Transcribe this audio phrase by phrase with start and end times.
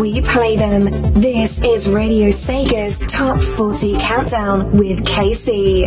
[0.00, 0.86] we play them.
[1.12, 5.84] This is Radio Sega's Top 40 Countdown with Casey.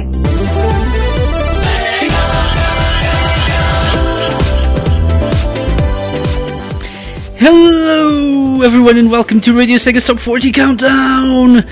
[7.36, 11.65] Hello, everyone, and welcome to Radio Sega's Top 40 Countdown.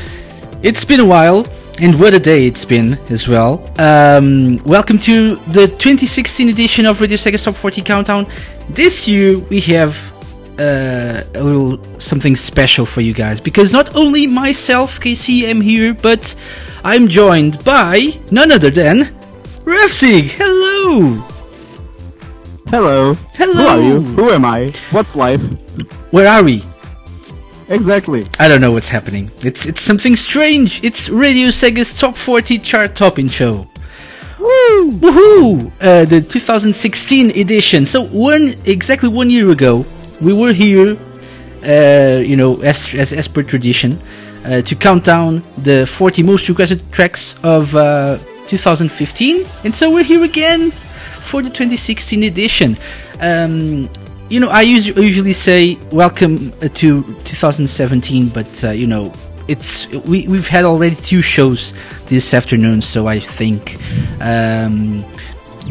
[0.64, 1.48] It's been a while,
[1.80, 3.72] and what a day it's been as well.
[3.80, 8.26] Um, welcome to the 2016 edition of Radio Sega's Top 40 Countdown.
[8.72, 9.96] This year we have
[10.60, 15.94] uh, a little something special for you guys because not only myself, KC, am here,
[15.94, 16.36] but
[16.84, 19.16] I'm joined by none other than
[19.66, 20.30] Refsig.
[20.30, 21.24] Hello.
[22.70, 23.14] Hello.
[23.34, 23.54] Hello.
[23.54, 24.02] Who are you?
[24.02, 24.72] Who am I?
[24.92, 25.42] What's life?
[26.12, 26.64] Where are we?
[27.70, 28.26] Exactly.
[28.40, 29.32] I don't know what's happening.
[29.42, 30.84] It's it's something strange.
[30.84, 33.68] It's Radio Sega's Top 40 chart topping show.
[34.40, 34.92] Woo!
[34.92, 35.72] Woohoo!
[35.82, 37.86] Uh, the 2016 edition.
[37.86, 39.86] So one exactly one year ago,
[40.22, 40.98] we were here,
[41.64, 44.00] uh, you know, as as, as per tradition,
[44.46, 48.18] uh, to count down the 40 most requested tracks of uh,
[48.48, 52.78] 2015, and so we're here again for the 2016 edition.
[53.20, 53.90] Um,
[54.30, 59.14] you know, I usually say welcome uh, to 2017, but uh, you know,
[59.48, 61.74] it's we we've had already two shows
[62.08, 63.78] this afternoon, so I think
[64.22, 65.06] um,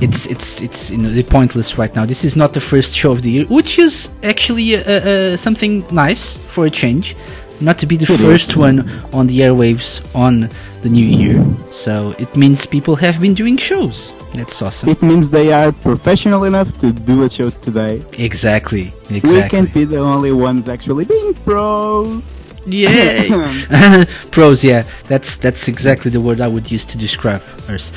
[0.00, 2.04] it's it's it's you know pointless right now.
[2.06, 5.84] This is not the first show of the year, which is actually uh, uh, something
[5.92, 7.16] nice for a change,
[7.60, 10.50] not to be the first one on the airwaves on
[10.82, 11.44] the new year.
[11.70, 14.12] So it means people have been doing shows.
[14.34, 14.88] That's awesome.
[14.88, 18.04] It means they are professional enough to do a show today.
[18.18, 18.92] Exactly.
[19.10, 22.53] We can't be the only ones actually being pros.
[22.66, 23.28] Yay!
[24.30, 27.92] Pros, yeah, that's that's exactly the word I would use to describe us.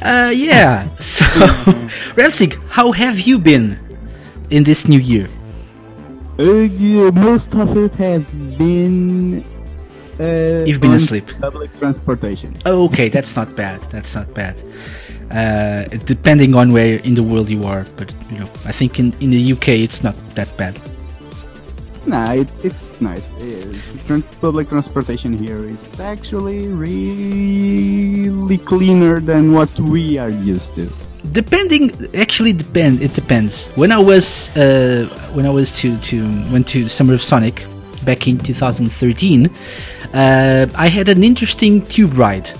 [0.00, 0.88] Uh, yeah.
[0.98, 1.24] So,
[2.14, 3.78] Revsig, how have you been
[4.50, 5.28] in this new year?
[6.38, 9.44] Uh, yeah, most of it has been.
[10.20, 11.26] Uh, You've been on asleep.
[11.40, 12.54] Public transportation.
[12.64, 13.80] Oh, okay, that's not bad.
[13.90, 14.56] That's not bad.
[15.30, 19.12] Uh, depending on where in the world you are, but you know, I think in
[19.20, 20.78] in the UK it's not that bad.
[22.06, 23.32] Nah, it, it's nice.
[23.34, 23.38] Uh,
[24.06, 30.90] tran- public transportation here is actually really cleaner than what we are used to.
[31.30, 36.16] depending actually depend it depends when i was uh, when i was to to
[36.50, 37.64] went to summer of sonic
[38.04, 42.50] back in 2013 uh, i had an interesting tube ride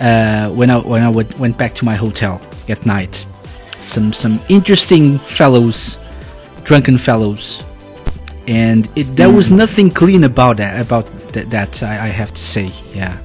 [0.00, 3.26] uh, when i when i went back to my hotel at night
[3.80, 5.98] some some interesting fellows
[6.62, 7.64] drunken fellows
[8.50, 12.42] and it, there was nothing clean about that about that, that I, I have to
[12.42, 13.16] say yeah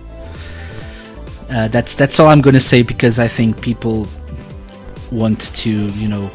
[1.49, 4.07] uh, that's that's all I'm gonna say because I think people
[5.11, 6.29] want to you know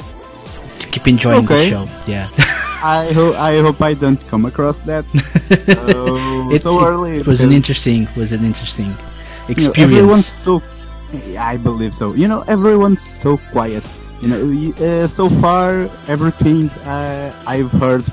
[0.79, 1.89] to keep enjoying the show.
[2.07, 2.29] Yeah,
[2.83, 5.73] I hope I hope I don't come across that so,
[6.51, 7.19] it, so early.
[7.19, 9.79] it was an interesting was an interesting you know, experience.
[9.79, 10.63] everyone's so.
[11.39, 12.15] I believe so.
[12.15, 13.85] You know, everyone's so quiet.
[14.23, 14.41] You know,
[14.79, 18.05] uh, so far everything uh, I've heard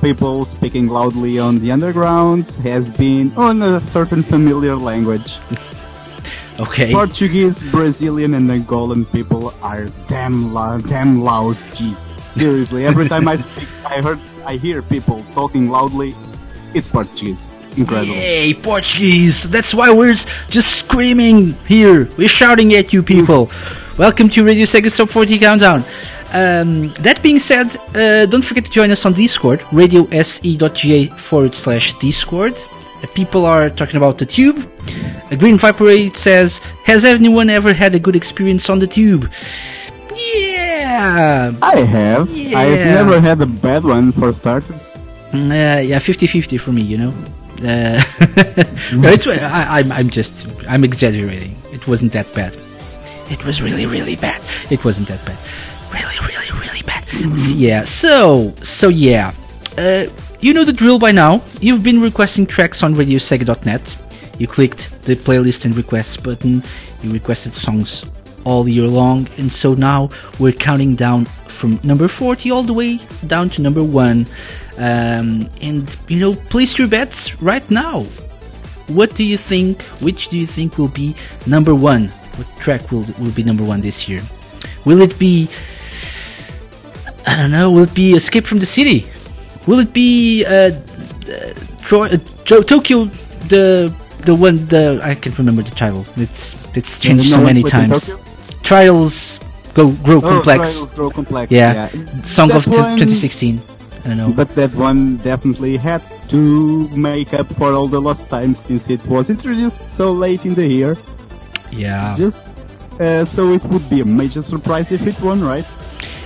[0.00, 5.38] people speaking loudly on the undergrounds has been on a certain familiar language.
[6.60, 11.56] okay, Portuguese, Brazilian, and Angolan people are damn loud, damn loud.
[11.76, 12.86] Jeez, seriously.
[12.86, 16.14] Every time I speak, I heard, I hear people talking loudly.
[16.74, 17.50] It's Portuguese.
[17.76, 18.14] Incredible.
[18.14, 19.48] yay Portuguese!
[19.50, 20.14] That's why we're
[20.48, 22.08] just screaming here.
[22.16, 23.50] We're shouting at you people.
[23.98, 25.84] Welcome to Radio Sega Top 40 Countdown.
[26.32, 31.92] Um, that being said, uh, don't forget to join us on Discord, radiose.ga forward slash
[31.98, 32.54] Discord.
[33.02, 34.68] Uh, people are talking about the tube.
[35.30, 39.30] A Green Viper 8 says, Has anyone ever had a good experience on the tube?
[40.14, 41.52] Yeah!
[41.62, 42.30] I have.
[42.30, 44.96] I've never had a bad one for starters.
[45.32, 47.14] Mm, Uh, yeah, 50-50 for me, you know.
[47.62, 48.02] Uh,
[49.12, 51.56] it's, I, I'm, I'm just, I'm exaggerating.
[51.72, 52.54] It wasn't that bad.
[53.30, 54.42] It was really, really bad.
[54.70, 55.38] It wasn't that bad.
[55.92, 57.04] Really, really, really bad.
[57.08, 57.84] S- yeah.
[57.84, 59.32] So, so yeah.
[59.78, 60.06] Uh,
[60.40, 61.42] you know the drill by now.
[61.60, 64.02] You've been requesting tracks on RadioSega.net.
[64.38, 66.62] You clicked the playlist and requests button.
[67.02, 68.04] You requested songs
[68.44, 72.98] all year long, and so now we're counting down from number 40 all the way
[73.26, 74.26] down to number one.
[74.78, 78.02] Um, and you know, place your bets right now.
[78.88, 79.82] What do you think?
[80.02, 81.16] Which do you think will be
[81.46, 82.08] number one?
[82.36, 84.22] What track will will be number one this year?
[84.84, 85.48] Will it be?
[87.26, 87.70] I don't know.
[87.70, 89.04] Will it be Escape from the City?
[89.66, 90.72] Will it be uh, uh,
[91.82, 92.18] Troy, uh,
[92.62, 93.04] Tokyo?
[93.48, 93.92] The
[94.24, 96.06] the one the I can't remember the title.
[96.16, 98.10] It's it's changed so many times.
[98.62, 99.38] Trials
[99.74, 100.72] go grow Oh, complex.
[100.74, 101.52] Trials Grow Complex.
[101.52, 101.88] Yeah.
[102.22, 103.60] Song That of t- one- 2016.
[104.04, 104.32] I don't know.
[104.32, 109.04] But that one definitely had to make up for all the lost time since it
[109.06, 110.96] was introduced so late in the year.
[111.70, 112.14] yeah.
[112.16, 112.40] Just
[113.00, 115.66] uh, so it would be a major surprise if it won, right?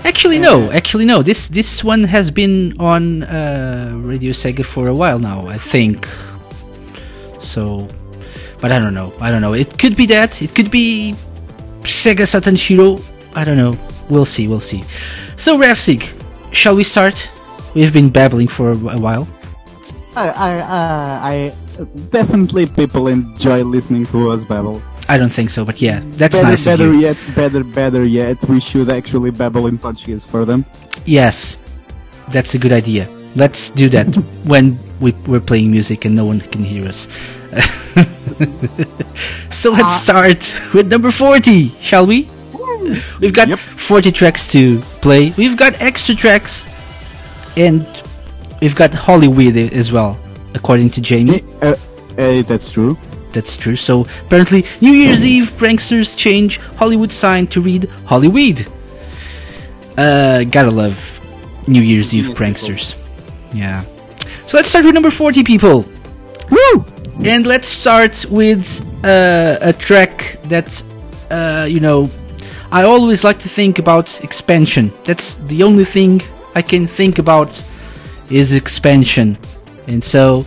[0.05, 0.71] Actually, no.
[0.73, 1.23] Actually, no.
[1.23, 6.09] This this one has been on uh, Radio Sega for a while now, I think.
[7.41, 7.89] So,
[8.61, 9.13] but I don't know.
[9.21, 9.55] I don't know.
[9.55, 10.43] It could be that.
[10.43, 11.15] It could be
[11.83, 12.99] Sega Saturn Shiro.
[13.35, 13.77] I don't know.
[14.09, 14.49] We'll see.
[14.49, 14.83] We'll see.
[15.37, 16.03] So, Rafsig,
[16.53, 17.31] shall we start?
[17.75, 19.29] We've been babbling for a a while.
[20.17, 21.53] I, I, uh, I
[22.11, 24.83] definitely people enjoy listening to us babble.
[25.11, 27.01] I don't think so, but yeah, that's better, nice of better you.
[27.01, 30.65] yet, better, better yet, we should actually babble in Portuguese for them.
[31.05, 31.57] Yes,
[32.31, 33.09] that's a good idea.
[33.35, 34.07] Let's do that
[34.45, 37.09] when we, we're playing music and no one can hear us.
[39.51, 42.31] so let's start with number 40, shall we?
[43.21, 43.59] We've got Yep.
[43.59, 45.33] 40 tracks to play.
[45.37, 46.65] We've got extra tracks
[47.57, 47.85] and
[48.63, 50.17] we've got Hollywood as well,
[50.55, 51.41] according to Jamie.
[51.63, 51.75] Uh,
[52.19, 52.97] uh, that's true.
[53.33, 53.77] That's true.
[53.77, 58.67] So apparently, New Year's Eve pranksters change Hollywood sign to read Hollyweed.
[59.97, 61.21] Uh, gotta love
[61.67, 62.97] New Year's Eve pranksters.
[63.53, 63.83] Yeah.
[64.47, 65.85] So let's start with number 40, people.
[66.51, 66.85] Woo!
[67.25, 70.83] And let's start with uh, a track that,
[71.31, 72.11] uh, you know,
[72.73, 74.93] I always like to think about expansion.
[75.05, 76.23] That's the only thing
[76.55, 77.63] I can think about
[78.31, 79.37] is expansion.
[79.87, 80.47] And so,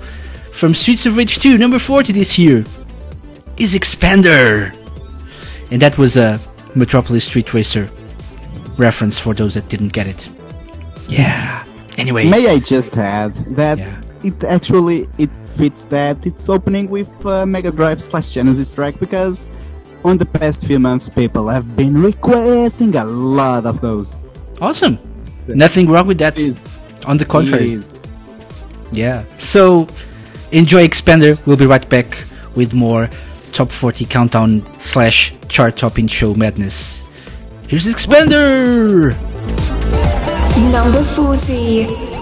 [0.64, 2.60] from Streets of Rage 2, number 40 this year,
[3.58, 4.72] is Expander.
[5.70, 6.40] And that was a
[6.74, 7.90] Metropolis Street Racer
[8.78, 10.30] reference for those that didn't get it.
[11.10, 11.66] Yeah.
[11.98, 12.30] Anyway.
[12.30, 14.02] May I just add that Yeah.
[14.24, 19.50] it actually it fits that it's opening with uh, Mega Drive slash Genesis track because
[20.06, 24.22] on the past few months people have been requesting a lot of those.
[24.62, 24.98] Awesome.
[25.46, 26.40] Nothing wrong with that.
[26.40, 26.66] Is
[27.06, 27.82] On the contrary.
[28.94, 29.26] Yeah.
[29.40, 29.90] So
[30.54, 31.46] enjoy Expander.
[31.46, 32.18] We'll be right back
[32.56, 33.10] with more
[33.52, 37.02] top 40 countdown slash chart topping show madness.
[37.68, 39.14] Here's Expander!
[40.72, 42.13] Number 40.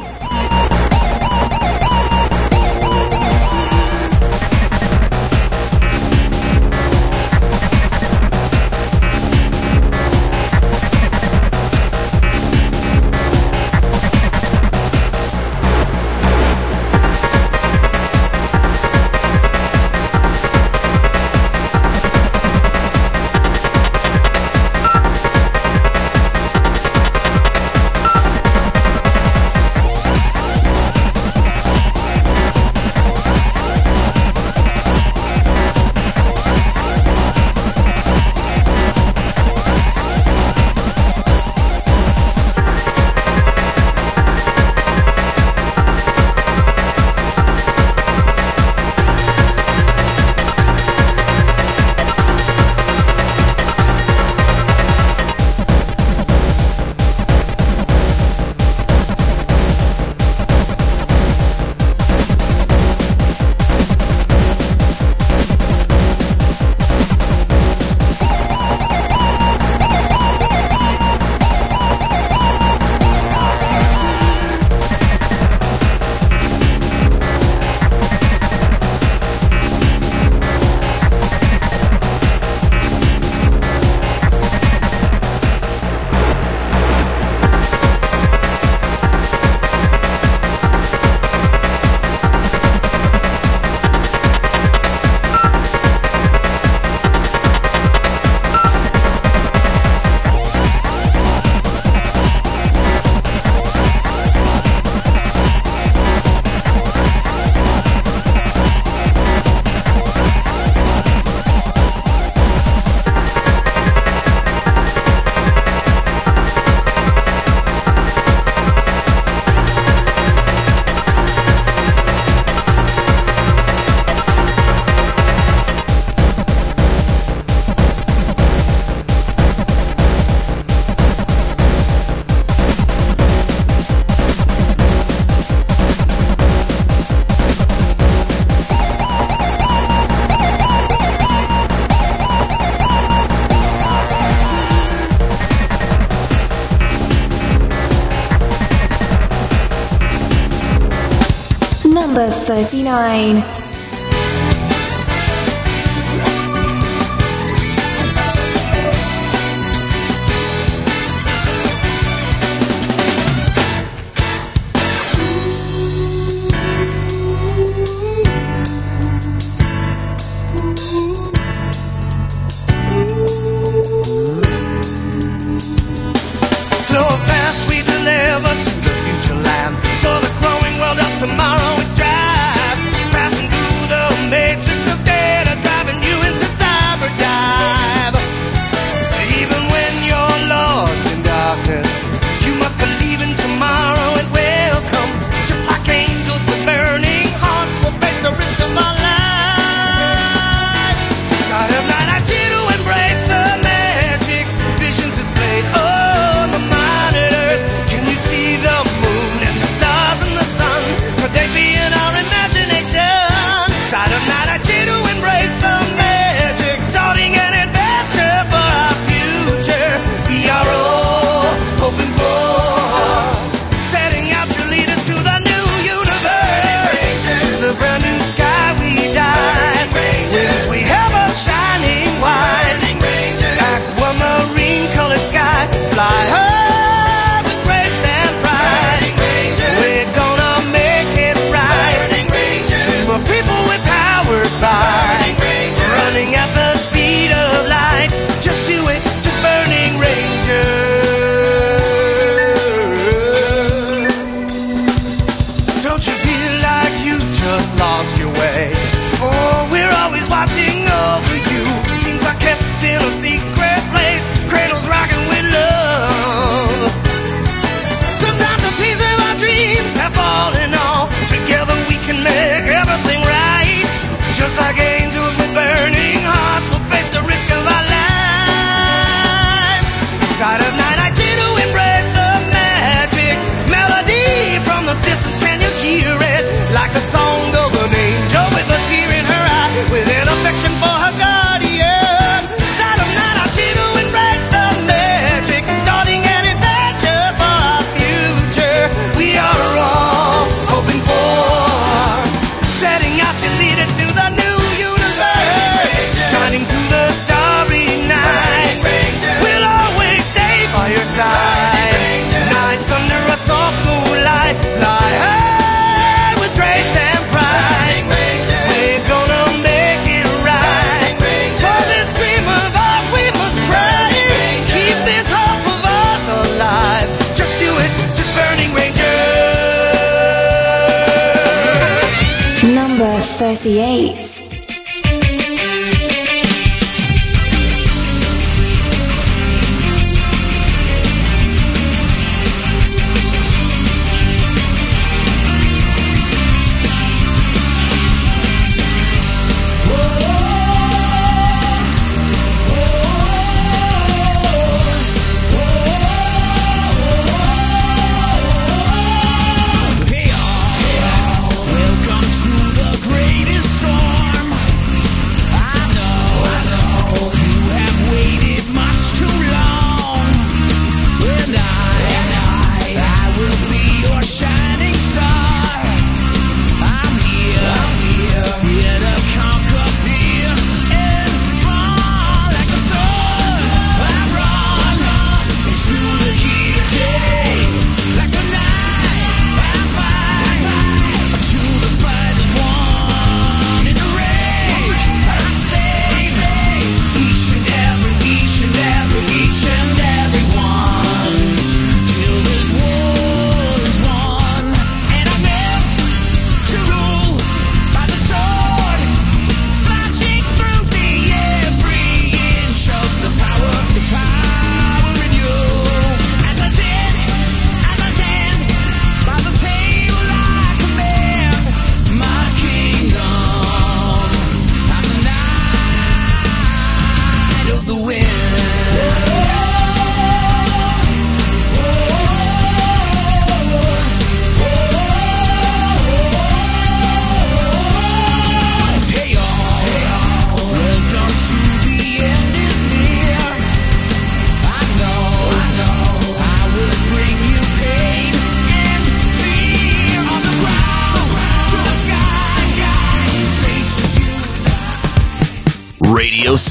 [152.65, 153.50] 39.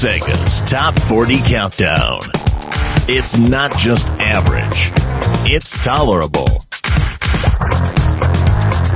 [0.01, 2.21] Seconds Top 40 Countdown.
[3.07, 4.89] It's not just average,
[5.45, 6.47] it's tolerable.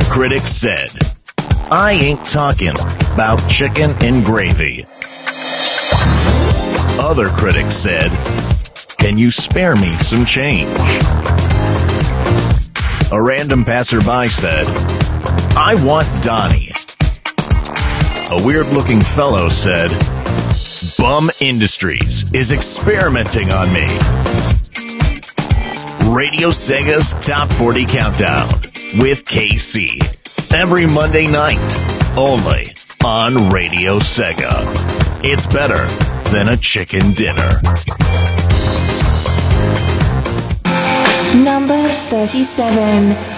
[0.09, 0.89] Critics said,
[1.69, 2.73] I ain't talking
[3.13, 4.83] about chicken and gravy.
[6.99, 8.09] Other critics said,
[8.97, 10.75] Can you spare me some change?
[13.11, 14.67] A random passerby said,
[15.55, 16.71] I want Donnie.
[18.31, 19.91] A weird looking fellow said,
[20.97, 23.85] Bum Industries is experimenting on me.
[26.13, 28.47] Radio Sega's Top 40 Countdown
[28.95, 29.99] with KC.
[30.53, 31.59] Every Monday night,
[32.17, 32.73] only
[33.03, 34.63] on Radio Sega.
[35.23, 35.85] It's better
[36.31, 37.49] than a chicken dinner.
[41.43, 43.35] Number 37.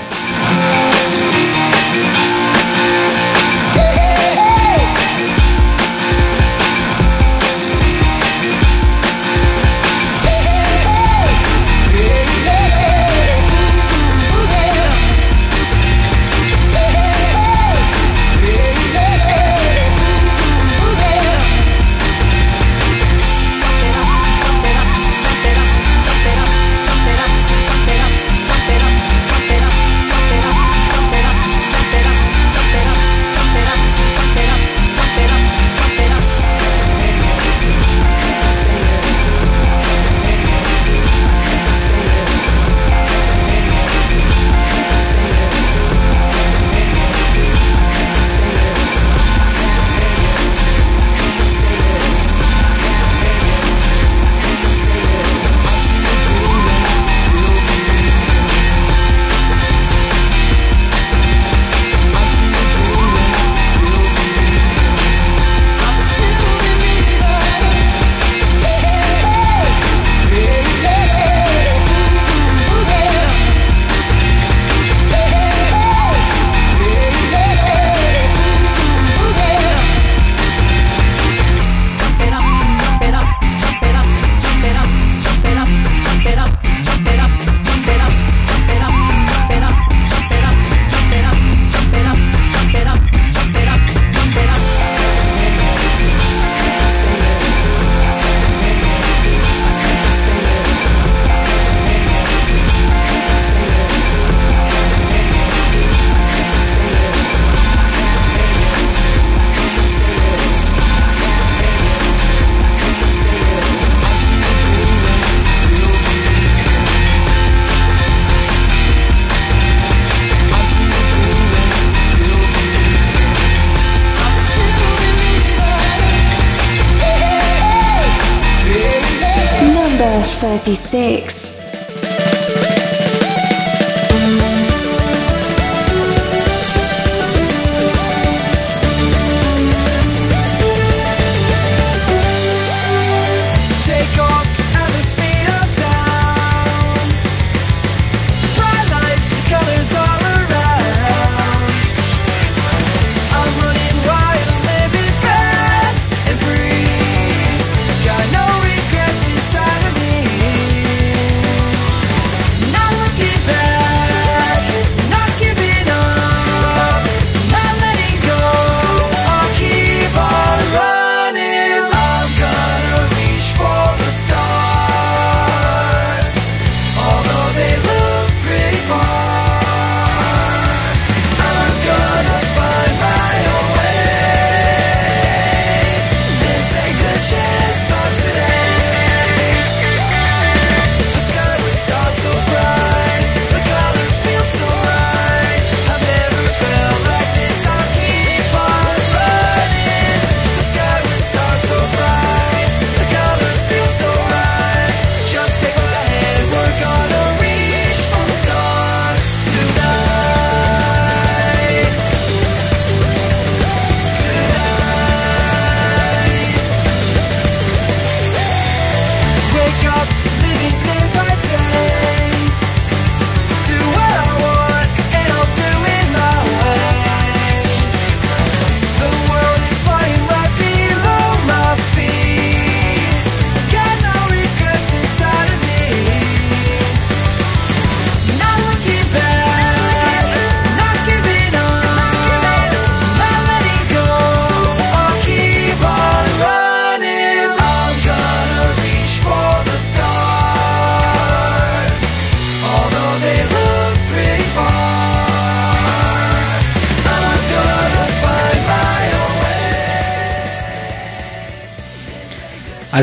[130.68, 130.92] 36.
[130.92, 131.27] Take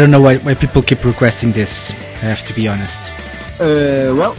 [0.04, 1.90] don't know why, why people keep requesting this.
[1.90, 3.10] I have to be honest.
[3.58, 4.36] Uh, well,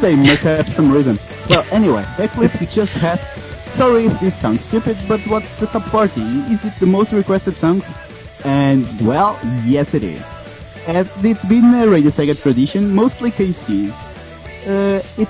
[0.00, 1.18] they must have some reason.
[1.50, 3.34] Well, anyway, Eclipse just asked,
[3.66, 6.22] sorry if this sounds stupid, but what's the top party?
[6.52, 7.92] Is it the most requested songs?
[8.44, 10.32] And, well, yes it is.
[10.86, 14.04] And it's been a Radio Sega tradition, mostly KC's.
[14.64, 15.28] Uh, it,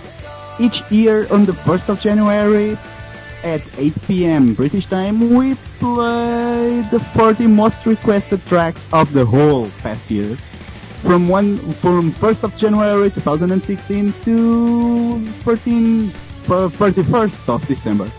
[0.61, 2.77] each year on the 1st of January,
[3.47, 4.55] at 8 p.m.
[4.55, 6.26] British time, we play
[6.91, 10.37] the 40 most requested tracks of the whole past year
[11.03, 18.11] from one from 1st of January 2016 to 14 uh, 31st of December.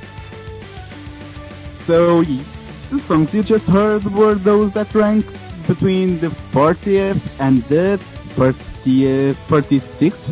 [1.73, 5.31] So the songs you just heard were those that ranked
[5.67, 7.99] between the 40th and the
[8.35, 10.29] 30th, 46th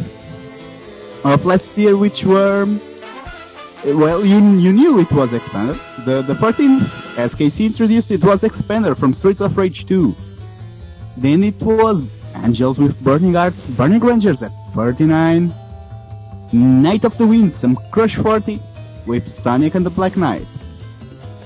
[1.25, 2.65] of last year, which were
[3.86, 5.80] well, you you knew it was expanded.
[6.06, 10.15] The the 14th, as KC introduced, it was Expander from Streets of Rage 2.
[11.17, 12.04] Then it was
[12.36, 15.54] Angels with Burning Hearts, Burning Rangers at 39.
[16.51, 18.60] Knight of the Winds, some Crush 40
[19.06, 20.45] with Sonic and the Black Knight.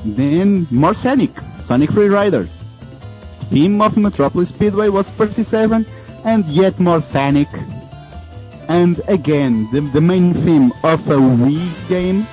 [0.05, 2.63] Then more Sonic, Sonic Free Riders.
[3.49, 5.85] Theme of Metropolis Speedway was 37,
[6.25, 7.47] and yet more Sonic.
[8.67, 12.27] And again, the, the main theme of a Wii game,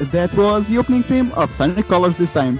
[0.00, 2.58] that was the opening theme of Sonic Colors this time.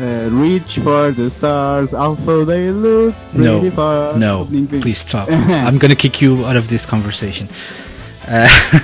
[0.00, 4.16] Uh, reach for the stars, although they look No, pretty far.
[4.18, 4.46] no,
[4.80, 5.28] please stop.
[5.30, 7.48] I'm gonna kick you out of this conversation.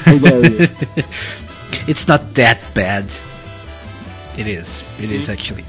[0.06, 0.68] You.
[1.86, 3.04] It's not that bad.
[4.36, 4.82] It is.
[4.98, 5.64] It is actually.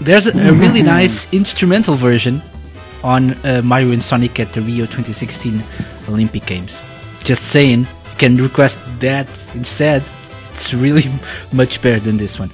[0.00, 2.42] There's a, a really nice instrumental version
[3.04, 5.62] on uh, Mario and Sonic at the Rio 2016
[6.08, 6.82] Olympic Games.
[7.22, 10.02] Just saying, you can request that instead.
[10.58, 11.04] It's really
[11.52, 12.50] much better than this one.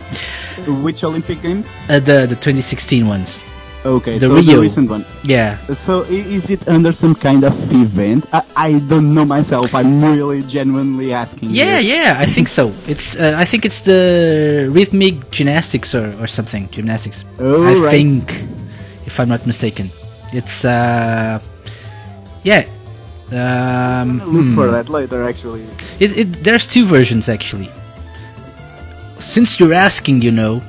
[0.84, 1.66] Which Olympic Games?
[1.88, 3.40] Uh, the the 2016 ones.
[3.84, 4.56] Okay, The so Rio.
[4.56, 5.04] the recent one.
[5.24, 5.58] Yeah.
[5.74, 8.24] So is it under some kind of event?
[8.32, 9.74] I, I don't know myself.
[9.74, 11.50] I'm really genuinely asking.
[11.52, 11.92] Yeah, you.
[11.92, 12.72] yeah, I think so.
[12.88, 16.68] It's uh, I think it's the rhythmic gymnastics or, or something.
[16.70, 17.24] Gymnastics.
[17.38, 17.90] Oh, I right.
[17.90, 18.44] think
[19.04, 19.90] if I'm not mistaken.
[20.32, 21.40] It's uh
[22.42, 22.64] yeah.
[23.32, 24.54] Um, look hmm.
[24.54, 25.24] for that later.
[25.24, 25.64] Actually,
[25.98, 27.68] It, it, there's two versions actually.
[29.24, 30.62] Since you're asking, you know,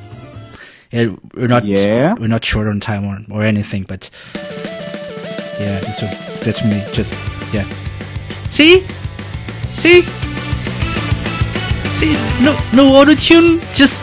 [0.93, 2.13] uh, we're not Yeah.
[2.13, 4.09] we're not short on time or, or anything, but
[5.59, 6.81] yeah, that's what, that's me.
[6.93, 7.11] Just
[7.53, 7.65] yeah.
[8.49, 8.81] See,
[9.75, 10.01] see,
[11.99, 12.13] see.
[12.43, 13.59] No, no auto tune.
[13.73, 13.95] Just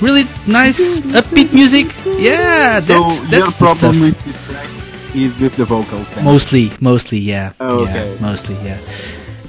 [0.00, 1.86] really nice upbeat music.
[2.18, 4.68] Yeah, so that's your that's the problem with this track
[5.14, 6.24] is with the vocals then?
[6.24, 7.52] Mostly, mostly, yeah.
[7.58, 8.16] Oh, Yeah, okay.
[8.20, 8.78] mostly, yeah.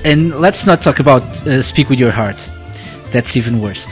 [0.06, 2.50] And let's not talk about uh, Speak with Your Heart.
[3.18, 3.88] That's even worse.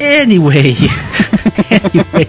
[0.00, 0.72] Anyway,
[1.70, 2.26] anyway,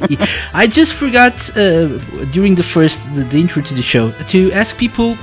[0.54, 1.88] I just forgot uh,
[2.36, 5.16] during the first the, the intro to the show to ask people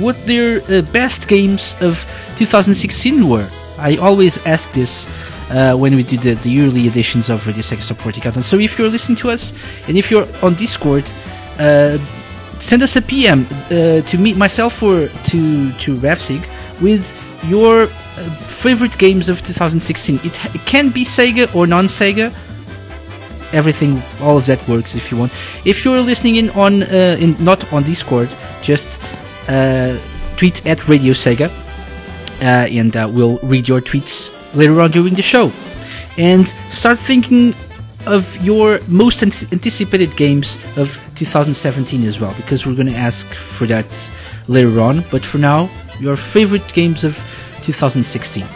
[0.00, 2.02] what their uh, best games of
[2.38, 3.46] 2016 were.
[3.78, 5.06] I always ask this
[5.50, 8.42] uh, when we do the, the yearly editions of Radio Sega Top 40 Countdown.
[8.42, 9.52] So if you're listening to us
[9.86, 11.04] and if you're on Discord,
[11.58, 11.98] uh,
[12.58, 16.40] send us a PM uh, to meet myself or to to Ravsig
[16.80, 17.04] with
[17.44, 17.90] your
[18.48, 20.20] favorite games of 2016.
[20.24, 20.32] It,
[20.66, 22.32] can be Sega or non-Sega.
[23.52, 25.32] Everything, all of that works if you want.
[25.64, 28.28] If you're listening in on uh, in not on Discord,
[28.62, 29.00] just
[29.48, 29.96] uh,
[30.36, 31.48] tweet at Radio Sega,
[32.40, 35.52] uh, and uh, we'll read your tweets later on during the show.
[36.18, 37.54] And start thinking
[38.06, 43.26] of your most ant- anticipated games of 2017 as well, because we're going to ask
[43.26, 43.86] for that
[44.48, 45.04] later on.
[45.10, 45.68] But for now,
[46.00, 47.16] your favorite games of
[47.66, 48.46] 2016.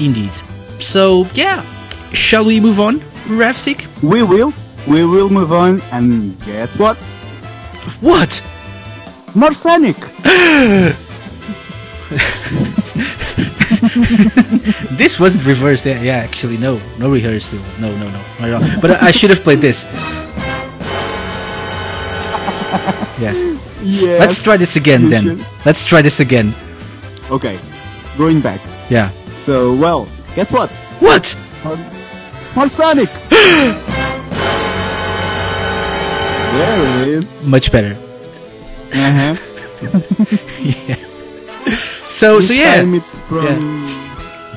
[0.00, 0.32] Indeed.
[0.80, 1.62] So, yeah.
[2.12, 3.84] Shall we move on, Ravsik?
[4.02, 4.52] We will.
[4.86, 6.96] We will move on, and guess what?
[8.00, 8.42] What?
[9.34, 9.96] More Sonic!
[14.98, 15.86] This wasn't reversed.
[15.86, 16.80] Yeah, yeah, actually, no.
[16.98, 17.60] No rehearsal.
[17.78, 18.22] No, no, no.
[18.40, 18.80] Not at all.
[18.80, 19.84] But I should have played this.
[23.20, 23.36] Yes.
[23.82, 24.20] Yes.
[24.20, 25.22] Let's try this again then.
[25.22, 25.46] should.
[25.64, 26.54] Let's try this again.
[27.30, 27.58] Okay,
[28.16, 28.60] going back.
[28.90, 29.10] Yeah.
[29.34, 30.70] So, well, guess what?
[31.00, 31.36] What?
[32.56, 33.10] More Sonic!
[33.30, 33.76] there
[37.02, 37.46] it is.
[37.46, 37.94] Much better.
[38.94, 39.36] Uh-huh.
[40.58, 40.96] Yeah.
[42.08, 42.76] So, this so yeah.
[42.76, 43.86] time it's from.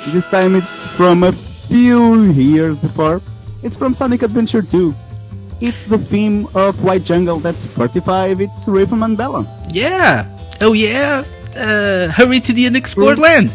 [0.07, 3.21] This time it's from a few years before.
[3.61, 4.95] It's from Sonic Adventure 2.
[5.61, 8.41] It's the theme of White Jungle that's 45.
[8.41, 9.61] It's rhythm and balance.
[9.69, 10.25] Yeah.
[10.59, 11.23] Oh yeah.
[11.55, 13.21] Uh, hurry to the unexplored Mm.
[13.21, 13.51] land.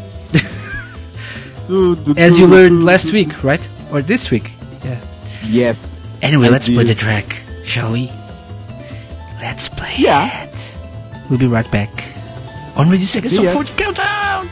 [2.19, 3.67] As you learned last week, right?
[3.93, 4.53] Or this week.
[4.85, 5.01] Yeah.
[5.45, 5.99] Yes.
[6.23, 8.11] Anyway, I let's play the track, shall we?
[9.41, 10.45] Let's play Yeah.
[10.45, 10.77] it.
[11.29, 11.91] We'll be right back.
[12.77, 13.53] On Radio Sega See Top ya.
[13.53, 14.49] 40 Countdown!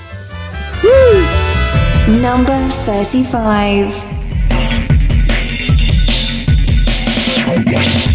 [2.20, 4.13] Number 35.
[7.74, 8.13] Number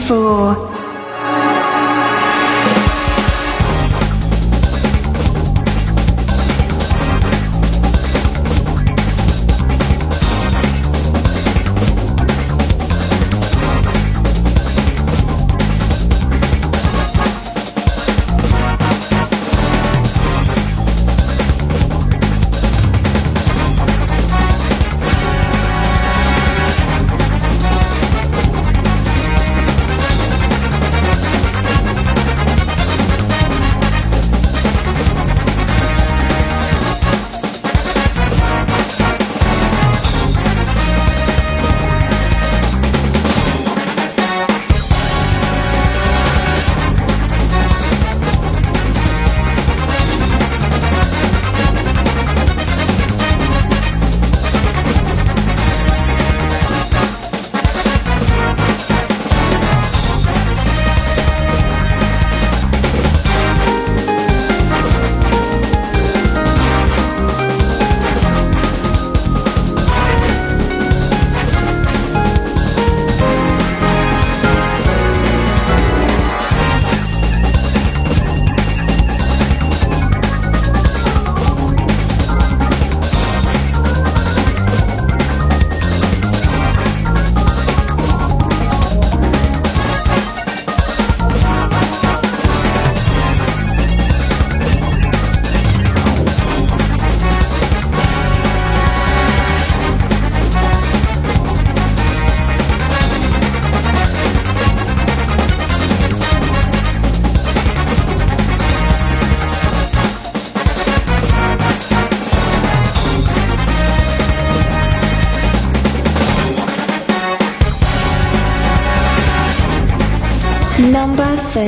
[0.00, 0.73] 34.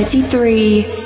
[0.05, 0.96] 33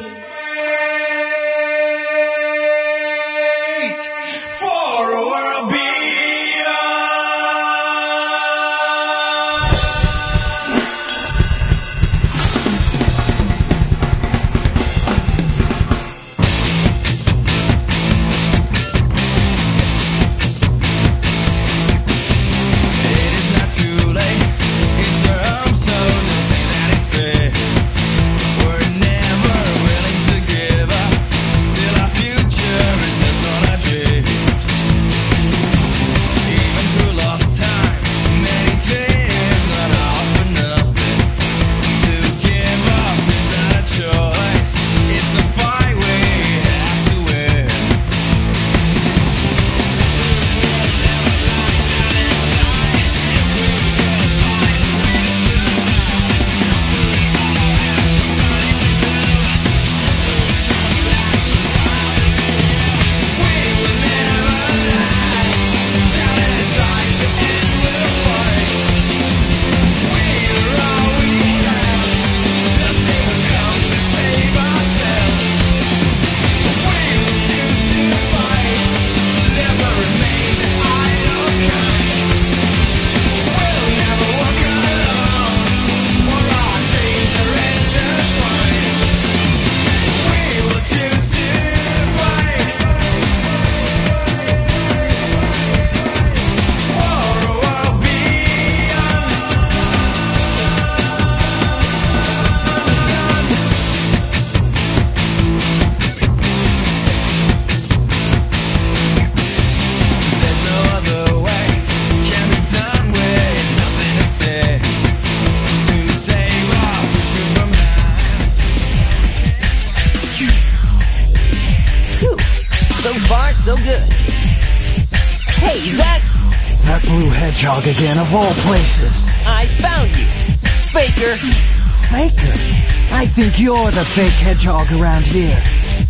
[133.91, 135.61] You're the big hedgehog around here.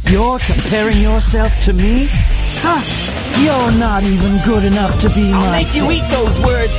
[0.06, 2.08] You're comparing yourself to me?
[2.62, 2.78] Huh?
[3.42, 5.46] You're not even good enough to be I'll my...
[5.48, 6.78] I'll make you eat those words!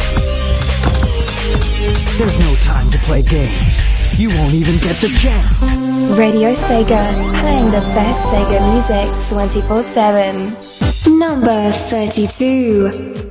[2.17, 3.81] There's no time to play games.
[4.17, 6.17] You won't even get the chance.
[6.17, 7.03] Radio Sega,
[7.41, 11.19] playing the best Sega music 24-7.
[11.19, 13.22] Number 32.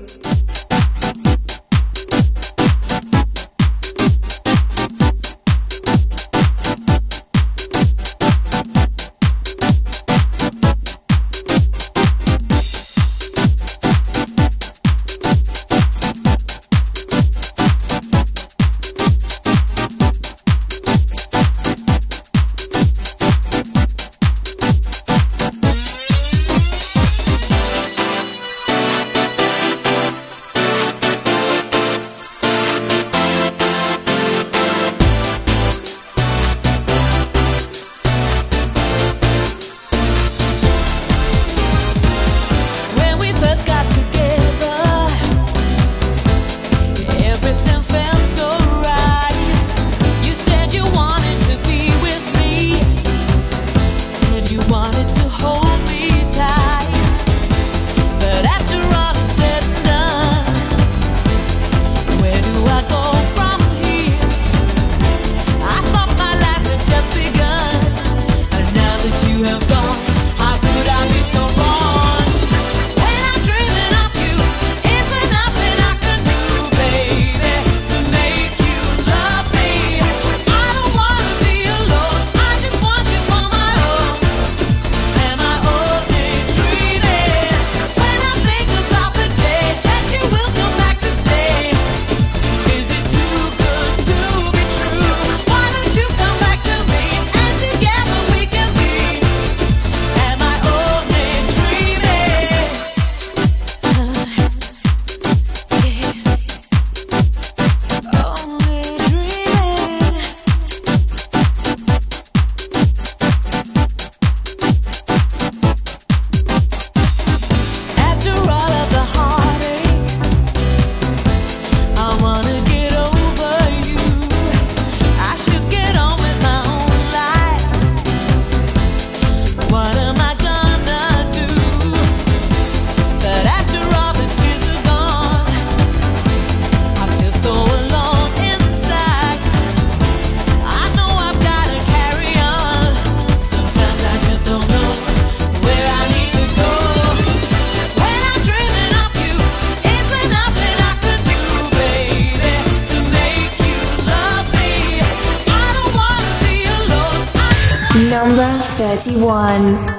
[159.51, 159.90] 31.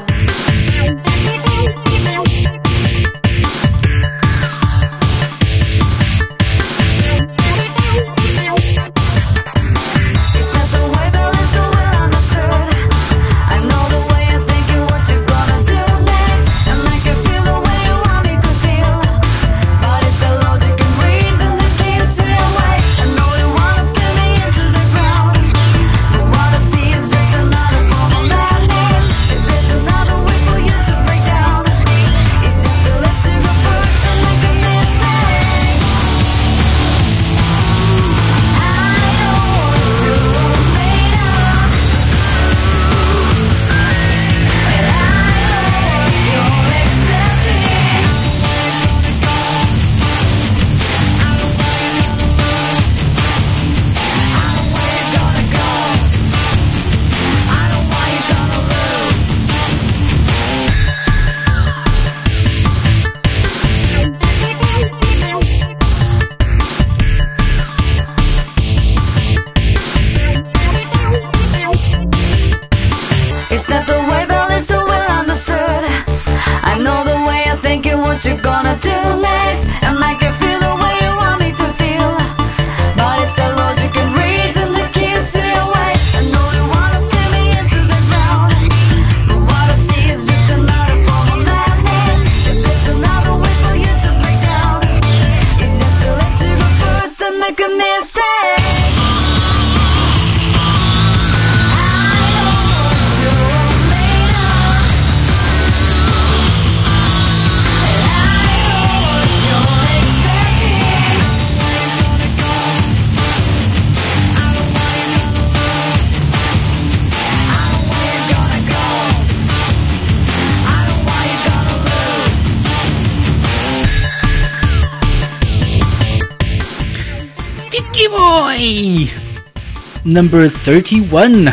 [130.12, 131.48] Number 31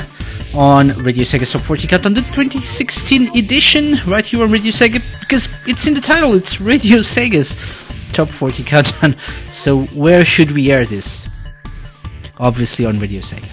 [0.53, 5.47] on Radio Sega Top 40 Countdown, the 2016 edition, right here on Radio Sega, because
[5.65, 7.55] it's in the title, it's Radio Sega's
[8.11, 9.15] Top 40 Countdown.
[9.53, 11.25] So, where should we air this?
[12.37, 13.47] Obviously on Radio Sega.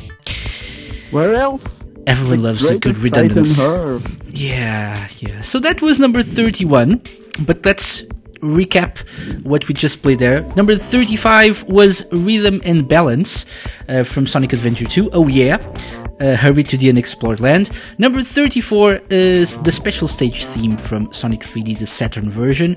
[1.12, 1.86] Where else?
[2.08, 4.42] Everyone The loves a good greatest sight in redundancy.
[4.44, 5.40] Yeah, yeah.
[5.42, 7.00] So that was number 31,
[7.46, 8.02] but let's
[8.40, 8.98] recap
[9.44, 10.42] what we just played there.
[10.56, 13.46] Number 35 was Rhythm and Balance
[13.88, 15.10] uh, from Sonic Adventure 2.
[15.12, 15.58] Oh yeah.
[16.18, 17.70] Uh, Hurry to the Unexplored Land.
[17.98, 22.76] Number 34 is the special stage theme from Sonic 3D, the Saturn version.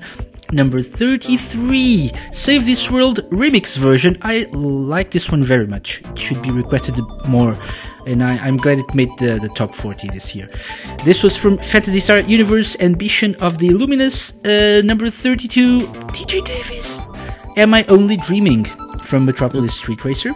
[0.52, 4.18] Number 33, Save This World remix version.
[4.22, 6.02] I like this one very much.
[6.10, 6.96] It should be requested
[7.28, 7.56] more,
[8.06, 10.48] and I, I'm glad it made the, the top 40 this year.
[11.04, 14.34] This was from Phantasy Star Universe Ambition of the Illuminus.
[14.44, 17.00] Uh, number 32, DJ Davis.
[17.56, 18.64] Am I Only Dreaming?
[19.04, 20.32] From Metropolis Street Racer.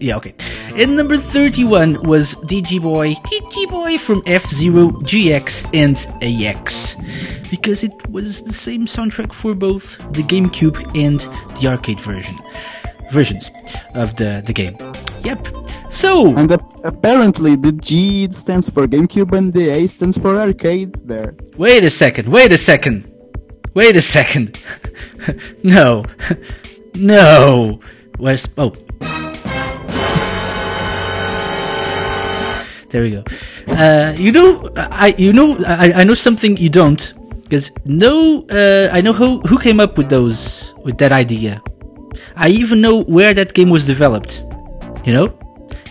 [0.00, 0.34] Yeah, okay.
[0.74, 6.96] And number 31 was DG Boy, DG Boy from F Zero, GX, and AX.
[7.50, 11.20] Because it was the same soundtrack for both the GameCube and
[11.60, 12.36] the arcade version.
[13.12, 13.50] Versions
[13.94, 14.76] of the, the game.
[15.22, 15.46] Yep.
[15.90, 16.50] So, And
[16.84, 21.34] apparently the G stands for GameCube and the A stands for arcade there.
[21.56, 23.10] wait a second, wait a second.
[23.76, 24.58] Wait a second.
[25.62, 26.02] no.
[26.94, 27.78] no.
[28.16, 28.48] Where's.
[28.56, 28.72] Oh.
[32.88, 33.22] There we go.
[33.68, 37.12] Uh, you know, I you know I, I know something you don't
[37.42, 41.62] because no, uh, I know who who came up with those with that idea.
[42.34, 44.42] I even know where that game was developed.
[45.04, 45.38] You know,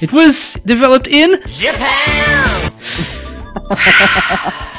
[0.02, 1.40] it was developed in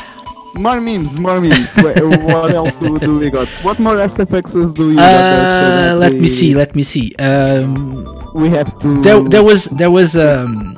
[0.56, 1.76] More memes, more memes.
[1.82, 3.46] What else do, do we got?
[3.62, 6.54] What more SFXs do you got so Uh, that let we, me see.
[6.54, 7.14] Let me see.
[7.18, 8.04] Um,
[8.34, 10.16] We have to there, there was, there was.
[10.16, 10.76] Um,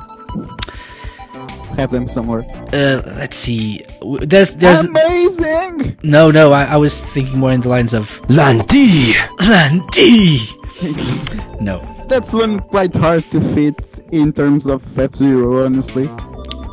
[1.77, 2.43] have them somewhere.
[2.73, 3.83] uh, let's see.
[4.01, 4.83] W- There's, there's.
[4.85, 5.97] Amazing!
[6.03, 6.51] No, no.
[6.51, 9.13] I, I was thinking more in the lines of Lanti!
[9.47, 10.39] Landy.
[11.61, 11.79] No.
[12.07, 16.09] That's one quite hard to fit in terms of F Zero, honestly.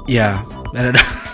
[0.06, 0.44] Yeah.
[0.74, 1.00] I don't know.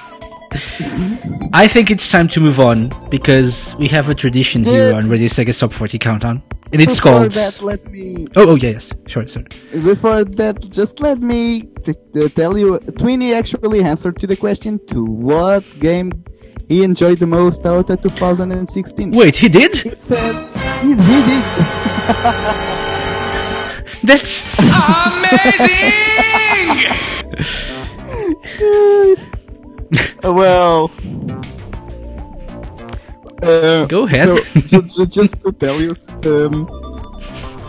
[1.54, 5.28] I think it's time to move on because we have a tradition here on Radio
[5.28, 6.42] Sega Top 40 Countdown,
[6.72, 7.32] and it's Before called.
[7.32, 8.92] that, let me Oh, oh, yeah, yes.
[9.06, 9.46] Sure, sorry.
[9.72, 14.78] Before that, just let me t- t- tell you, Twinny actually answered to the question
[14.88, 16.12] to what game
[16.68, 19.10] he enjoyed the most out of 2016.
[19.12, 19.76] Wait, he did?
[19.76, 20.34] He said
[20.82, 21.44] he, he did.
[24.04, 25.70] That's Amazing!
[30.22, 30.90] Well.
[33.42, 34.28] Uh, Go ahead.
[34.28, 35.92] So, ju- ju- just to tell you,
[36.26, 36.68] um,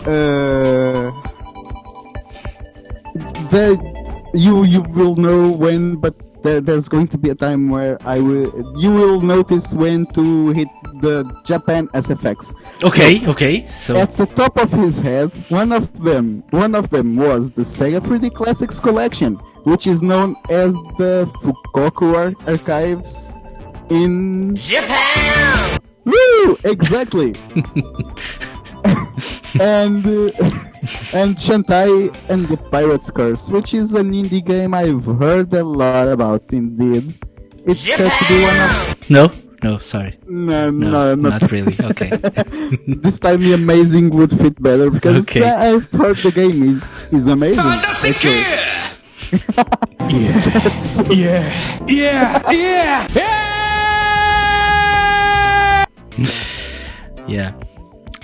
[0.06, 1.10] uh,
[4.34, 6.14] you you will know when, but
[6.44, 8.52] there, there's going to be a time where I will.
[8.78, 10.68] You will notice when to hit
[11.00, 12.54] the Japan SFX.
[12.84, 13.66] Okay, okay.
[13.78, 17.62] So At the top of his head, one of them, one of them was the
[17.62, 19.34] Sega 3D Classics collection,
[19.64, 23.34] which is known as the Fukkoku Ar- Archives
[23.90, 25.78] in Japan.
[26.04, 26.56] Woo!
[26.64, 27.34] Exactly.
[29.60, 30.10] and uh,
[31.14, 36.08] and Shantae and the Pirate's Curse, which is an indie game I've heard a lot
[36.08, 36.52] about.
[36.52, 37.14] Indeed,
[37.66, 39.30] it's said to be one of no,
[39.62, 41.74] no, sorry, no, no, no, not really.
[41.84, 42.10] Okay,
[42.86, 45.40] this time the amazing would fit better because Okay.
[45.40, 47.64] the- I've heard the game is is amazing.
[47.64, 48.44] actually.
[50.10, 51.10] Yeah.
[51.10, 51.42] yeah.
[51.88, 52.42] Yeah.
[52.50, 53.06] Yeah.
[53.14, 53.44] Yeah.
[57.26, 57.52] yeah.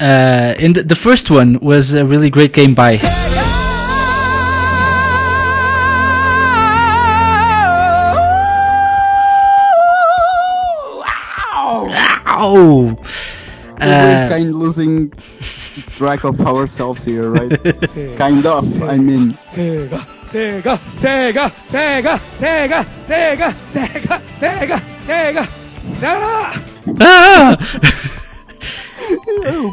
[0.00, 2.98] Uh, and the, the first one was a really great game by.
[12.26, 12.96] Ow!
[13.80, 15.10] We're Uh, kind of losing
[15.96, 17.50] track of ourselves here, right?
[18.18, 18.82] kind of.
[18.82, 24.78] I mean, Sega, Sega, Sega, Sega, Sega, Sega, Sega, Sega,
[25.08, 25.44] Sega,
[26.00, 26.96] Sega.
[27.00, 28.26] ah!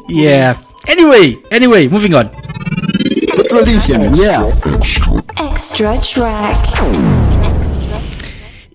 [0.07, 0.55] yeah.
[0.87, 2.29] Anyway, anyway, moving on.
[3.49, 4.13] tradition.
[4.15, 4.51] Yeah.
[5.37, 6.57] Extra track.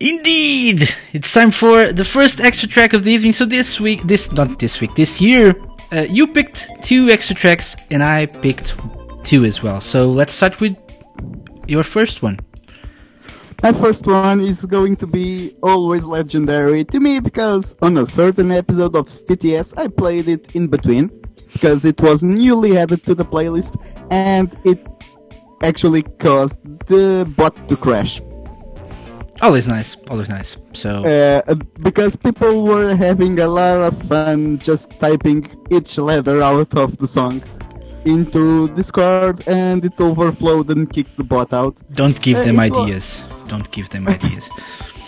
[0.00, 3.32] Indeed, it's time for the first extra track of the evening.
[3.32, 5.54] So this week, this not this week, this year,
[5.92, 8.74] uh, you picked two extra tracks, and I picked
[9.22, 9.80] two as well.
[9.80, 10.76] So let's start with
[11.68, 12.40] your first one.
[13.62, 18.50] My first one is going to be always legendary to me because on a certain
[18.50, 21.12] episode of CTS I played it in between
[21.52, 24.84] because it was newly added to the playlist and it
[25.62, 28.20] actually caused the bot to crash.
[29.40, 30.56] Always nice, always nice.
[30.72, 35.40] So Uh, because people were having a lot of fun just typing
[35.70, 37.40] each letter out of the song
[38.04, 41.80] into Discord and it overflowed and kicked the bot out.
[41.92, 43.22] don't give uh, them ideas.
[43.49, 44.49] Don't give them ideas.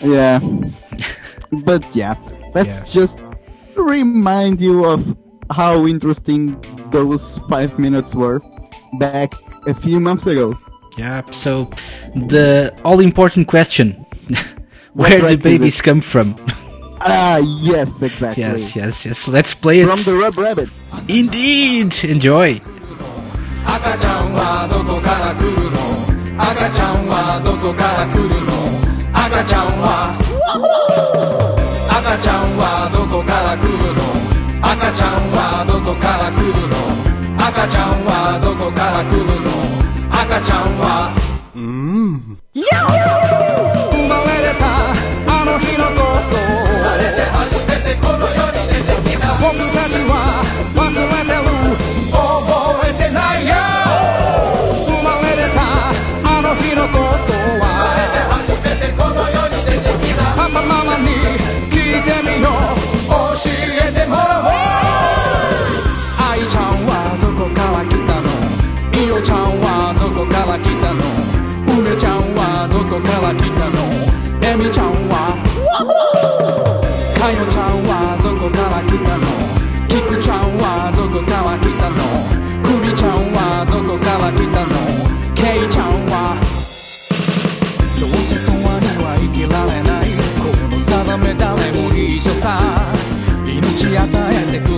[0.03, 0.39] Yeah.
[1.65, 2.15] but yeah,
[2.55, 3.21] let's just
[3.77, 5.17] remind you of
[5.51, 6.61] how interesting
[6.91, 8.41] those five minutes were
[8.99, 9.33] back
[9.67, 10.59] a few months ago.
[10.99, 11.23] yeah.
[11.31, 11.71] So
[12.15, 13.93] the all important question:
[14.93, 16.35] Where do babies come from?
[17.01, 18.43] Ah, yes, exactly.
[18.43, 19.29] yes, yes, yes.
[19.29, 19.87] Let's play it.
[19.89, 20.95] From the Rub Rabbits.
[21.09, 22.61] Indeed, enjoy.
[26.37, 28.35] 赤ちゃんはどこから来るの？
[29.13, 30.19] 赤ちゃんは
[31.91, 34.03] 赤ちゃんはどこから来るの？
[34.61, 36.75] 赤ちゃんはどこから来るの？
[37.47, 39.31] 赤ちゃんはどこから来るの？
[40.11, 41.15] 赤ちゃんは。
[41.55, 41.61] 生
[42.83, 43.74] ま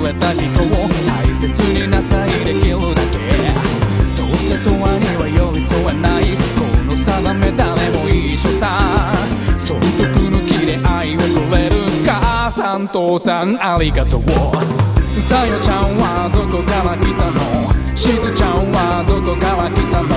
[0.07, 0.67] れた人を
[1.05, 3.19] 大切になさいできるだけ。
[4.15, 6.23] どうせとわには寄り添えない。
[6.55, 8.79] この定め誰も一緒さ。
[9.59, 9.91] 損得
[10.31, 11.77] の木で愛をくれる
[12.07, 14.23] 母さん父さんありがとう。
[15.21, 17.43] さよちゃんはどこから来たの？
[17.97, 20.15] しずちゃんはどこから来たの？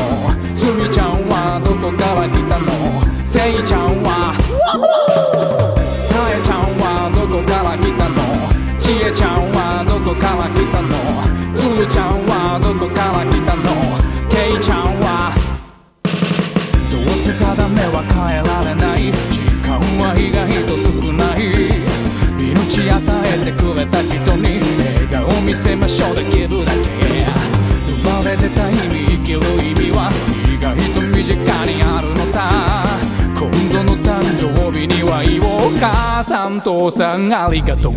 [0.54, 2.70] すみちゃんはどこから来たの？
[3.26, 4.38] せいちゃんは。
[6.14, 8.22] かえちゃんはどこから来たの？
[8.78, 9.49] ちえちゃんは
[10.10, 10.89] どこから来たの？
[11.53, 13.70] つるちゃんはどこから来たの？
[14.26, 15.30] けいちゃんは
[16.89, 21.53] どうせ定めは変えられない時間は意外と少ない。
[22.41, 24.57] 命与えてくれた人に
[24.97, 26.89] 笑顔見せましょうできるだけ
[28.01, 30.10] 奪われてた意味生きる意味は
[30.49, 32.49] 意外と身近にあるのさ。
[33.38, 37.93] 今度の誕生日にはお母さん父さんありがとう。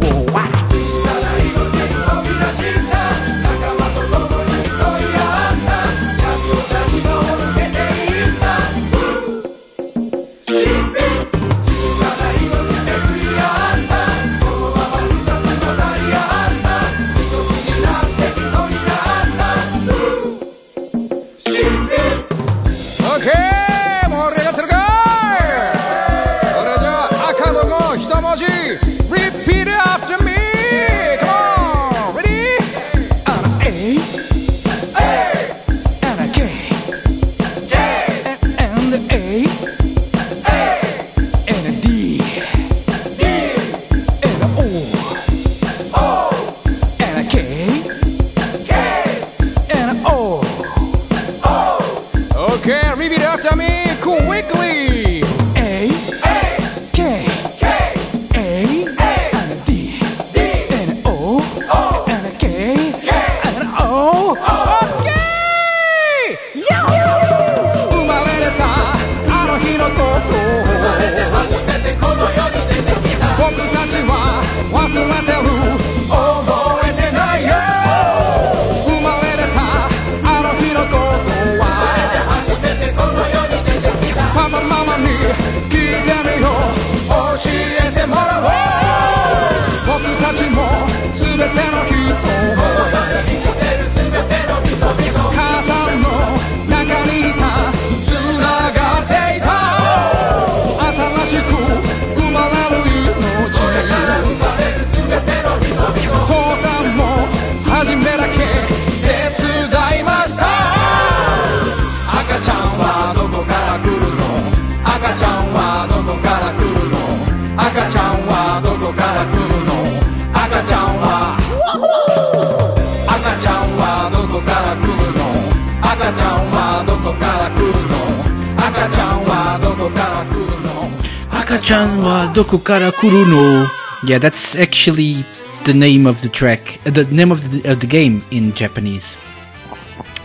[132.45, 133.71] Akachan wa dokokara.
[134.09, 135.25] Yeah, that's actually
[135.65, 139.17] the name of the track, uh, the name of the, of the game in Japanese.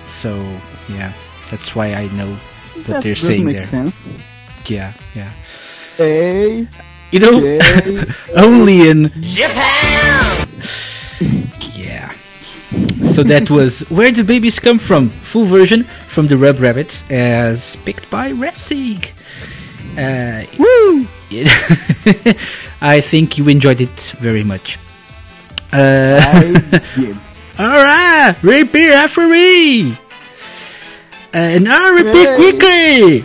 [0.08, 0.36] So,
[0.90, 1.14] yeah,
[1.52, 2.30] that's why I know
[2.74, 3.62] what That they're does saying make there.
[3.62, 4.10] sense.
[4.66, 5.32] Yeah, yeah.
[6.00, 6.68] A,
[7.12, 8.04] You know, Yay.
[8.36, 10.48] only in Japan.
[11.74, 12.12] yeah.
[13.04, 17.76] So that was Where the Babies Come From, full version from the Rub Rabbits, as
[17.86, 19.12] picked by Rapsig.
[19.98, 21.08] Uh, woo!
[22.82, 24.78] I think you enjoyed it very much.
[25.74, 27.18] Uh, I did.
[27.60, 29.92] Alright, repeat after me.
[29.92, 29.96] Uh,
[31.34, 33.24] and I repeat quickly.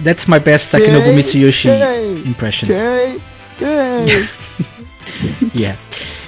[0.00, 1.18] That's my best Takenobu Yay.
[1.18, 2.22] Mitsuyoshi Yay.
[2.24, 2.68] impression.
[5.52, 5.76] Yeah.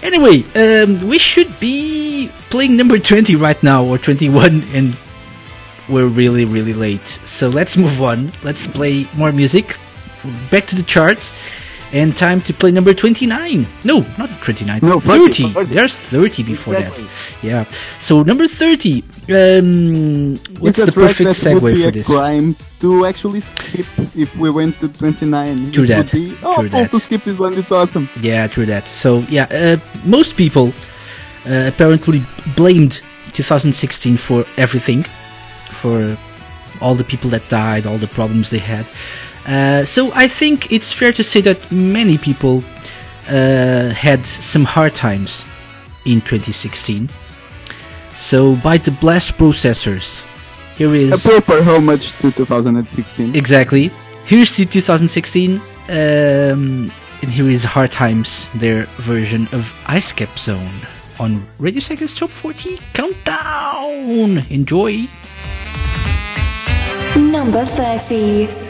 [0.03, 4.97] Anyway, um, we should be playing number 20 right now, or 21, and
[5.89, 7.07] we're really, really late.
[7.25, 8.33] So let's move on.
[8.43, 9.77] Let's play more music.
[10.51, 11.33] Back to the charts.
[11.95, 13.66] And time to play number 29.
[13.85, 14.81] No, not 29.
[14.83, 15.53] No, 30.
[15.53, 15.75] 30.
[15.75, 17.05] There's 30 before Exactly.
[17.05, 17.37] that.
[17.43, 17.64] Yeah.
[18.01, 19.03] So number 30.
[19.29, 22.07] Um, what's it's a the track perfect that would segue be for a this?
[22.07, 23.85] crime to actually skip
[24.16, 25.73] if we went to 29.
[25.73, 26.12] True it that.
[26.14, 26.91] Would be awful that.
[26.93, 27.53] to skip this one.
[27.59, 28.09] It's awesome.
[28.23, 28.89] Yeah, true that.
[28.89, 30.68] So yeah, uh, most people
[31.47, 32.23] uh, apparently
[32.57, 33.03] blamed
[33.35, 35.03] 2016 for everything,
[35.73, 36.16] for
[36.81, 38.87] all the people that died, all the problems they had.
[39.47, 42.62] Uh, so I think it's fair to say that many people
[43.28, 45.45] uh, had some hard times
[46.07, 47.09] in 2016.
[48.14, 50.22] So by the Blast Processors,
[50.76, 53.34] here is A is proper homage to 2016.
[53.34, 53.90] Exactly.
[54.26, 56.90] Here's to 2016, um, and
[57.28, 60.70] here is Hard Times, their version of Ice Cap Zone
[61.18, 64.38] on Radio Sega's Top 40 Countdown.
[64.51, 65.09] Enjoy.
[67.16, 68.62] Number 30.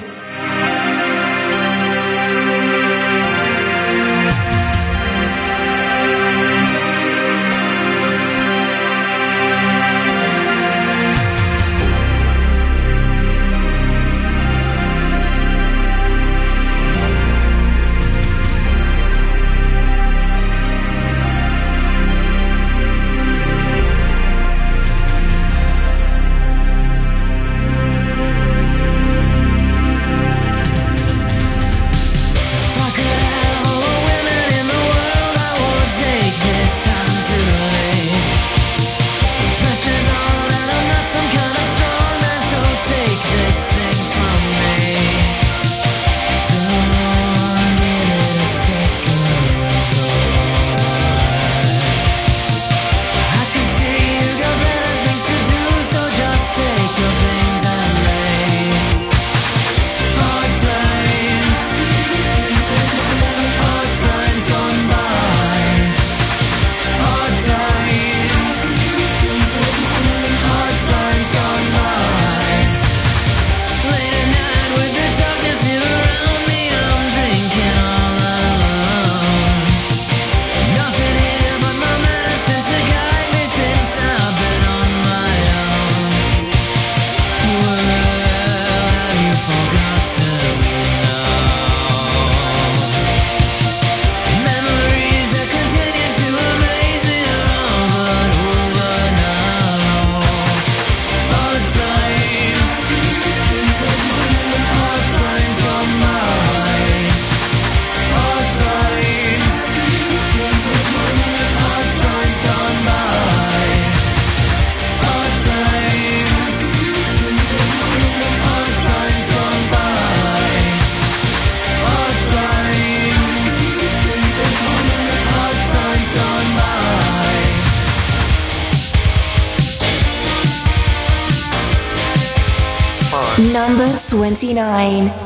[134.42, 135.21] 29.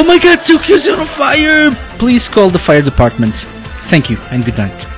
[0.00, 1.70] Oh my god, Tokyo's on fire!
[1.98, 3.34] Please call the fire department.
[3.92, 4.89] Thank you and good night.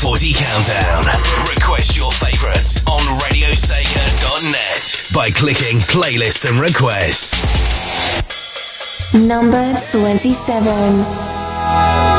[0.00, 1.04] 40 Countdown.
[1.46, 7.42] Request your favorites on radiosega.net by clicking Playlist and Requests.
[9.14, 12.09] Number 27.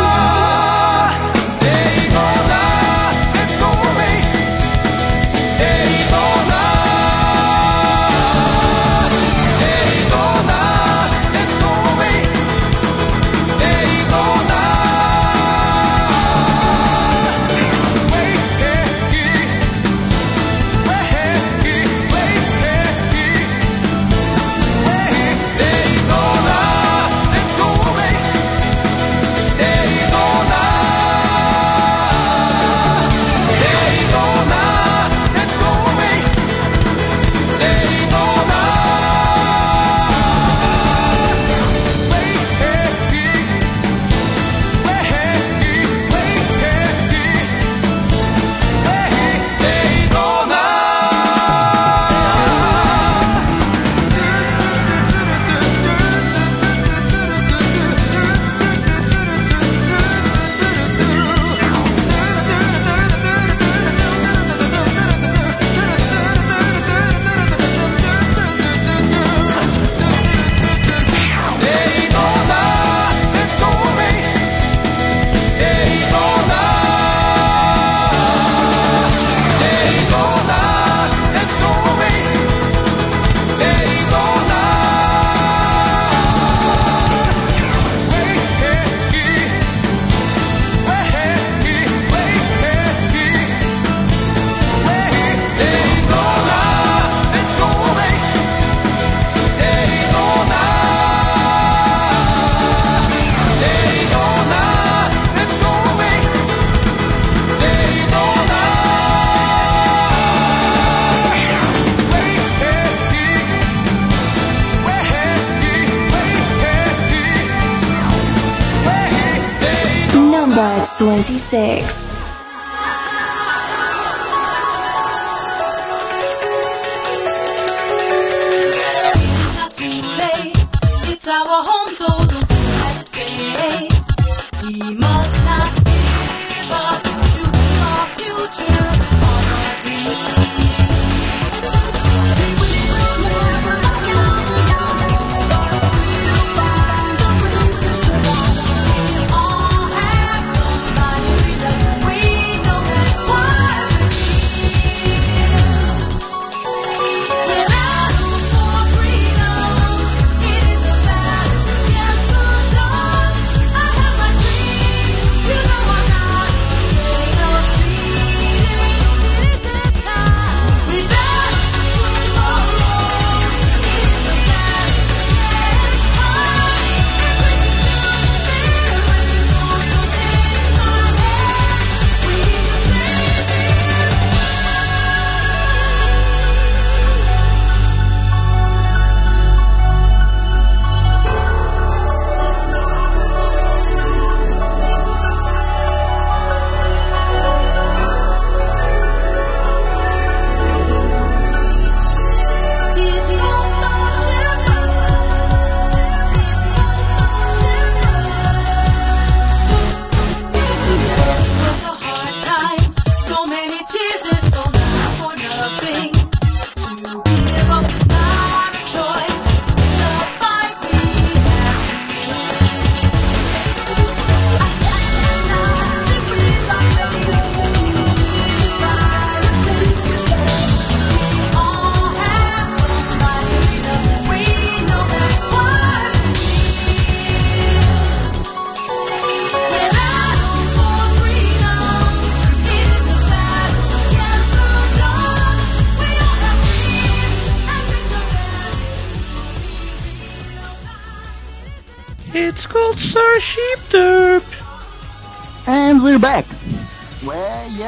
[121.24, 122.01] 26.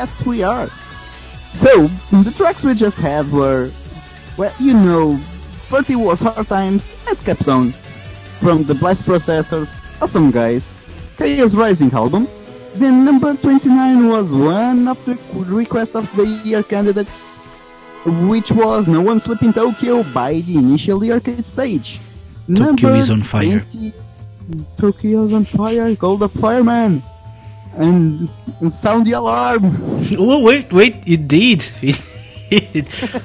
[0.04, 0.70] Yes, we are.
[1.54, 3.72] So, the tracks we just had were,
[4.38, 5.18] well, you know,
[5.72, 7.72] 30 Was Hard Times, Escape Zone,
[8.44, 10.74] from the Blast Processors, Awesome Guys,
[11.18, 12.28] Chaos Rising album.
[12.74, 15.16] Then number 29 was one of the
[15.48, 17.38] request of the year candidates,
[18.28, 22.02] which was No One Sleep in Tokyo by the Initial Arcade Stage.
[22.54, 23.60] Tokyo is on fire.
[23.72, 23.94] 20
[24.78, 27.02] Tokyo's on fire, call the fireman!
[27.76, 28.30] And,
[28.62, 29.64] and sound the alarm!
[30.18, 30.96] Oh wait, wait!
[31.08, 31.66] It did.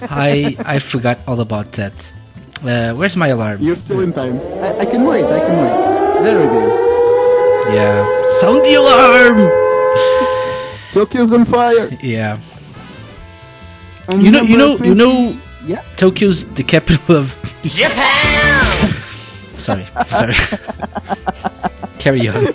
[0.08, 1.92] I I forgot all about that.
[2.64, 3.58] Uh, where's my alarm?
[3.60, 4.40] You're still in time.
[4.64, 6.24] I, I can wait, I can wait.
[6.24, 7.74] There it is.
[7.74, 8.06] Yeah,
[8.40, 9.38] sound the alarm.
[10.92, 11.90] Tokyo's on fire!
[12.02, 12.38] Yeah,
[14.08, 15.36] And you know, you number know, you know.
[15.66, 15.82] Yeah.
[15.96, 18.64] Tokyo's the capital of Japan!
[19.52, 20.34] Sorry, sorry.
[21.98, 22.54] Carry on.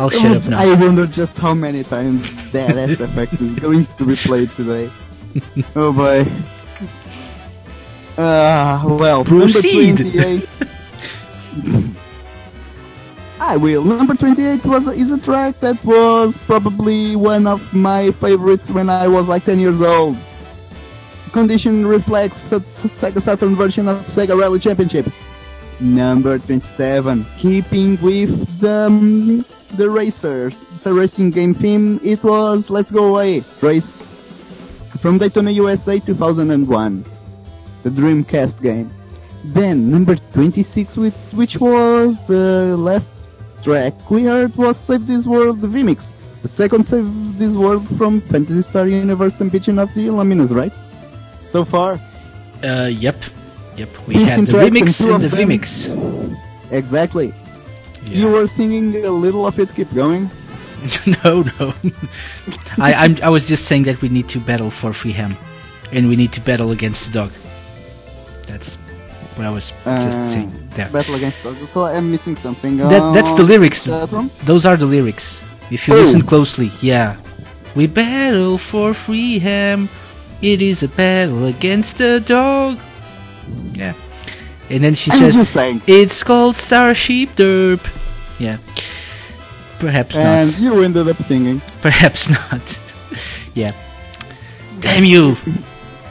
[0.00, 0.60] I'll shut up now.
[0.60, 4.90] I wonder just how many times that SFX is going to be played today.
[5.76, 6.26] Oh boy.
[8.16, 10.00] Ah, well, Proceed.
[10.00, 10.48] number 28.
[13.40, 13.84] I will.
[13.84, 18.90] Number 28 was a, is a track that was probably one of my favorites when
[18.90, 20.16] I was like 10 years old.
[21.32, 25.06] Conditioned Reflex a Sega Saturn version of Sega Rally Championship.
[25.78, 29.40] Number 27, keeping with the um,
[29.76, 34.10] the racers, It's a racing game theme, it was Let's Go Away race
[34.98, 37.04] from Daytona USA 2001,
[37.82, 38.90] the Dreamcast game.
[39.44, 43.10] Then number 26, with, which was the last
[43.62, 46.12] track we heard was Save This World the Vmix,
[46.42, 50.72] the second Save This World from Phantasy Star Universe Ambition of the Illuminus, right?
[51.44, 52.00] So far,
[52.64, 53.16] Uh, yep,
[53.76, 53.88] yep.
[54.08, 56.72] We 15 had the tracks and remix and the vmix.
[56.72, 57.32] exactly.
[58.04, 58.18] Yeah.
[58.18, 60.30] You were singing a little of it, keep going.
[61.24, 61.74] no, no.
[62.78, 65.36] I, I'm, I was just saying that we need to battle for Freeham,
[65.92, 67.32] and we need to battle against the dog.
[68.46, 68.76] That's
[69.36, 70.88] what I was just Uh, saying there.
[70.90, 71.66] Battle against the Dog.
[71.66, 72.76] So I'm missing something.
[72.78, 73.84] That, that's the lyrics.
[73.84, 74.30] that one?
[74.44, 75.40] Those are the lyrics.
[75.70, 75.98] If you Oh.
[75.98, 77.16] listen closely, yeah.
[77.74, 79.88] We battle for Freeham.
[80.40, 82.78] It is a battle against the dog.
[83.74, 83.92] Yeah.
[84.70, 85.82] And then she I'm says, just saying.
[85.86, 87.80] It's called Starship Derp.
[88.38, 88.58] Yeah.
[89.78, 90.24] Perhaps not.
[90.24, 90.60] And not.
[90.60, 91.62] you ended up singing.
[91.80, 92.78] Perhaps not.
[93.54, 93.72] yeah.
[94.80, 95.36] Damn you!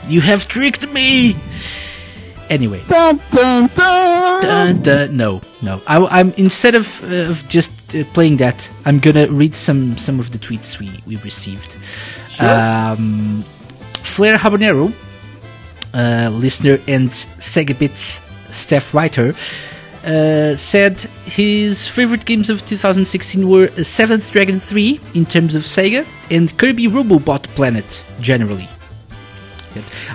[0.08, 1.36] You have tricked me!
[2.50, 4.40] Anyway, Dun, dun, dun.
[4.40, 5.82] dun, dun, no, no.
[5.86, 10.18] I, am instead of, uh, of just uh, playing that, I'm gonna read some some
[10.18, 11.76] of the tweets we we received.
[12.40, 13.44] Um,
[14.02, 14.92] Flair Habanero,
[15.92, 19.34] uh, listener and Segabits staff writer,
[20.04, 26.06] uh, said his favorite games of 2016 were Seventh Dragon 3 in terms of Sega
[26.30, 28.68] and Kirby Robobot Planet generally.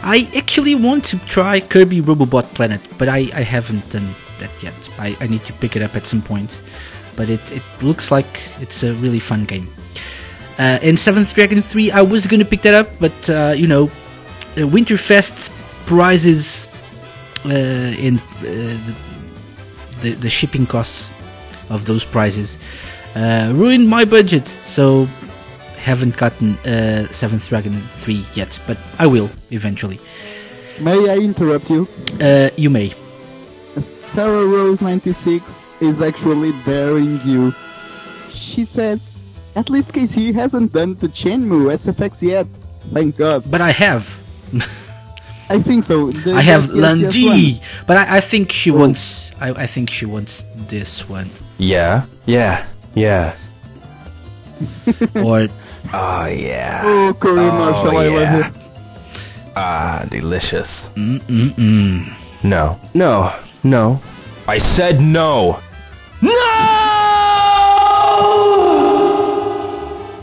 [0.04, 4.08] I actually want to try Kirby Robobot Planet, but I, I haven't done
[4.40, 4.74] that yet.
[4.98, 6.60] I, I need to pick it up at some point.
[7.16, 9.72] But it, it looks like it's a really fun game.
[10.58, 13.92] Uh, and Seventh Dragon 3, I was gonna pick that up, but uh, you know,
[14.56, 15.50] Winterfest
[15.86, 16.68] prizes
[17.50, 18.78] and uh,
[20.02, 21.10] the, the, shipping costs
[21.70, 22.58] of those prizes
[23.16, 25.06] uh, ruined my budget, so
[25.78, 30.00] haven't gotten uh, Seventh Dragon 3 yet, but I will eventually.
[30.80, 31.88] May I interrupt you?
[32.20, 32.94] Uh, you may.
[33.78, 37.54] Sarah Rose 96 is actually daring you.
[38.30, 39.20] She says,
[39.56, 42.48] at least Casey hasn't done the Shenmue SFX yet.
[42.92, 43.50] Thank God.
[43.50, 44.10] But I have.
[45.50, 46.12] I think so.
[46.12, 49.32] The- I have yes, yes, yes but I, I think she wants.
[49.40, 52.66] I, I think she wants this one, Yeah, yeah,
[52.96, 53.36] yeah.
[55.24, 55.48] or
[55.94, 56.82] Oh yeah.
[56.86, 58.38] Oh, Corey Oh, Marshall, I yeah.
[58.38, 58.62] love you.
[59.56, 60.84] Ah, delicious.
[60.96, 62.14] mm mm mm.
[62.44, 63.34] No, no,
[63.64, 64.02] no.
[64.48, 65.60] I said no.
[66.22, 66.32] No!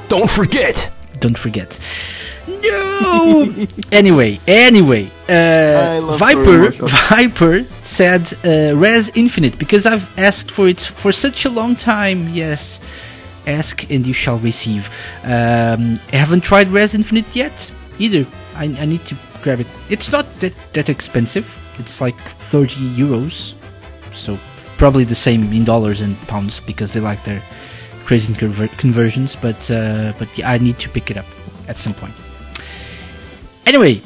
[0.09, 0.91] Don't forget.
[1.21, 1.79] Don't forget.
[2.63, 3.47] No.
[3.93, 6.71] anyway, anyway, uh, Viper
[7.11, 12.29] Viper said uh, Rez Infinite because I've asked for it for such a long time.
[12.31, 12.81] Yes,
[13.47, 14.89] ask and you shall receive.
[15.25, 18.27] Um, I haven't tried Rez Infinite yet either.
[18.55, 19.67] I, I need to grab it.
[19.89, 21.47] It's not that that expensive.
[21.79, 22.19] It's like
[22.51, 23.55] thirty euros,
[24.13, 24.39] so
[24.77, 27.43] probably the same in dollars and pounds because they like their
[28.05, 29.37] crazy conver- conversions.
[29.37, 31.27] But uh, but yeah, I need to pick it up
[31.69, 32.15] at some point.
[33.67, 34.01] Anyway,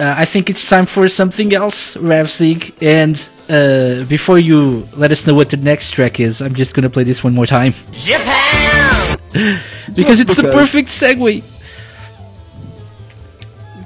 [0.00, 2.74] uh, I think it's time for something else, Ravzig.
[2.82, 3.16] And
[3.48, 7.04] uh, before you let us know what the next track is, I'm just gonna play
[7.04, 9.18] this one more time Japan!
[9.94, 11.42] because it's the perfect segue.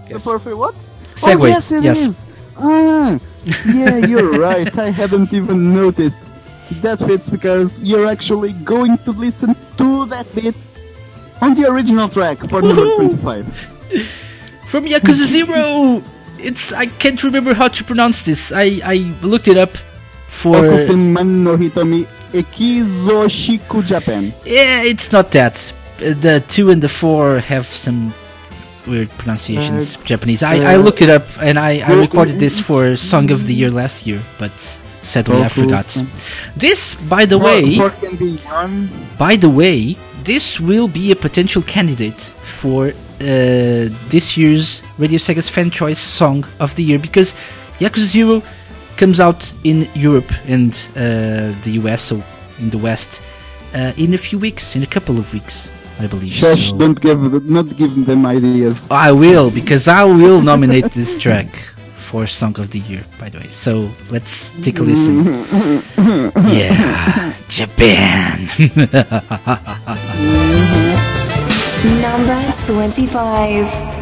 [0.08, 0.74] The perfect what?
[1.14, 1.98] Segue, Oh, yes, it yes.
[2.00, 2.26] is.
[2.56, 3.18] Ah,
[3.74, 4.76] yeah, you're right.
[4.78, 6.26] I hadn't even noticed.
[6.82, 10.54] That fits because you're actually going to listen to that bit
[11.40, 13.46] on the original track for number 25.
[14.70, 16.02] From Yakuza Zero.
[16.38, 18.52] It's I can't remember how to pronounce this.
[18.52, 19.76] I I looked it up
[20.28, 20.54] for.
[20.56, 24.32] Okusenman no Hitomi Ekizoshiku Japan.
[24.46, 25.56] Yeah, it's not that.
[26.00, 28.14] Uh, The two and the four have some
[28.86, 29.96] weird pronunciations.
[30.04, 30.42] Japanese.
[30.42, 33.54] I, I uh, looked it up and I, I recorded this for Song of the
[33.54, 34.52] Year last year, but
[35.02, 35.86] sadly I forgot.
[36.56, 38.88] This, by the way, Four can be one.
[39.18, 42.20] by the way, this will be a potential candidate
[42.58, 47.34] for uh, this year's Radio Sega's Fan Choice Song of the Year because
[47.78, 48.42] Yakuza Zero
[48.96, 52.22] comes out in Europe and uh, the US, so
[52.58, 53.22] in the West,
[53.74, 56.30] uh, in a few weeks, in a couple of weeks, I believe.
[56.30, 58.88] Shush, So- don't give not give them ideas.
[58.90, 61.48] I will because I will nominate this track
[61.96, 63.04] for Song of the Year.
[63.18, 65.24] By the way, so let's take a listen.
[66.48, 68.48] yeah, Japan.
[71.82, 73.99] Number 25.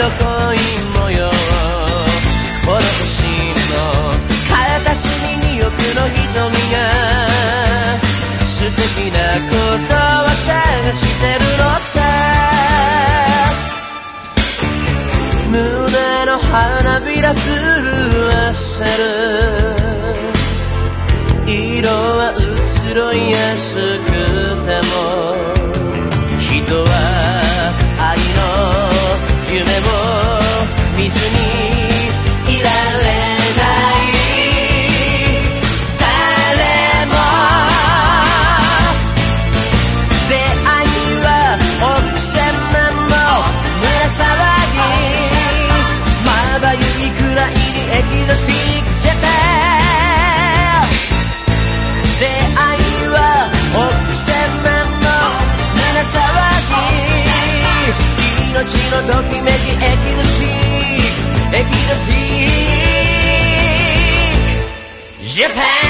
[0.00, 0.56] どりの恋
[0.98, 1.28] 模様。
[2.64, 3.12] この星
[3.70, 3.76] の
[4.48, 6.24] 片隅に奥の瞳
[6.72, 6.74] が。
[8.44, 9.18] 素敵な
[9.50, 9.52] こ
[9.88, 9.92] と
[10.24, 10.48] を探
[10.94, 11.92] してるのさ。
[15.50, 17.44] 胸の花びら震
[18.26, 18.98] わせる。
[21.46, 24.08] 色は移ろいやすく
[24.64, 24.94] ても。
[26.38, 27.49] 人は
[29.52, 29.64] 夢を
[30.96, 31.69] 見ずに
[59.00, 60.12] little donkey make it eggy
[61.88, 62.50] the teak.
[65.22, 65.89] Japan!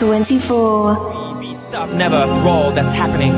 [0.00, 1.54] 24.
[1.54, 3.34] Stop, never, roll, that's happening.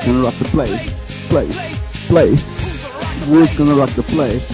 [0.00, 1.20] Who's gonna rock the place?
[1.28, 2.64] Place, place.
[3.26, 4.50] Who's gonna rock the place?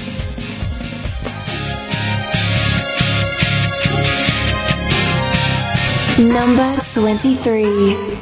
[6.18, 8.15] Number 23.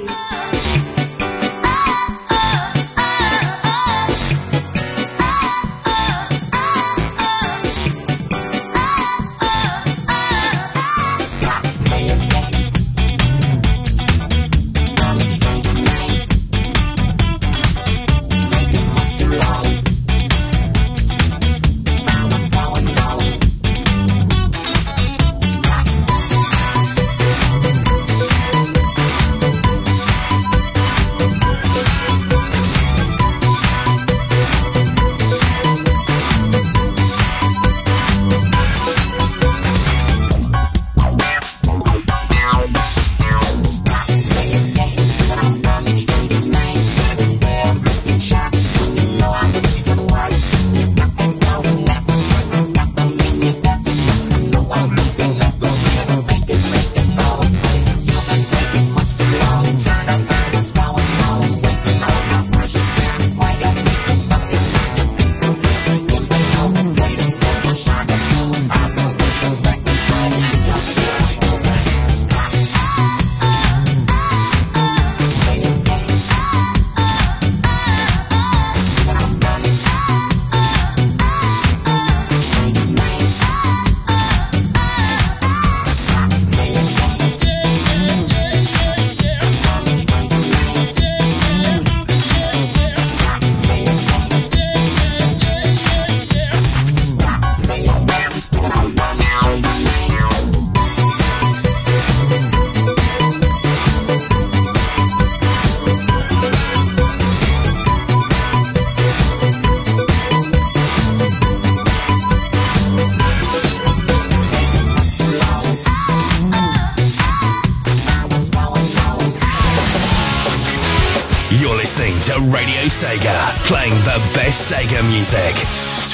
[124.64, 125.54] Sega Music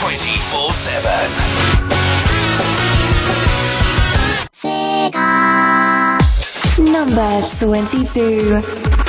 [0.00, 1.08] 24 7.
[4.50, 6.18] Sega.
[6.78, 8.99] Number 22.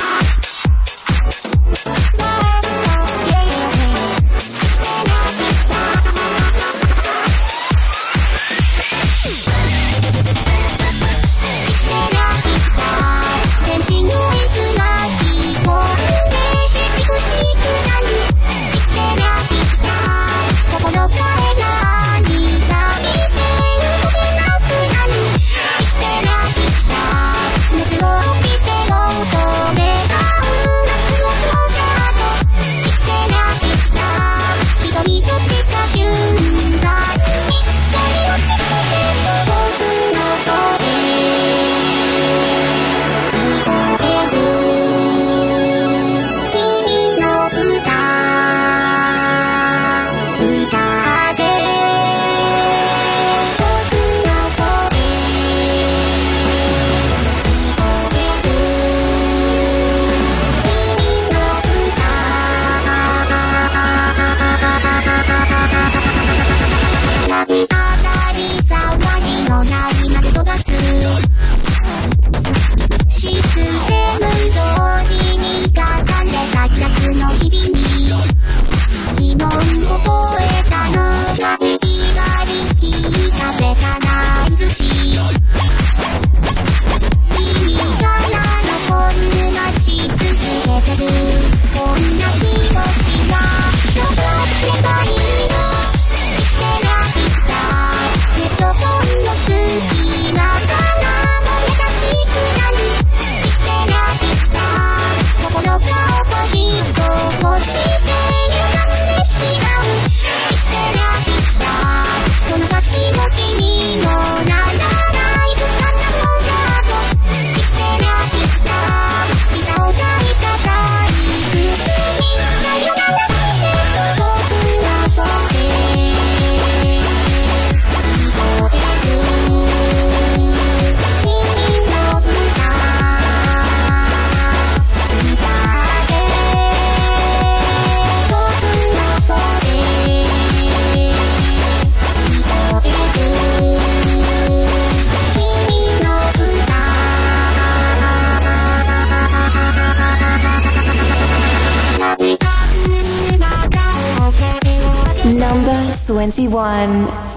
[156.30, 157.31] 21.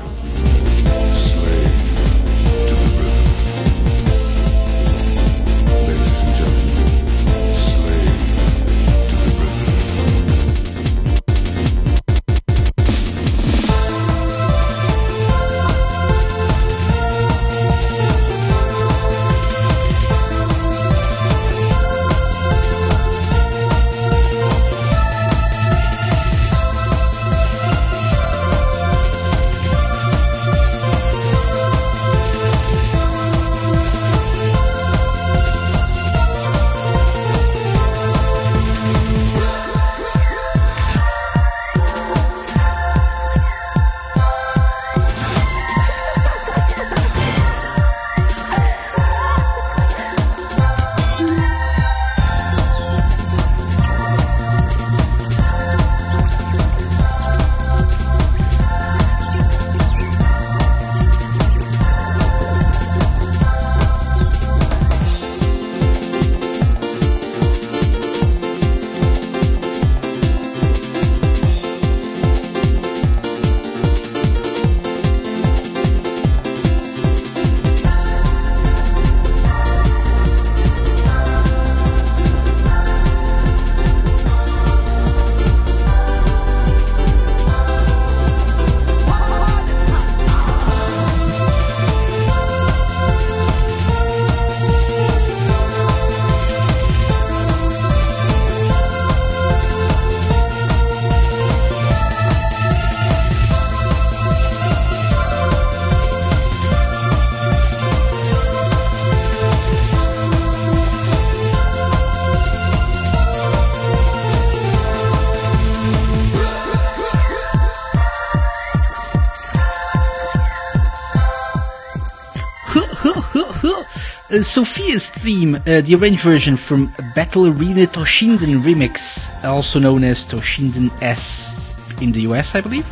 [124.35, 130.25] Uh, Sophia's theme, uh, the arranged version from Battle Arena Toshinden Remix, also known as
[130.25, 131.71] Toshinden S
[132.01, 132.85] in the US, I believe.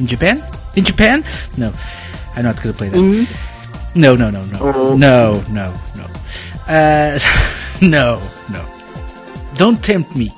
[0.00, 0.42] In Japan?
[0.74, 1.22] In Japan?
[1.56, 1.72] No,
[2.34, 3.28] I'm not gonna play that.
[3.94, 4.96] No, no, no, no, Oh.
[4.96, 6.06] no, no, no.
[6.66, 7.18] Uh,
[7.82, 8.20] no,
[8.50, 8.64] no.
[9.54, 10.32] Don't tempt me.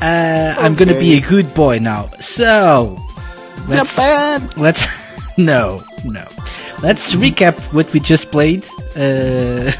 [0.00, 2.06] Uh, I'm gonna be a good boy now.
[2.20, 2.96] So,
[3.66, 4.48] let's, Japan!
[4.56, 4.86] Let's
[5.36, 6.24] no, no.
[6.80, 8.64] Let's recap what we just played.
[8.96, 9.70] Uh,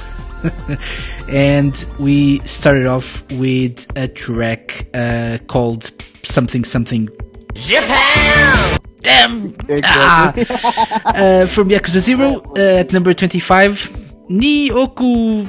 [1.29, 5.91] and we started off with a track uh, called
[6.23, 7.09] something something
[7.55, 8.79] Japan!
[9.01, 9.55] Damn!
[9.85, 10.33] Ah,
[11.07, 13.91] uh, from Yakuza Zero uh, at number 25.
[14.29, 15.45] Ni Oku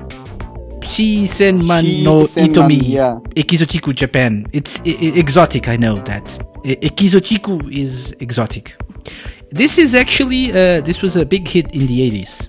[0.81, 2.81] Shisenman no Itomi.
[2.89, 3.19] yeah.
[3.35, 4.45] Ekizochiku, Japan.
[4.53, 6.39] It's I- I- exotic, I know that.
[6.65, 8.75] I- Ekizochiku is exotic.
[9.51, 12.47] This is actually, uh, this was a big hit in the 80s.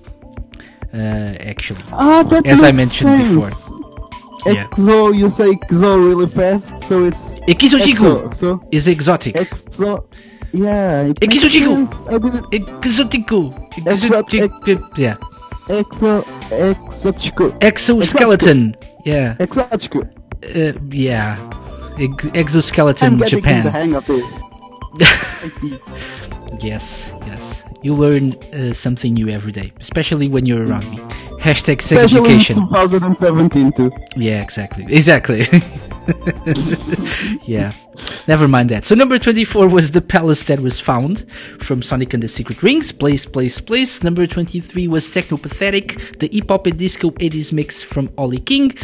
[0.93, 1.81] Uh, actually.
[1.91, 3.71] Ah, that As I mentioned sense.
[3.71, 4.53] before.
[4.53, 4.65] Yeah.
[4.67, 9.35] Exo, you say exo really fast, so it's Ekizochiku exo, so is exotic.
[9.35, 10.03] exo.
[10.51, 11.87] Yeah, it makes Ekizochiku.
[11.87, 12.03] sense.
[12.09, 12.45] I didn't.
[12.51, 13.39] Exotiku.
[13.85, 14.97] Exo- Exotiku.
[14.97, 15.15] Yeah.
[15.69, 17.55] Exo, exochiku.
[17.61, 18.75] Exoskeleton.
[19.05, 19.35] Yeah.
[19.39, 20.01] Exochiku.
[20.43, 21.37] Uh, yeah.
[21.97, 23.63] Ex- exoskeleton I'm Japan.
[23.63, 24.39] the hang of this.
[24.99, 25.79] I see.
[26.59, 27.63] Yes, yes.
[27.81, 30.97] You learn uh, something new every day, especially when you're around me.
[31.41, 32.55] Hashtag sex Especially in education.
[32.67, 33.91] 2017 too.
[34.15, 34.85] Yeah, exactly.
[34.89, 35.45] Exactly.
[37.45, 37.71] yeah.
[38.27, 38.85] Never mind that.
[38.85, 41.25] So number 24 was The Palace That Was Found
[41.59, 42.91] from Sonic and the Secret Rings.
[42.91, 44.03] Place, place, place.
[44.03, 48.75] Number 23 was Technopathetic, the hip hop and disco 80s mix from Ollie King.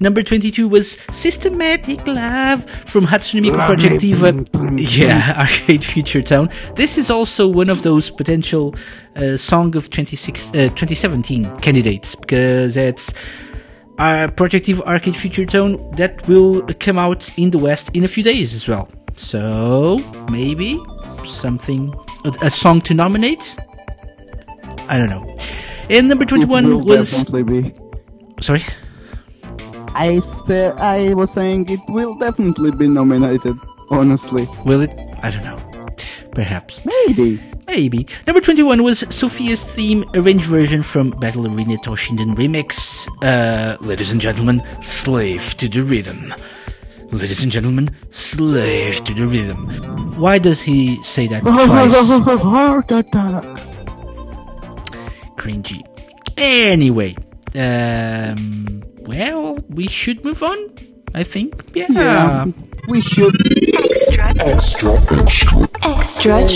[0.00, 4.44] Number 22 was Systematic Love from Hatsune Miku Project Diva.
[4.76, 6.50] Yeah, Arcade Future Tone.
[6.76, 8.74] This is also one of those potential
[9.16, 13.12] uh, Song of 26, uh, 2017 candidates because it's
[13.98, 18.22] uh, Projective Arcade Future Tone that will come out in the West in a few
[18.22, 18.88] days as well.
[19.14, 19.98] So
[20.30, 20.78] maybe
[21.26, 21.92] something,
[22.24, 23.56] a, a song to nominate.
[24.88, 25.36] I don't know.
[25.90, 27.74] And number It will twenty-one was definitely be.
[28.40, 28.62] sorry.
[29.94, 33.56] I said I was saying it will definitely be nominated.
[33.90, 34.92] Honestly, Will it?
[35.22, 35.58] I don't know.
[36.38, 36.80] Perhaps.
[36.84, 37.40] maybe.
[37.66, 38.06] Maybe.
[38.24, 43.08] Number 21 was Sophia's theme arranged version from Battle Arena Toshinden Remix.
[43.20, 46.32] Uh, ladies and gentlemen, slave to the rhythm.
[47.10, 49.66] Ladies and gentlemen, slave to the rhythm.
[50.16, 52.40] Why does he say that twice?
[52.40, 53.44] Heart attack.
[55.36, 55.82] Cringy.
[56.36, 57.16] Anyway,
[57.56, 60.58] um, well, we should move on.
[61.14, 61.52] I think.
[61.74, 61.86] Yeah.
[61.90, 62.44] Yeah,
[62.86, 63.34] we should.
[64.38, 65.00] Extra
[65.96, 66.50] track.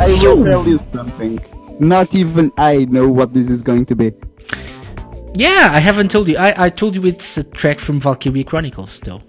[0.00, 1.40] I will tell you something.
[1.78, 4.12] Not even I know what this is going to be.
[5.34, 6.38] Yeah, I haven't told you.
[6.38, 9.20] I, I told you it's a track from Valkyrie Chronicles, though.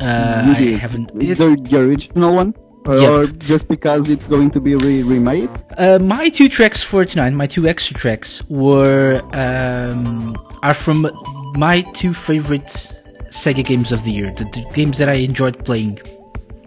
[0.00, 0.78] Uh, You I did.
[0.80, 1.14] haven't.
[1.14, 2.54] The, the original one?
[2.86, 3.38] Or Yep.
[3.38, 5.48] just because it's going to be re- remade?
[5.78, 11.08] Uh, my two tracks for tonight, my two extra tracks, were um, are from
[11.56, 12.92] my two favorite
[13.30, 16.00] Sega games of the year, the, the games that I enjoyed playing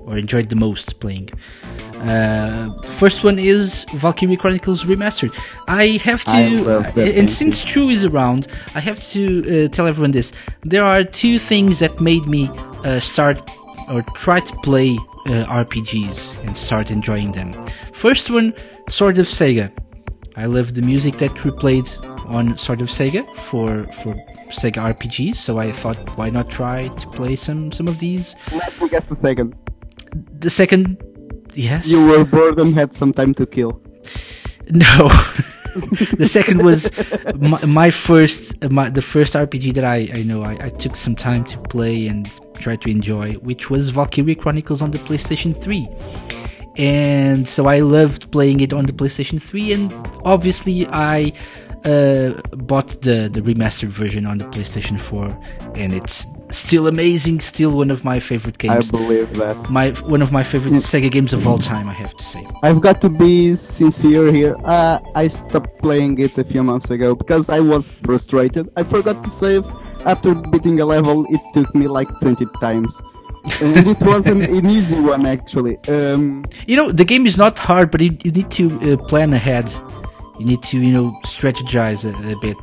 [0.07, 1.29] or enjoyed the most playing.
[1.95, 5.37] Uh, first one is Valkyrie Chronicles Remastered.
[5.67, 6.31] I have to,
[6.95, 10.31] I and since True is around, I have to uh, tell everyone this.
[10.63, 12.49] There are two things that made me
[12.85, 13.49] uh, start
[13.89, 17.53] or try to play uh, RPGs and start enjoying them.
[17.93, 18.53] First one,
[18.89, 19.71] Sword of Sega.
[20.35, 21.89] I love the music that True played
[22.27, 24.13] on Sword of Sega for for
[24.49, 28.35] Sega RPGs, so I thought why not try to play some some of these.
[28.51, 29.55] Let me guess the second.
[30.39, 31.01] The second,
[31.53, 33.81] yes, You were bored and had some time to kill.
[34.69, 35.07] No.
[36.17, 36.91] the second was
[37.37, 41.15] my, my first, my, the first RPG that I, I know I, I took some
[41.15, 45.87] time to play and try to enjoy, which was Valkyrie Chronicles on the PlayStation 3.
[46.77, 49.93] And so I loved playing it on the PlayStation 3, and
[50.25, 51.31] obviously I
[51.85, 55.25] uh, bought the, the remastered version on the PlayStation 4,
[55.75, 58.89] and it's still amazing, still one of my favorite games.
[58.89, 59.69] I believe that.
[59.69, 62.45] My one of my favorite Sega games of all time, I have to say.
[62.63, 64.55] I've got to be sincere here.
[64.63, 68.69] Uh, I stopped playing it a few months ago because I was frustrated.
[68.77, 69.65] I forgot to save.
[70.05, 73.01] After beating a level, it took me like 20 times.
[73.61, 75.77] and it wasn't an easy one actually.
[75.87, 79.33] Um, You know, the game is not hard, but you, you need to uh, plan
[79.33, 79.71] ahead.
[80.39, 82.57] You need to, you know, strategize a, a bit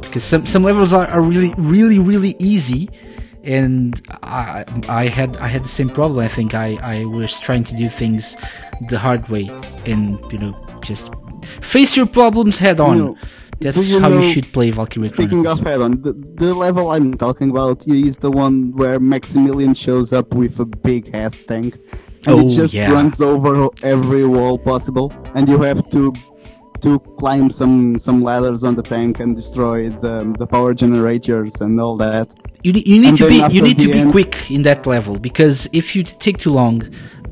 [0.00, 2.88] because some some levels are, are really, really, really easy,
[3.44, 6.24] and I I had I had the same problem.
[6.24, 8.36] I think I I was trying to do things
[8.88, 9.50] the hard way,
[9.86, 11.10] and you know, just
[11.60, 12.96] face your problems head on.
[12.96, 13.16] You know,
[13.60, 15.60] That's you how know- you should play Valkyrie Speaking Chronicles.
[15.60, 20.34] of head-on, the, the level I'm talking about is the one where Maximilian shows up
[20.34, 21.74] with a big ass tank,
[22.26, 22.92] and Oh, it just yeah.
[22.92, 26.12] runs over every wall possible, and you have to
[26.82, 31.80] to climb some some ladders on the tank and destroy the the power generators and
[31.80, 32.34] all that.
[32.64, 35.18] You, you need And to be you need to be end- quick in that level
[35.18, 36.82] because if you take too long,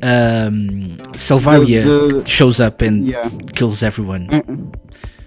[0.01, 3.29] um, Selvaria The- the- shows up and Yeah.
[3.53, 4.23] kills everyone.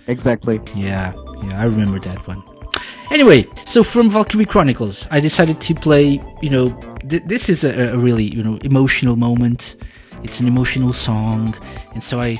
[0.07, 0.61] Exactly.
[0.75, 1.13] Yeah,
[1.45, 2.43] yeah, I remember that one.
[3.11, 6.21] Anyway, so from Valkyrie Chronicles, I decided to play.
[6.43, 6.71] You know,
[7.09, 9.77] th- this is a, a really you know emotional moment.
[10.25, 11.55] It's an emotional song,
[11.95, 12.37] and so I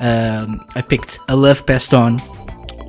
[0.00, 2.18] um, I picked a love passed on,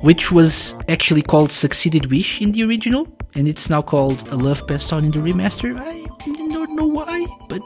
[0.00, 4.66] which was actually called Succeeded Wish in the original, and it's now called a love
[4.66, 5.78] passed on in the remaster.
[5.78, 6.06] I
[6.48, 7.62] don't know why, but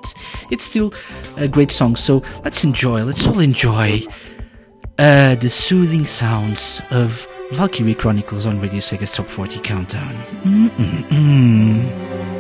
[0.50, 0.92] it's still
[1.36, 1.96] a great song.
[1.96, 3.02] So let's enjoy.
[3.04, 4.02] Let's all enjoy
[4.98, 10.14] uh, the soothing sounds of Valkyrie Chronicles on Radio Sega's Top 40 Countdown.
[10.42, 12.35] Mm-mm-mm.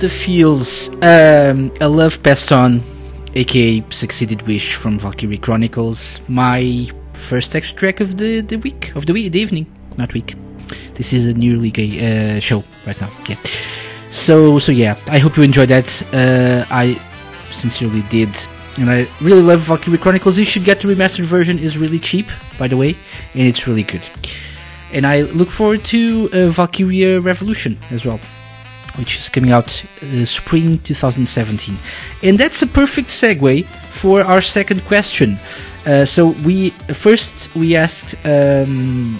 [0.00, 0.88] The feels.
[1.02, 2.82] Um, a love passed on,
[3.34, 6.20] aka Succeeded Wish from Valkyrie Chronicles.
[6.28, 9.66] My first extra track of the, the week, of the week, the evening,
[9.98, 10.34] not week.
[10.94, 11.90] This is a nearly gay
[12.36, 13.10] uh, show right now.
[13.28, 13.36] Yeah.
[14.10, 16.02] So, so yeah, I hope you enjoyed that.
[16.14, 16.94] Uh, I
[17.50, 18.30] sincerely did.
[18.78, 20.38] And I really love Valkyrie Chronicles.
[20.38, 21.58] You should get the remastered version.
[21.58, 22.26] is really cheap,
[22.58, 22.96] by the way,
[23.34, 24.02] and it's really good.
[24.92, 28.18] And I look forward to uh, Valkyria Revolution as well
[29.00, 31.76] which is coming out uh, spring 2017.
[32.22, 35.38] And that's a perfect segue for our second question.
[35.86, 39.18] Uh, so we first we asked um,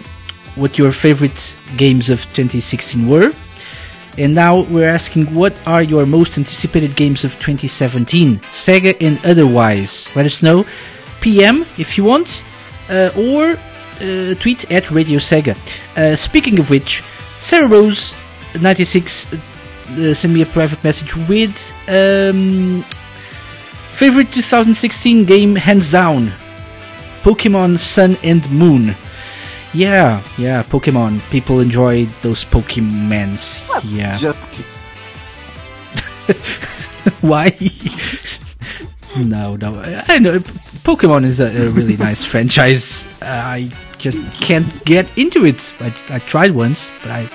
[0.54, 3.32] what your favorite games of 2016 were,
[4.18, 10.08] and now we're asking what are your most anticipated games of 2017, Sega and otherwise.
[10.14, 10.66] Let us know.
[11.22, 12.42] PM if you want,
[12.90, 13.56] uh, or
[14.00, 15.56] uh, tweet at Radio Sega.
[15.96, 17.02] Uh, speaking of which,
[17.38, 18.14] Sarah Rose
[18.60, 19.28] 96
[19.98, 21.54] uh, send me a private message with
[21.88, 22.82] um,
[23.96, 26.32] favorite 2016 game hands down
[27.22, 28.94] Pokemon Sun and Moon.
[29.72, 31.20] Yeah, yeah, Pokemon.
[31.30, 33.60] People enjoy those Pokemons.
[33.68, 34.16] Let's yeah.
[34.16, 34.44] just
[37.20, 37.56] Why?
[39.16, 39.80] no, no.
[40.08, 40.38] I know
[40.84, 43.04] Pokemon is a, a really nice franchise.
[43.22, 45.72] Uh, I just can't get into it.
[45.80, 47.28] I, I tried once, but I.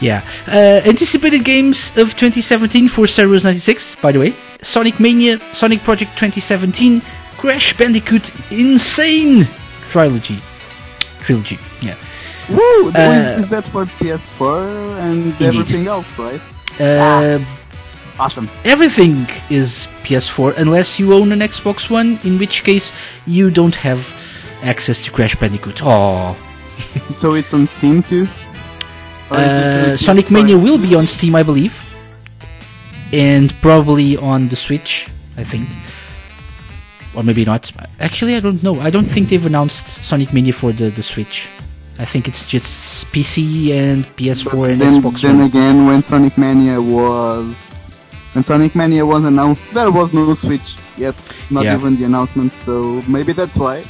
[0.00, 0.22] Yeah.
[0.46, 5.80] Uh, anticipated games of 2017 for Star Wars 96, by the way Sonic Mania, Sonic
[5.80, 7.00] Project 2017,
[7.38, 8.78] Crash Bandicoot N.
[8.78, 9.46] Sane
[9.90, 10.38] Trilogy.
[11.18, 11.94] Trilogy, yeah.
[12.48, 12.90] Woo!
[12.94, 15.46] Uh, is, is that for PS4 and Indeed.
[15.46, 16.40] everything else, right?
[16.80, 17.38] Uh,
[18.18, 18.48] Awesome.
[18.64, 22.92] everything is PS4 unless you own an Xbox One, in which case
[23.26, 24.00] you don't have
[24.62, 25.80] access to Crash Bandicoot.
[25.82, 26.34] Oh,
[27.14, 28.26] So it's on Steam too?
[29.30, 31.06] Or is it uh, Sonic PS4 Mania will be on?
[31.06, 31.74] Steam, I believe,
[33.12, 35.68] and probably on the Switch, I think,
[37.14, 37.70] or maybe not.
[38.00, 38.80] Actually, I don't know.
[38.80, 41.48] I don't think they've announced Sonic Mania for the the Switch.
[41.98, 45.46] I think it's just PC and PS4 and then, Xbox then One.
[45.48, 47.90] again, when Sonic Mania was
[48.34, 51.14] when Sonic Mania was announced, there was no Switch yet,
[51.50, 51.74] not Yeah.
[51.74, 52.52] even the announcement.
[52.52, 53.82] So maybe that's why.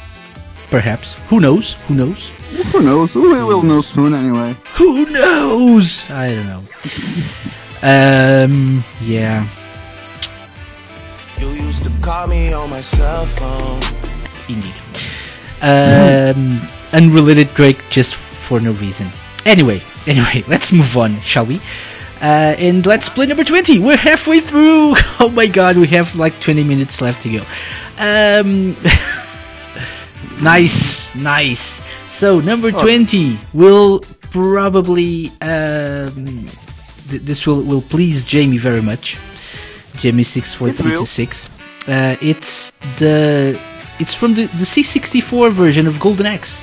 [0.71, 1.15] Perhaps.
[1.29, 1.73] Who knows?
[1.87, 2.31] Who knows?
[2.71, 3.15] Who knows?
[3.15, 4.55] We will know soon anyway.
[4.75, 6.09] Who knows?
[6.09, 6.63] I don't know.
[7.83, 9.47] um, yeah.
[11.39, 13.81] You used to call me on my cell phone.
[14.49, 14.73] Indeed.
[15.61, 16.61] Um,
[16.93, 19.07] unrelated Drake just for no reason.
[19.45, 21.57] Anyway, anyway, let's move on, shall we?
[22.21, 23.79] Uh, and let's play number 20.
[23.79, 24.95] We're halfway through.
[25.19, 27.43] Oh my god, we have like 20 minutes left to go.
[27.97, 28.75] Um,
[30.41, 31.81] nice, nice.
[32.07, 34.01] So, number 20 will
[34.31, 35.29] probably.
[35.41, 36.25] Um,
[37.09, 39.17] th- this will, will please Jamie very much.
[39.97, 41.49] Jamie six four three two six.
[41.87, 43.59] Uh, it's the
[43.99, 46.61] it's from the, the C64 version of Golden Axe.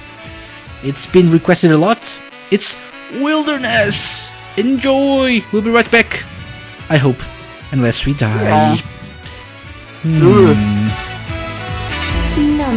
[0.85, 1.99] It's been requested a lot.
[2.51, 2.77] It's
[3.21, 4.31] Wilderness.
[4.57, 5.41] Enjoy.
[5.53, 6.23] We'll be right back.
[6.91, 7.17] I hope,
[7.73, 8.77] unless we die.
[10.03, 11.04] Hmm.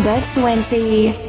[0.03, 1.11] 20.
[1.14, 1.27] Thank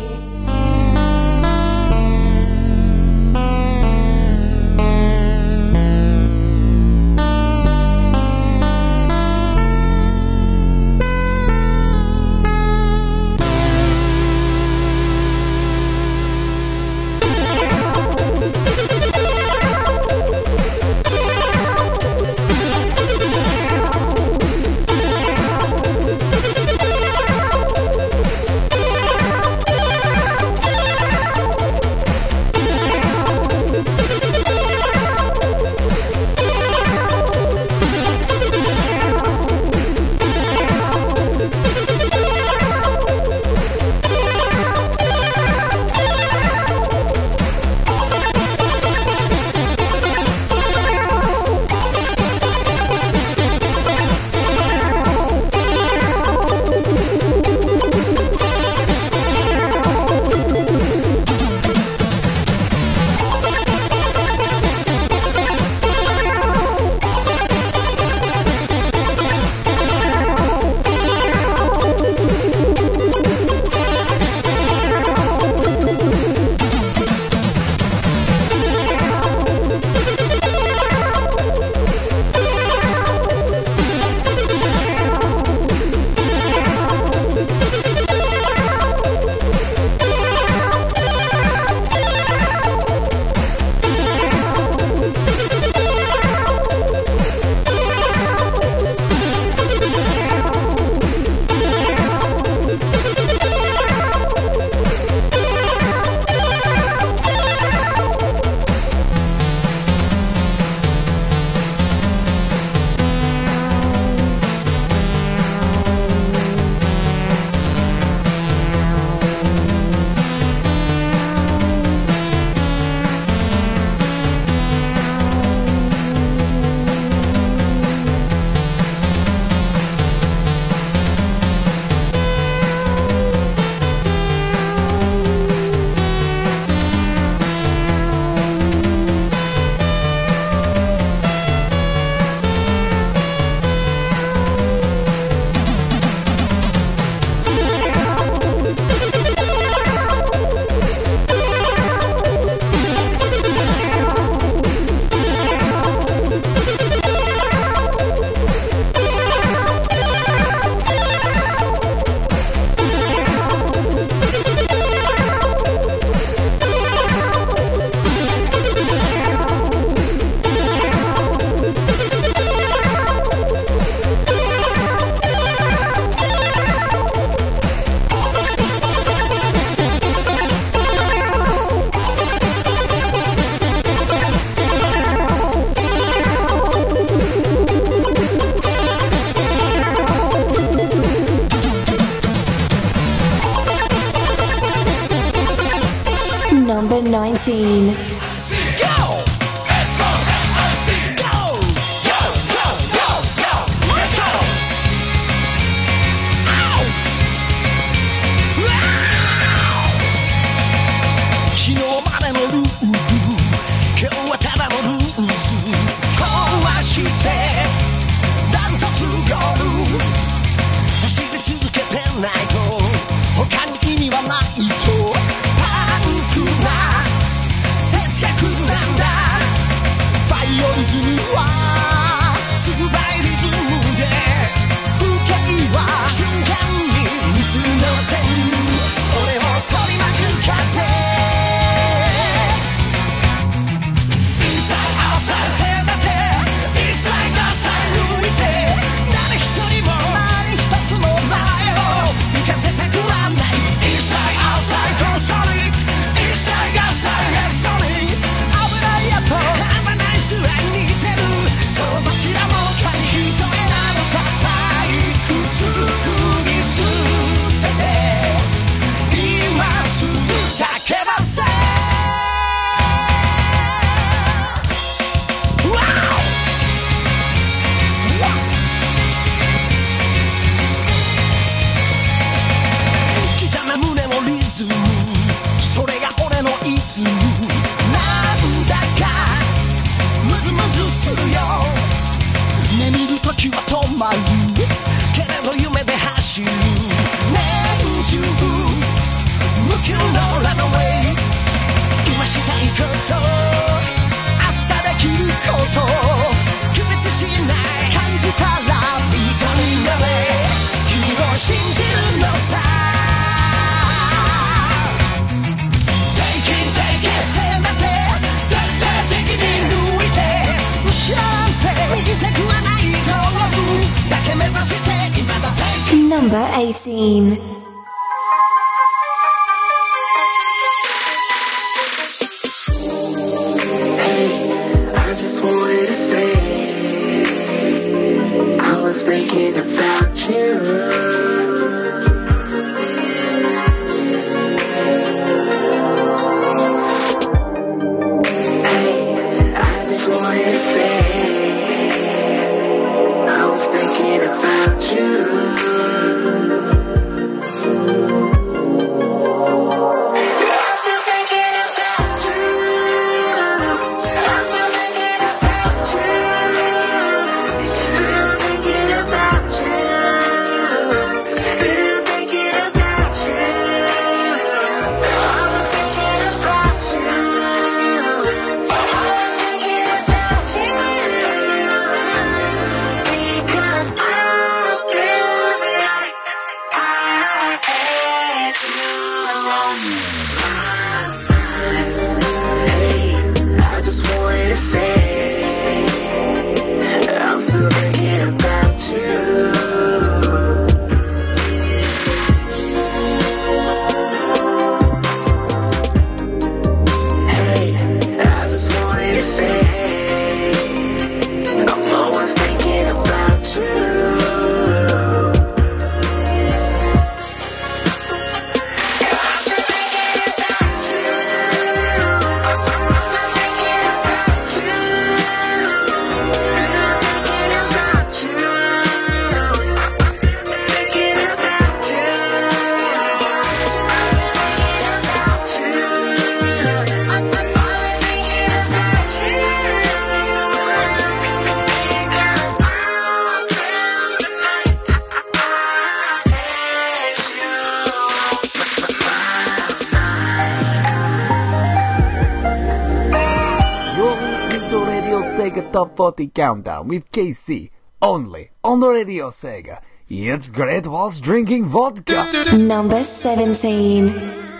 [456.18, 457.70] Multi Countdown with KC
[458.02, 459.80] only on the Radio Sega.
[460.08, 462.56] It's great was drinking vodka.
[462.58, 464.57] Number 17.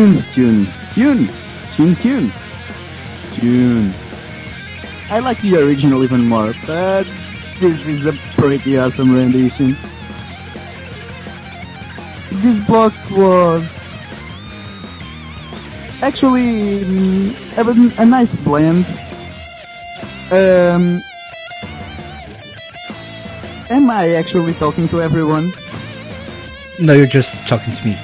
[0.00, 1.28] Tune, tune, tune,
[1.74, 2.32] tune, tune,
[3.32, 3.92] tune.
[5.10, 7.04] I like the original even more, but
[7.58, 9.76] this is a pretty awesome rendition.
[12.40, 15.02] This block was
[16.02, 16.80] actually
[17.58, 17.64] a,
[17.98, 18.86] a nice blend.
[20.32, 21.02] Um,
[23.68, 25.52] am I actually talking to everyone?
[26.78, 27.98] No, you're just talking to me.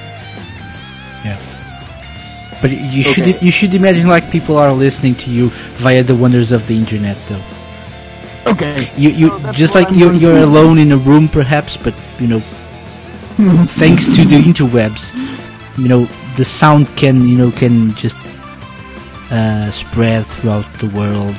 [2.61, 3.37] But you should Okay.
[3.45, 7.17] you should imagine like people are listening to you via the wonders of the internet,
[7.29, 7.43] though.
[8.51, 8.89] Okay.
[8.97, 12.27] You you So just like I'm you're you're alone in a room, perhaps, but you
[12.27, 12.39] know,
[13.81, 15.13] thanks to the interwebs,
[15.77, 18.17] you know, the sound can you know can just
[19.31, 21.37] uh, spread throughout the world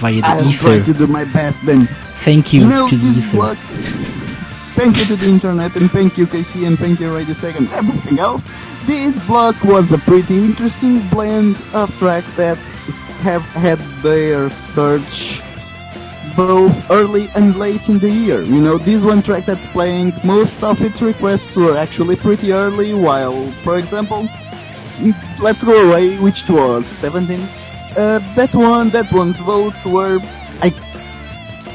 [0.00, 1.86] via the I'll try to do my best then.
[2.24, 2.60] Thank you,
[2.90, 3.30] to the ether.
[3.36, 3.58] block.
[4.74, 7.68] Thank you to the internet and thank you KC and thank you Radio Sega and
[7.72, 8.46] everything else.
[8.88, 12.56] This block was a pretty interesting blend of tracks that
[13.20, 15.42] have had their surge
[16.34, 18.40] both early and late in the year.
[18.40, 22.94] You know, this one track that's playing, most of its requests were actually pretty early,
[22.94, 24.26] while, for example,
[25.38, 27.40] Let's Go Away, which was 17,
[27.94, 30.18] uh, that one, that one's votes were,
[30.62, 30.72] I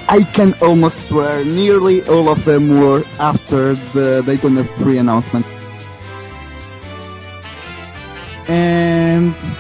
[0.10, 5.46] I can almost swear nearly all of them were after the Daytona Free announcement.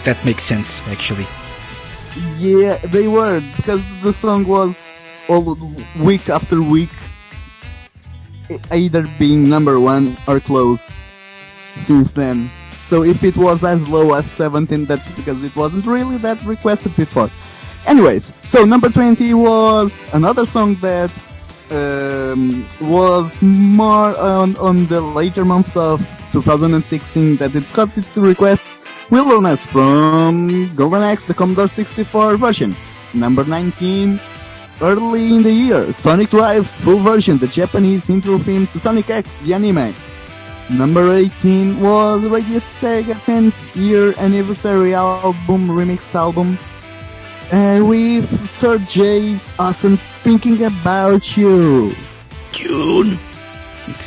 [0.05, 1.27] That makes sense, actually.
[2.37, 5.57] yeah, they were because the song was all
[5.99, 6.89] week after week,
[8.71, 10.97] either being number one or close
[11.75, 12.49] since then.
[12.73, 16.95] So if it was as low as 17, that's because it wasn't really that requested
[16.95, 17.29] before.
[17.87, 21.11] Anyways, so number 20 was another song that
[21.71, 25.99] um, was more on, on the later months of
[26.31, 28.77] 2016 that it got its requests
[29.13, 32.75] Wilderness from Golden Axe, the Commodore 64 version.
[33.13, 34.19] Number 19,
[34.81, 39.37] early in the year, Sonic Drive full version, the Japanese intro theme to Sonic X,
[39.37, 39.93] the anime.
[40.71, 46.57] Number 18 was Radio Sega 10th year anniversary album, remix album,
[47.51, 51.93] uh, with Sir J's awesome Thinking About You.
[52.51, 53.19] June.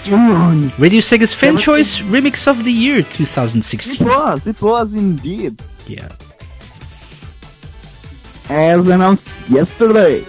[0.03, 0.73] June.
[0.78, 1.62] Radio Sega's fan Seventeen.
[1.62, 3.94] choice remix of the year 2016.
[3.94, 5.61] It was, it was indeed.
[5.86, 6.09] Yeah.
[8.48, 10.24] As announced yesterday.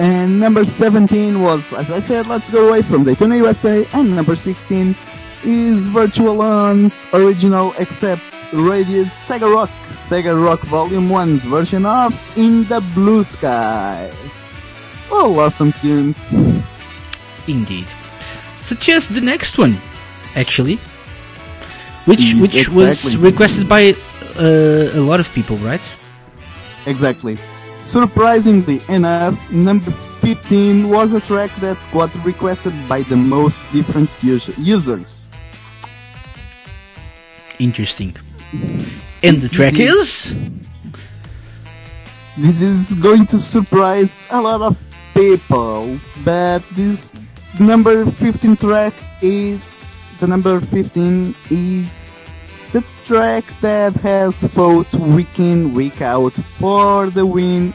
[0.00, 3.86] And number 17 was, as I said, Let's Go Away from Daytona USA.
[3.94, 4.94] And number 16
[5.44, 12.64] is Virtual On's original except radio Sega Rock, Sega Rock Volume 1's version of In
[12.64, 14.10] the Blue Sky.
[15.12, 16.34] All awesome tunes.
[17.48, 17.86] Indeed.
[18.60, 19.76] Suggest the next one,
[20.36, 20.76] actually,
[22.04, 23.94] which Yes, which was requested by
[24.38, 25.80] uh, a lot of people, right?
[26.86, 27.38] Exactly.
[27.82, 34.58] Surprisingly enough, number 15 was a track that got requested by the most different us-
[34.58, 35.30] users.
[37.58, 38.14] Interesting.
[39.22, 40.32] And the track is
[42.36, 44.78] This is going to surprise a lot of
[45.14, 47.12] people, but this
[47.60, 52.16] number 15 track is the number 15 is
[52.72, 57.72] the track that has fought week in week out for the win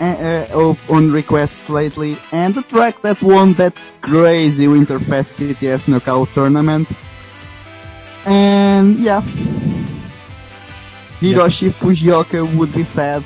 [0.00, 6.28] uh, of on requests lately, and the track that won that crazy Winterfest CTS knockout
[6.34, 6.88] tournament.
[8.26, 9.22] And yeah,
[11.20, 13.22] Hiroshi Fujioka would be sad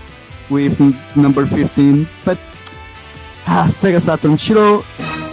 [0.49, 0.79] with
[1.17, 2.39] number 15, but
[3.47, 4.85] ah, Sega Saturn Shiro,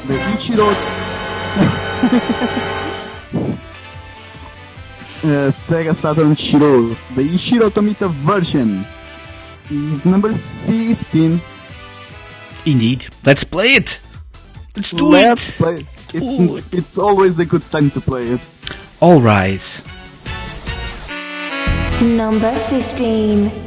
[0.07, 0.67] the Ichiro.
[5.23, 8.85] uh, Sega Saturn Shiro, the Ishiro Tomita version
[9.69, 10.33] is number
[10.65, 11.41] 15.
[12.65, 13.07] indeed.
[13.25, 13.99] Let's play it.
[14.75, 15.55] Let's do Let's it.
[15.55, 15.85] play.
[16.13, 18.41] It's Do it's always a good time to play it.
[19.01, 19.61] All right.
[22.01, 23.66] Number 15.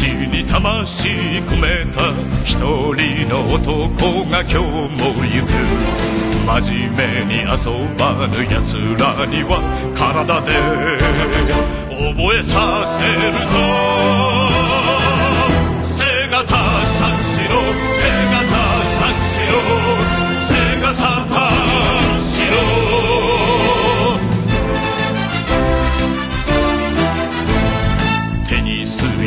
[0.00, 2.00] の道に魂込めた
[2.42, 5.52] 一人の男が今日も行く。
[6.46, 7.46] 真面目に遊
[7.98, 9.60] ばぬ奴らには
[9.94, 10.48] 体で
[12.14, 14.49] 覚えさせるぞ。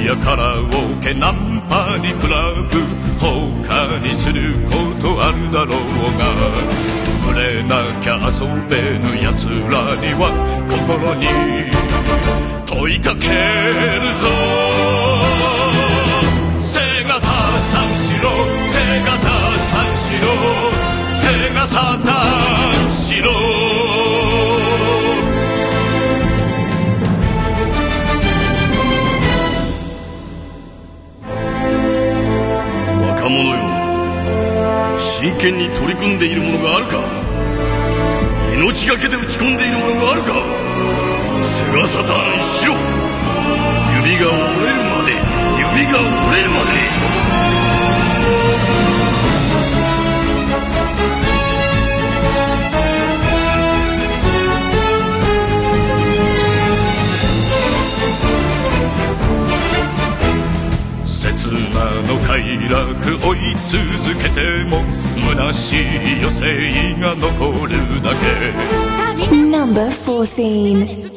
[0.06, 0.68] やカラオ
[1.02, 2.70] ケナンパにクラブ
[3.20, 4.72] 他にするこ
[5.02, 5.80] とあるだろう
[6.18, 6.26] が
[7.22, 10.28] 触れなきゃ遊べぬ奴らには
[10.68, 11.28] 心に
[12.66, 14.28] 問いかけるぞ。
[16.60, 17.28] 背がた
[17.72, 18.30] 三四郎
[18.68, 19.30] 背がた
[19.72, 20.28] 三四郎
[21.08, 23.73] 背がさ三四郎
[35.24, 37.00] 真剣に取り組んでいるものがあるか。
[38.54, 40.34] 命がけで打ち込んでいるものがあるか。
[41.40, 42.74] セガサターンしろ
[44.04, 45.14] 指が折れるまで。
[45.60, 46.72] 指が折れるまで。
[61.06, 61.56] 刹那
[62.12, 65.03] の快楽追い続けても。
[65.33, 65.87] 虚しい
[66.19, 71.12] 余生が残るだけ Number 14.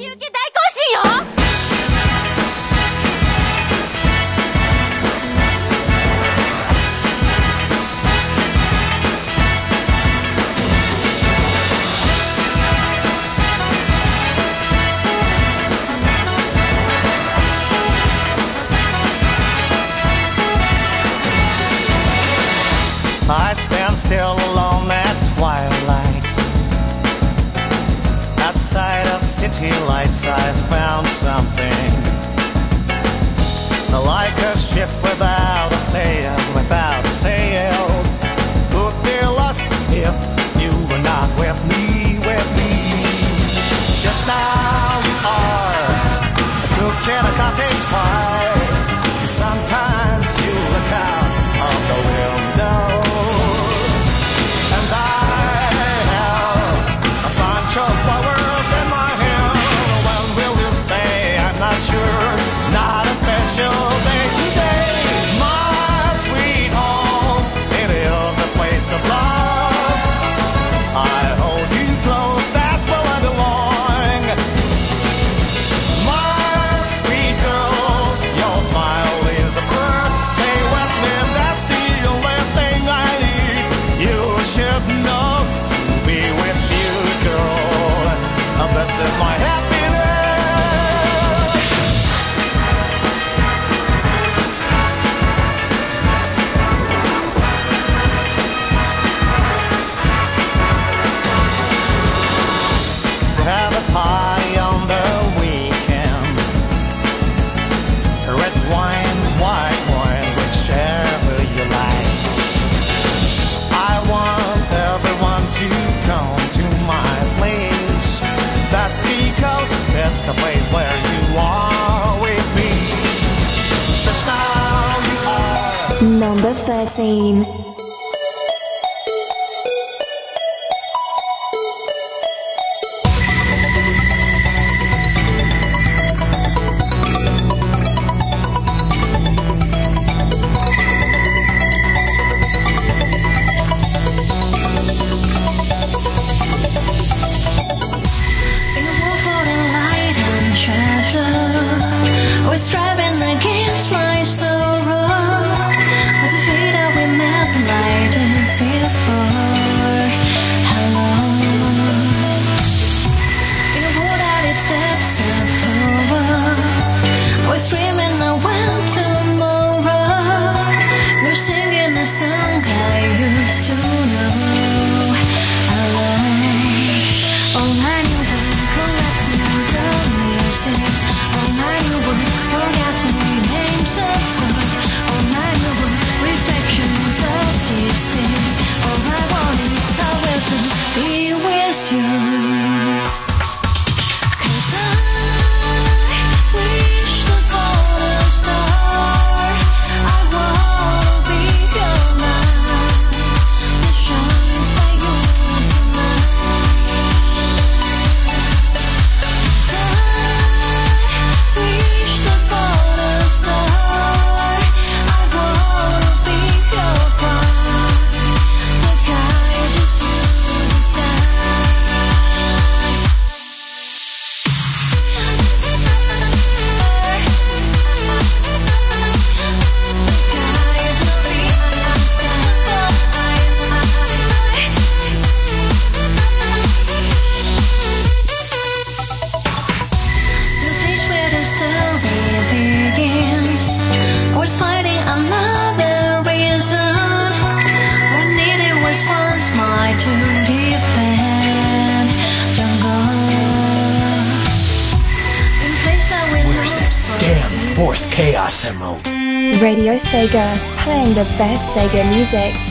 [24.07, 26.25] still alone at twilight.
[28.47, 31.91] Outside of city lights, I found something.
[34.07, 37.76] Like a ship without a sail, without a sail.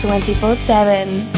[0.06, 1.35] 24 7.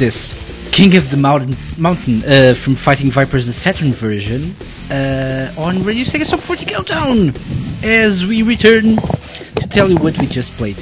[0.00, 0.32] This
[0.72, 4.56] King of the Mountain Mountain uh, from Fighting Vipers, the Saturn version,
[4.90, 7.34] uh, on Radio Sega Top 40 Countdown.
[7.82, 10.78] As we return to tell you what we just played.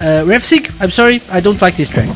[0.00, 2.08] Uh, Revsig, I'm sorry, I don't like this track.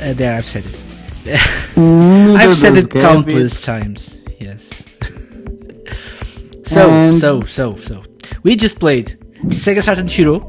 [0.00, 0.76] Uh, there, I've said it.
[1.78, 3.84] I've said it countless Gavin.
[3.84, 4.18] times.
[4.40, 4.68] Yes.
[6.64, 8.02] so, And- so, so, so.
[8.42, 10.40] We just played Sega Saturn Shiro,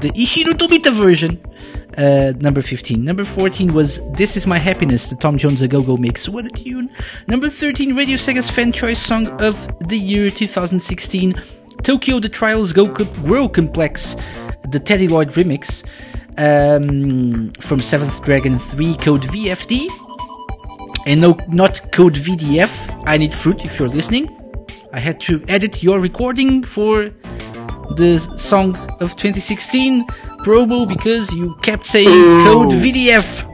[0.00, 1.42] the Ishiro Tobita version,
[2.00, 3.04] uh, number 15.
[3.04, 6.28] Number 14 was This Is My Happiness, the Tom Jones A Go Go mix.
[6.28, 6.90] What a tune.
[7.28, 9.56] Number 13, Radio Sega's fan choice song of
[9.88, 11.34] the year 2016,
[11.82, 14.16] Tokyo The Trials Go Grow Complex,
[14.70, 15.84] the TeddyLoid remix.
[16.38, 19.88] Um, from Seventh Dragon 3 code VFD
[21.06, 23.02] and no, not code VDF.
[23.06, 24.28] I need fruit if you're listening.
[24.92, 27.10] I had to edit your recording for
[27.96, 30.06] the song of 2016
[30.44, 32.44] promo because you kept saying Oh.
[32.68, 33.46] code VDF.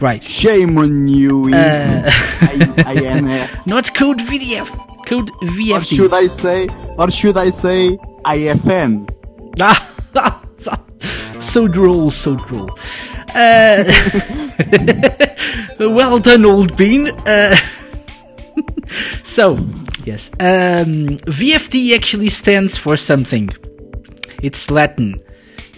[0.00, 0.22] Right.
[0.22, 1.50] Shame on you.
[1.52, 2.02] Uh,
[2.40, 3.26] I, I am.
[3.28, 4.68] uh, Not code VDF.
[5.06, 5.96] Code or VFD.
[5.96, 6.68] should I say?
[6.98, 9.08] Or should I say IFN?
[9.60, 9.80] Ah,
[11.40, 12.70] so droll, so droll.
[13.34, 13.84] Uh,
[15.78, 17.08] well done, old bean.
[17.26, 17.56] Uh,
[19.22, 19.54] so,
[20.04, 23.50] yes, um, VFD actually stands for something.
[24.42, 25.16] It's Latin,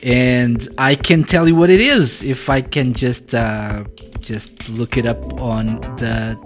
[0.02, 3.84] and I can tell you what it is if I can just uh,
[4.20, 6.39] just look it up on the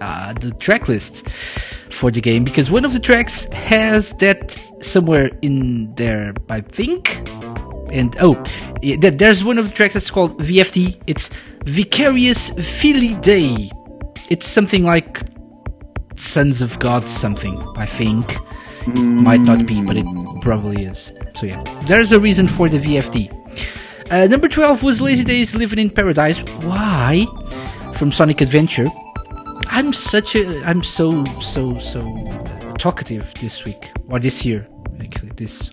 [0.00, 1.28] uh, the track list
[1.90, 7.28] for the game because one of the tracks has that somewhere in there, I think.
[7.90, 8.34] And oh,
[8.98, 11.00] there's one of the tracks that's called VFD.
[11.06, 11.30] It's
[11.64, 13.70] Vicarious Fili Dei.
[14.28, 15.22] It's something like
[16.16, 18.36] Sons of God something, I think.
[18.86, 20.06] Might not be, but it
[20.40, 21.12] probably is.
[21.34, 23.32] So yeah, there's a reason for the VFD.
[24.10, 26.40] Uh, number 12 was Lazy Days Living in Paradise.
[26.62, 27.26] Why?
[27.94, 28.86] From Sonic Adventure.
[29.68, 32.00] I'm such a I'm so so so
[32.78, 34.66] talkative this week or this year
[35.00, 35.70] actually this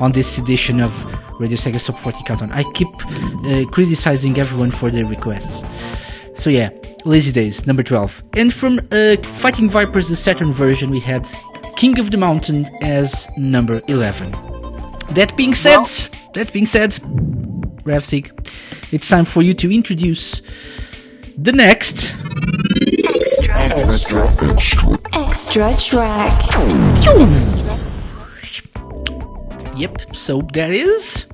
[0.00, 0.92] on this edition of
[1.40, 2.52] Radio Sega Top 40 Countdown.
[2.52, 2.88] I keep
[3.46, 5.64] uh, criticizing everyone for their requests.
[6.40, 6.70] So yeah,
[7.04, 8.22] Lazy Days number 12.
[8.34, 11.26] And from uh, Fighting Vipers the Saturn version we had
[11.76, 14.30] King of the Mountain as number 11.
[15.10, 15.84] That being said,
[16.34, 16.92] that being said,
[17.84, 18.30] Ravsig,
[18.92, 20.42] it's time for you to introduce
[21.36, 22.16] the next
[25.12, 26.42] Extra track.
[29.76, 31.26] Yep, so there is.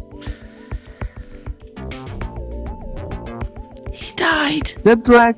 [4.20, 4.66] Died.
[4.84, 5.36] That track.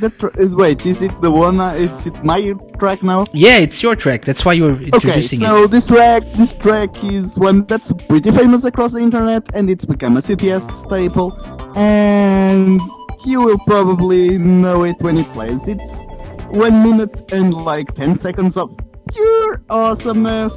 [0.00, 0.84] that tra- is wait.
[0.86, 1.60] Is it the one?
[1.60, 3.26] Uh, is it my track now?
[3.32, 4.24] Yeah, it's your track.
[4.24, 5.70] That's why you're introducing Okay, so it.
[5.70, 10.16] this track, this track is one that's pretty famous across the internet, and it's become
[10.16, 11.32] a CTS staple.
[11.76, 12.80] And
[13.26, 15.66] you will probably know it when it plays.
[15.68, 16.06] It's
[16.50, 18.76] one minute and like ten seconds of
[19.12, 20.54] pure awesomeness.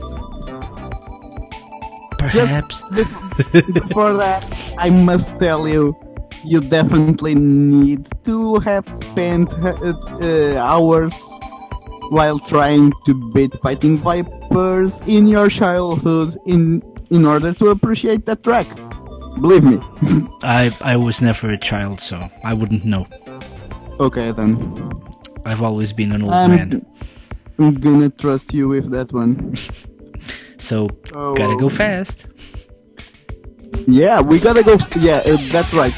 [2.17, 2.83] Perhaps.
[2.93, 4.45] Just before that,
[4.77, 5.95] I must tell you,
[6.45, 9.75] you definitely need to have spent uh,
[10.21, 11.37] uh, hours
[12.09, 18.43] while trying to beat fighting vipers in your childhood in in order to appreciate that
[18.43, 18.67] track.
[19.39, 19.79] Believe me.
[20.43, 23.07] I I was never a child, so I wouldn't know.
[23.99, 24.57] okay then.
[25.45, 26.85] I've always been an old I'm, man.
[27.57, 29.55] I'm gonna trust you with that one.
[30.61, 31.69] So Oh, gotta go oh.
[31.69, 32.27] fast.
[33.87, 34.77] Yeah, we gotta go.
[34.99, 35.93] Yeah, uh, that's right.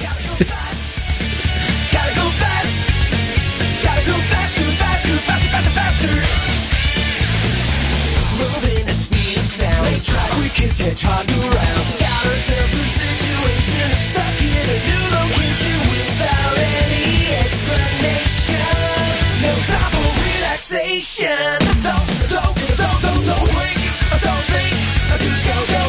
[21.19, 21.29] Don't,
[22.29, 23.51] don't, don't, don't, don't.
[24.23, 24.73] Don't think.
[25.19, 25.82] Just go.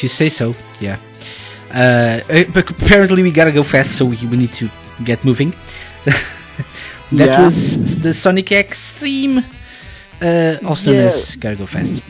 [0.00, 0.96] If you say so, yeah.
[1.74, 4.66] Uh, uh, but apparently we gotta go fast, so we, we need to
[5.04, 5.52] get moving.
[6.04, 7.44] that Yeah.
[7.44, 9.44] was the Sonic X theme,
[10.22, 11.00] uh, also Yeah.
[11.12, 12.00] as gotta go fast.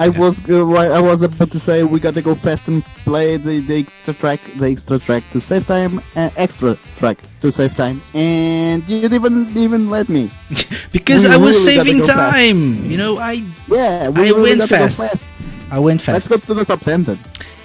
[0.00, 3.60] I was uh, I was about to say we gotta go fast and play the,
[3.60, 8.02] the extra track, the extra track to save time, uh, extra track to save time,
[8.12, 10.30] and you didn't even let me.
[10.92, 12.36] because We I was really saving go fast.
[12.36, 12.84] time.
[12.84, 14.98] You know, I Yeah, we I really went fast.
[14.98, 15.24] fast.
[15.72, 16.14] I went fast.
[16.14, 17.18] Let's go to the top ten then.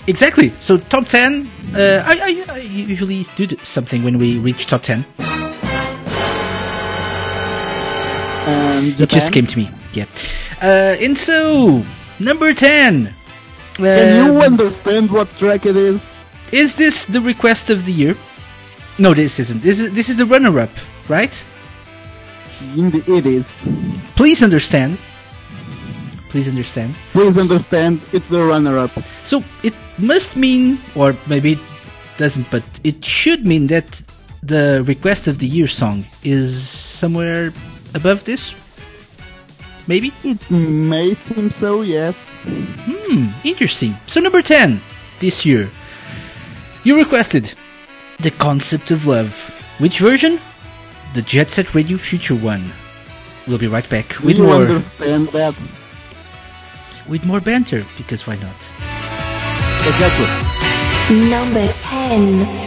[0.07, 0.49] Exactly.
[0.59, 1.49] So top ten.
[1.75, 5.03] Uh, I, I I usually do something when we reach top ten.
[8.47, 9.69] Um, It just came to me.
[9.93, 10.05] Yeah.
[10.61, 11.83] Uh, and so
[12.19, 13.13] number ten.
[13.75, 16.09] Can you Um, understand what track it is?
[16.51, 18.15] Is this the request of the year?
[18.97, 19.61] No, this isn't.
[19.61, 20.71] This is this is the runner-up,
[21.09, 21.35] right?
[22.75, 23.67] Indeed, it is.
[24.15, 24.97] Please understand.
[26.37, 26.93] Please understand.
[27.13, 28.91] Please understand, it's the runner-up.
[29.23, 31.59] So it must mean, or maybe it
[32.17, 34.03] doesn't, but it should mean that
[34.43, 37.51] the request of the year song is somewhere
[37.95, 38.53] above this.
[39.87, 40.13] Maybe.
[40.23, 42.47] It may seem so, yes.
[42.51, 43.97] Hmm, interesting.
[44.05, 44.79] So number 10
[45.17, 45.67] this year.
[46.83, 47.55] You requested
[48.19, 49.33] The Concept of Love.
[49.79, 50.39] Which version?
[51.15, 52.71] The Jet Set Radio Future one.
[53.47, 55.55] We'll be right back with you more understand that?
[57.07, 58.55] With more banter because why not?
[59.87, 60.27] Exactly.
[61.29, 62.66] Number 10.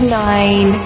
[0.00, 0.83] Number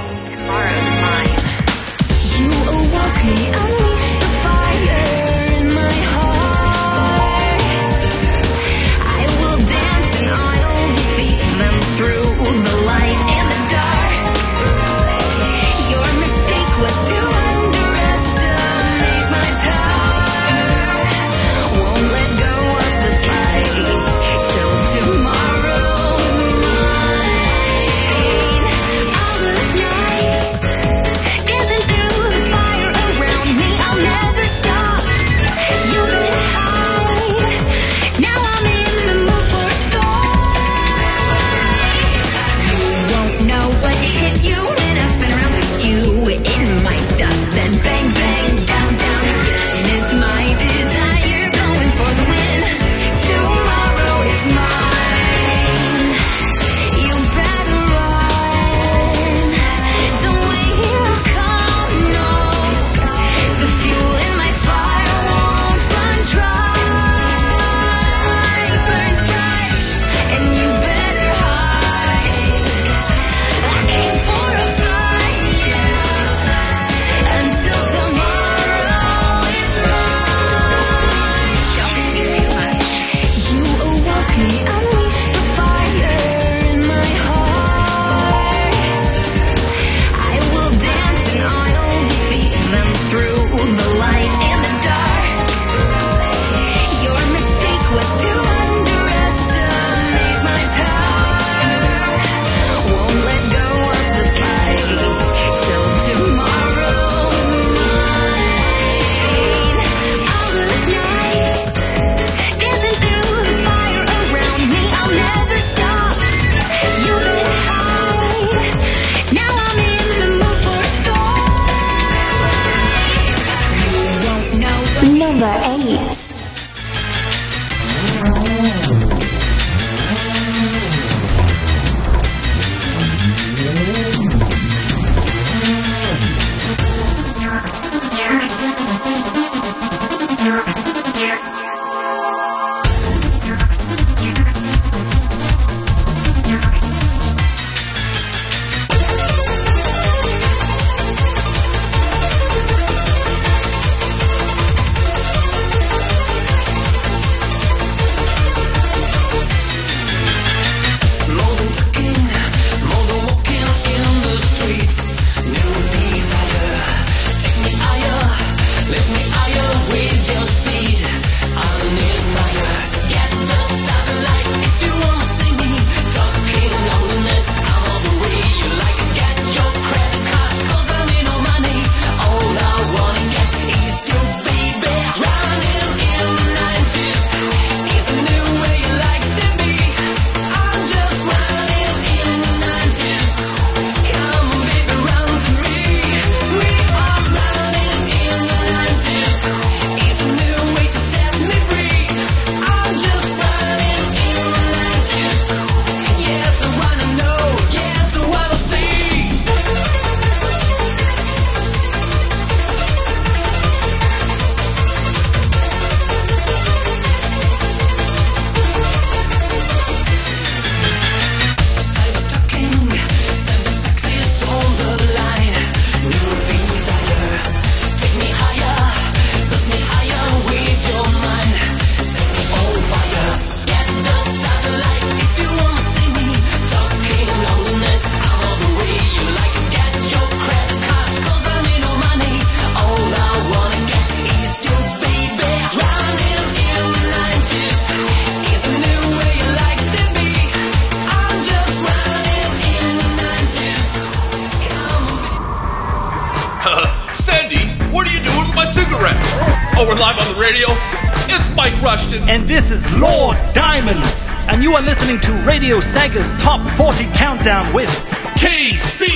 [261.38, 262.28] It's Mike Rushton.
[262.28, 264.26] And this is Lord Diamonds.
[264.48, 267.88] And you are listening to Radio Sega's Top 40 Countdown with
[268.34, 269.06] KC.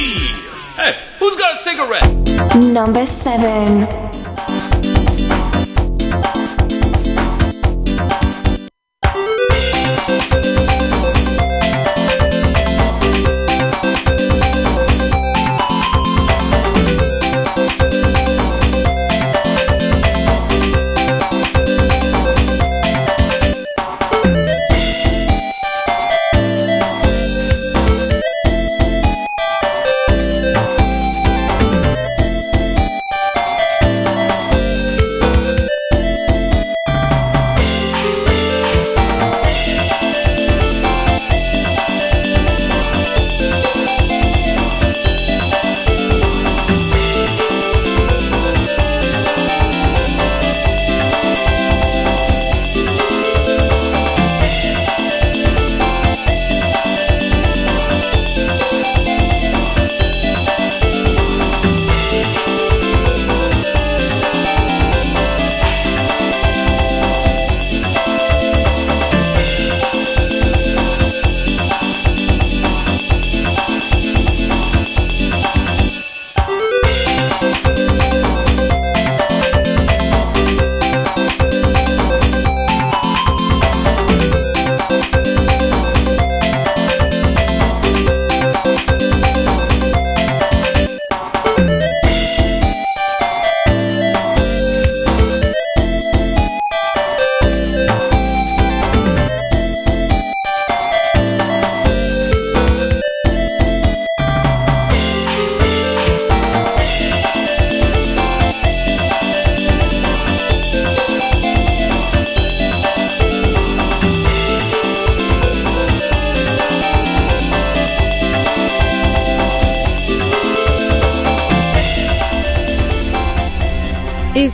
[0.76, 2.62] Hey, who's got a cigarette?
[2.72, 4.11] Number 7.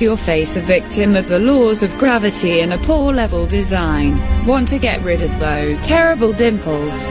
[0.01, 4.47] Your face a victim of the laws of gravity and a poor level design?
[4.47, 7.09] Want to get rid of those terrible dimples?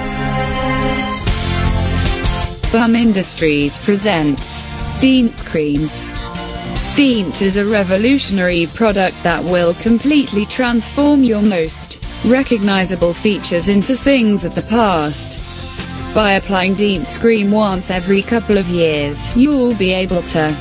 [2.72, 4.64] Bum Industries presents
[5.02, 5.90] Dean's Cream.
[6.96, 14.46] Dean's is a revolutionary product that will completely transform your most recognizable features into things
[14.46, 15.44] of the past.
[16.16, 20.56] By applying Dean's Cream once every couple of years, you'll be able to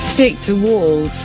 [0.00, 1.24] stick to walls,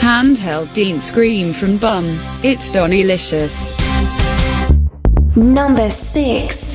[0.00, 2.06] Handheld Dean Scream from Bum.
[2.42, 3.76] It's Donny-licious.
[5.36, 6.69] Number 6.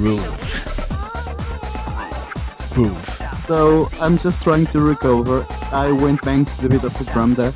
[0.00, 0.24] Groove.
[2.72, 3.04] Groove.
[3.46, 5.46] So I'm just trying to recover.
[5.72, 7.52] I went back to the beat of the drum there.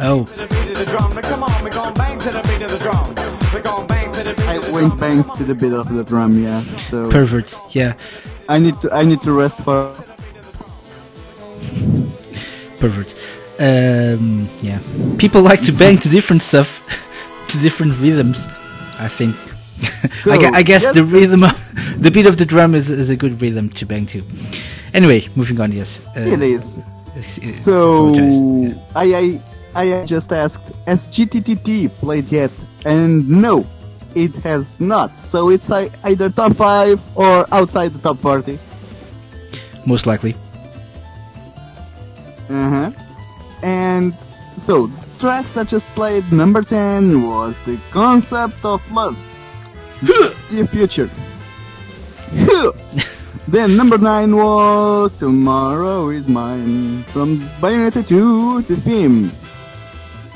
[0.00, 0.26] Oh,
[4.48, 6.42] I went back to the beat of the drum.
[6.42, 6.62] Yeah.
[6.78, 7.54] So pervert.
[7.74, 7.92] Yeah,
[8.48, 9.94] I need to I need to rest for.
[12.80, 13.14] pervert.
[13.58, 14.78] Um, yeah.
[15.18, 16.80] People like to bang to different stuff,
[17.48, 18.48] to different rhythms.
[18.98, 19.36] I think.
[20.26, 23.16] I, I guess yes, the rhythm, of, the beat of the drum is, is a
[23.16, 24.22] good rhythm to bang to.
[24.92, 25.72] Anyway, moving on.
[25.72, 26.00] Yes.
[26.16, 26.80] Uh, It is.
[27.22, 28.78] So apologize.
[28.94, 29.40] I, I
[29.74, 32.52] I just asked has GTTT played yet,
[32.84, 33.66] and no,
[34.14, 35.18] it has not.
[35.18, 38.58] So it's either top five or outside the top forty.
[39.86, 40.34] Most likely.
[42.48, 42.90] Uh huh.
[43.62, 44.14] And
[44.56, 44.88] so
[45.18, 49.18] tracks that just played number ten was the concept of love,
[50.02, 51.10] the future.
[53.48, 59.30] then number nine was Tomorrow Is Mine from Bayonetta 2 the Theme.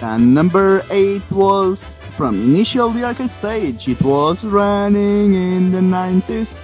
[0.01, 3.89] And number eight was from Initial D Arcade Stage.
[3.89, 6.55] It was running in the 90s.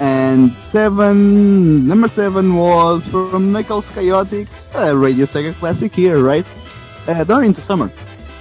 [0.00, 6.46] And seven, number seven was from Knuckles Chaotix, a Radio Sega classic here, right?
[7.08, 7.90] Uh, during the summer.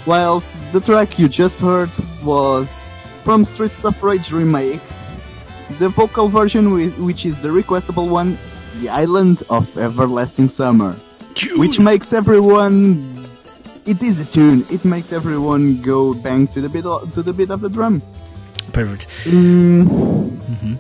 [0.06, 1.90] Whilst the track you just heard
[2.24, 2.92] was
[3.24, 4.82] from Streets of Rage remake,
[5.80, 8.38] the vocal version, whi- which is the requestable one,
[8.82, 10.92] The Island of Everlasting Summer,
[11.58, 13.14] which makes everyone.
[13.86, 14.66] It is a tune.
[14.70, 18.02] It makes everyone go bang to the beat o- to the beat of the drum.
[18.74, 19.08] Pervert.
[19.24, 20.74] Mm, hmm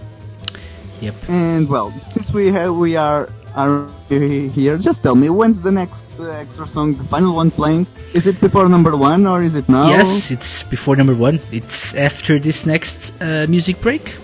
[0.99, 1.16] Yep.
[1.30, 6.06] and well, since we have we are are here, just tell me when's the next
[6.19, 7.88] uh, extra song, the final one playing?
[8.14, 9.90] Is it before number one or is it now?
[9.90, 11.40] Yes, it's before number one.
[11.52, 14.16] It's after this next uh, music break.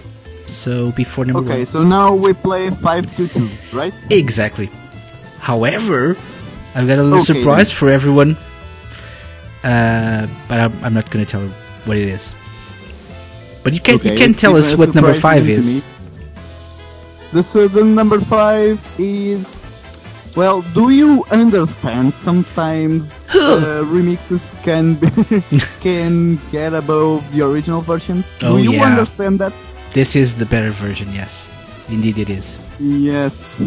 [0.48, 1.66] So before number Okay, one.
[1.66, 3.94] so now we play five to two, right?
[4.12, 4.70] Exactly.
[5.40, 6.16] However,
[6.76, 7.76] I've got a little Okay, surprise then.
[7.78, 8.38] for everyone.
[9.64, 11.48] Uh, but I'm, I'm not going to tell
[11.86, 12.36] what it is.
[13.64, 15.82] But you can Okay, you can tell us what number five is.
[17.34, 17.38] Me.
[17.38, 19.64] The so the number five is
[20.36, 20.62] well.
[20.74, 22.14] Do you understand?
[22.14, 25.10] Sometimes uh, remixes can be,
[25.82, 28.34] can get above the original versions.
[28.42, 28.86] Oh, do you yeah.
[28.86, 29.54] understand that?
[29.94, 31.12] This is the better version.
[31.14, 31.46] Yes,
[31.90, 32.58] indeed it is.
[32.80, 33.62] Yes.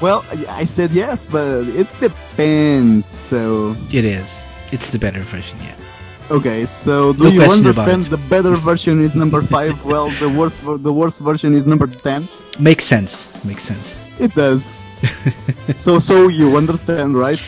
[0.00, 3.08] well, I I said yes, but it depends.
[3.08, 4.42] So It is.
[4.72, 5.58] It's the better version.
[5.62, 5.85] Yeah.
[6.30, 9.84] Okay, so do No you understand the better version is number five?
[9.84, 12.28] well, the worst the worst version is number ten.
[12.58, 13.26] Makes sense.
[13.44, 13.96] Makes sense.
[14.18, 14.78] It does.
[15.76, 17.40] so so you understand, right?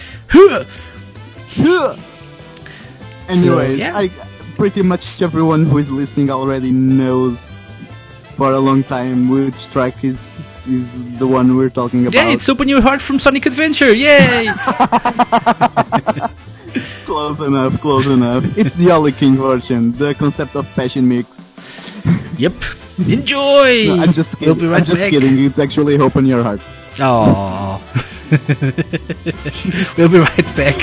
[3.28, 3.96] Anyways, yeah.
[3.96, 4.08] I
[4.56, 7.58] pretty much everyone who is listening already knows
[8.36, 12.14] for a long time which track is is the one we're talking about.
[12.14, 13.92] Yeah, it's Open Your Heart from Sonic Adventure.
[13.92, 14.48] Yay!
[17.04, 18.44] close enough, close enough.
[18.56, 21.48] It's the Ollie King version, the concept of passion mix.
[22.38, 22.52] yep.
[22.98, 23.84] Enjoy.
[23.86, 24.60] No, I'm just We'll kidding.
[24.60, 25.10] be right I'm just back.
[25.10, 25.38] kidding.
[25.44, 26.60] It's actually Open Your Heart.
[27.00, 27.78] Oh.
[29.96, 30.76] we'll be right back.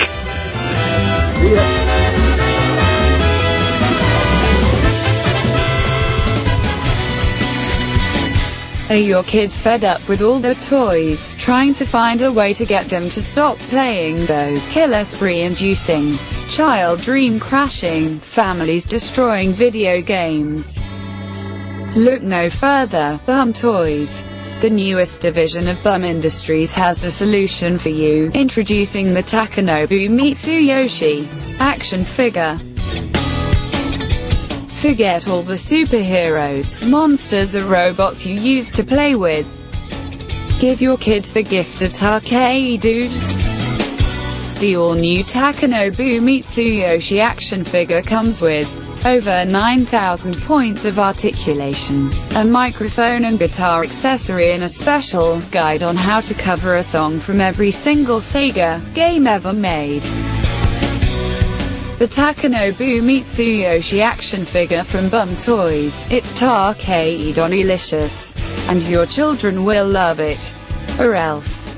[8.87, 12.65] Are your kids fed up with all the toys, trying to find a way to
[12.65, 16.15] get them to stop playing those killer spree inducing,
[16.49, 20.77] child dream crashing, families destroying video games?
[21.97, 24.21] Look no further, Bum Toys.
[24.61, 31.27] The newest division of Bum Industries has the solution for you, introducing the Takanobu Mitsuyoshi
[31.59, 32.59] action figure.
[34.85, 39.47] Forget all the superheroes, monsters or robots you used to play with.
[40.61, 43.09] Give your kids the gift of Takei Dude.
[44.59, 48.69] The all-new Takanobu Mitsuyoshi action figure comes with
[49.07, 55.95] over 9,000 points of articulation, a microphone and guitar accessory and a special guide on
[55.95, 60.05] how to cover a song from every single Sega game ever made.
[61.97, 66.05] The Takanobu Mitsuyoshi action figure from Bum Toys.
[66.11, 68.35] It's Takei Donilicious.
[68.69, 70.53] And your children will love it.
[70.99, 71.73] Or else.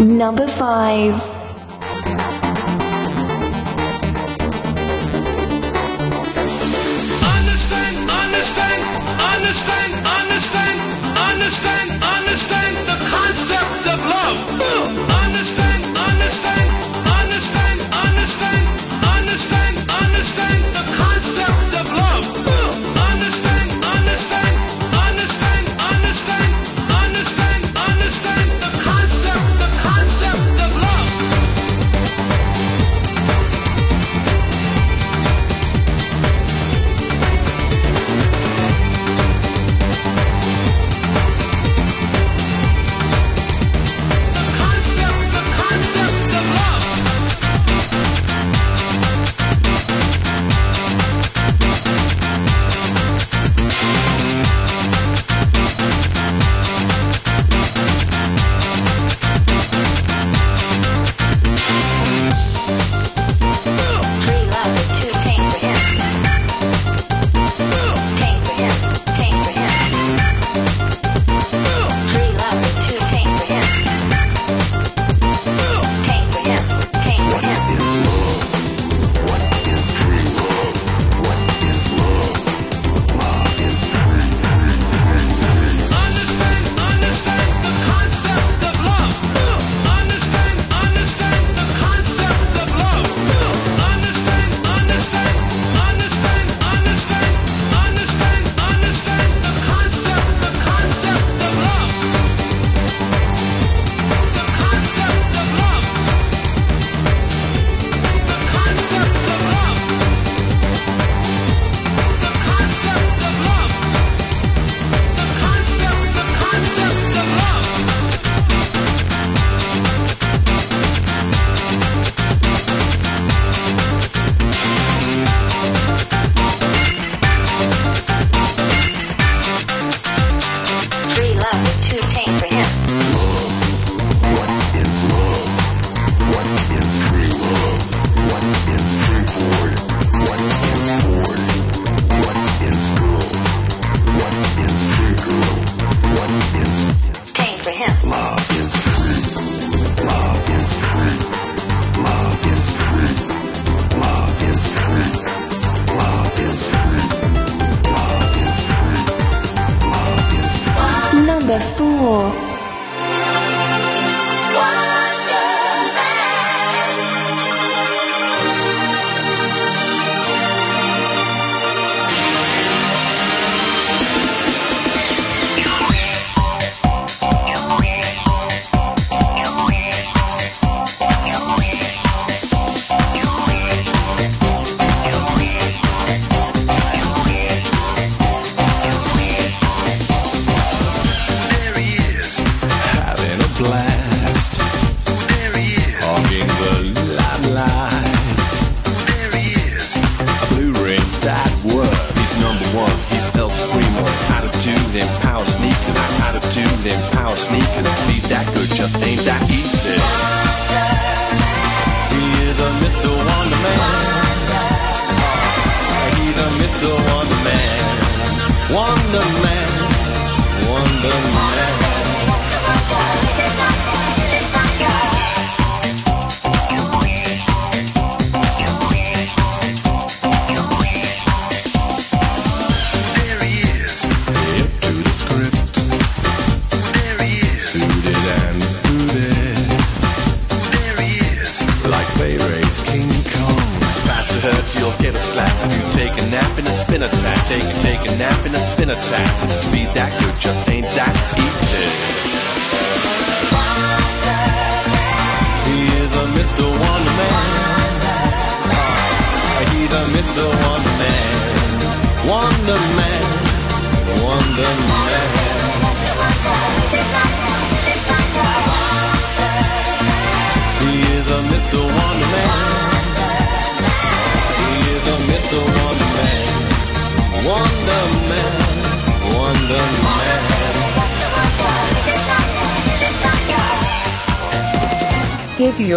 [0.00, 1.14] Number five.
[7.22, 8.82] Understand, understand,
[9.22, 10.80] understand, understand,
[11.30, 13.25] understand, understand the
[16.42, 16.65] concept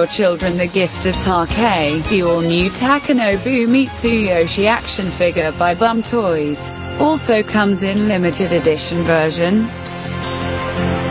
[0.10, 6.70] children the gift of Take, the all-new Takanobu Mitsuyoshi action figure by Bum Toys.
[7.00, 9.66] Also comes in limited edition version.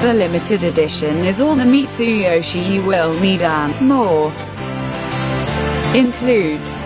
[0.03, 4.33] The limited edition is all the Mitsuyoshi you will need and more.
[5.95, 6.85] Includes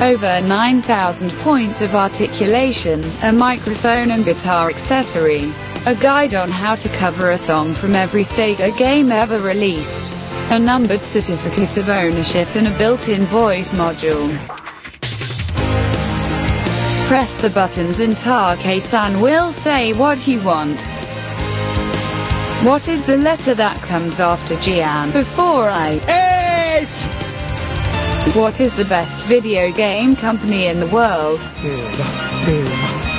[0.00, 5.52] over 9,000 points of articulation, a microphone and guitar accessory,
[5.86, 10.16] a guide on how to cover a song from every Sega game ever released,
[10.52, 14.28] a numbered certificate of ownership and a built-in voice module.
[17.08, 20.84] Press the buttons and Take-san will say what you want.
[22.66, 25.92] What is the letter that comes after Gian before I?
[26.82, 27.06] H!
[28.36, 31.40] What is the best video game company in the world?
[31.40, 32.04] Sega,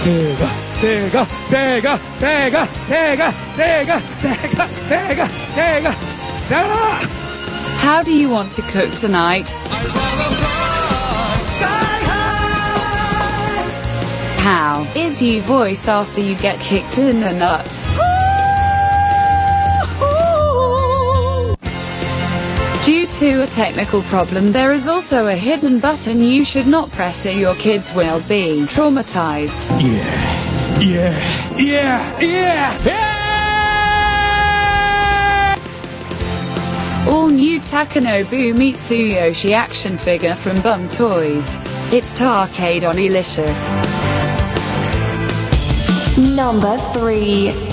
[0.03, 0.48] Sega,
[0.82, 5.94] Sega, Sega, Sega, Sega, Sega, Sega, Sega, Sega,
[6.48, 7.12] Sega.
[7.84, 9.50] How do you want to cook tonight?
[14.40, 17.68] How is you voice after you get kicked in the nut?
[22.86, 27.26] Due to a technical problem, there is also a hidden button you should not press
[27.26, 29.70] or your kids will be traumatized.
[29.82, 33.12] Yeah, Yeah, yeah, yeah, yeah.
[37.06, 41.46] All new Takanobu Mitsuyoshi action figure from Bum Toys.
[41.92, 43.60] It's Tarcade on Elicious.
[46.18, 47.73] Number 3.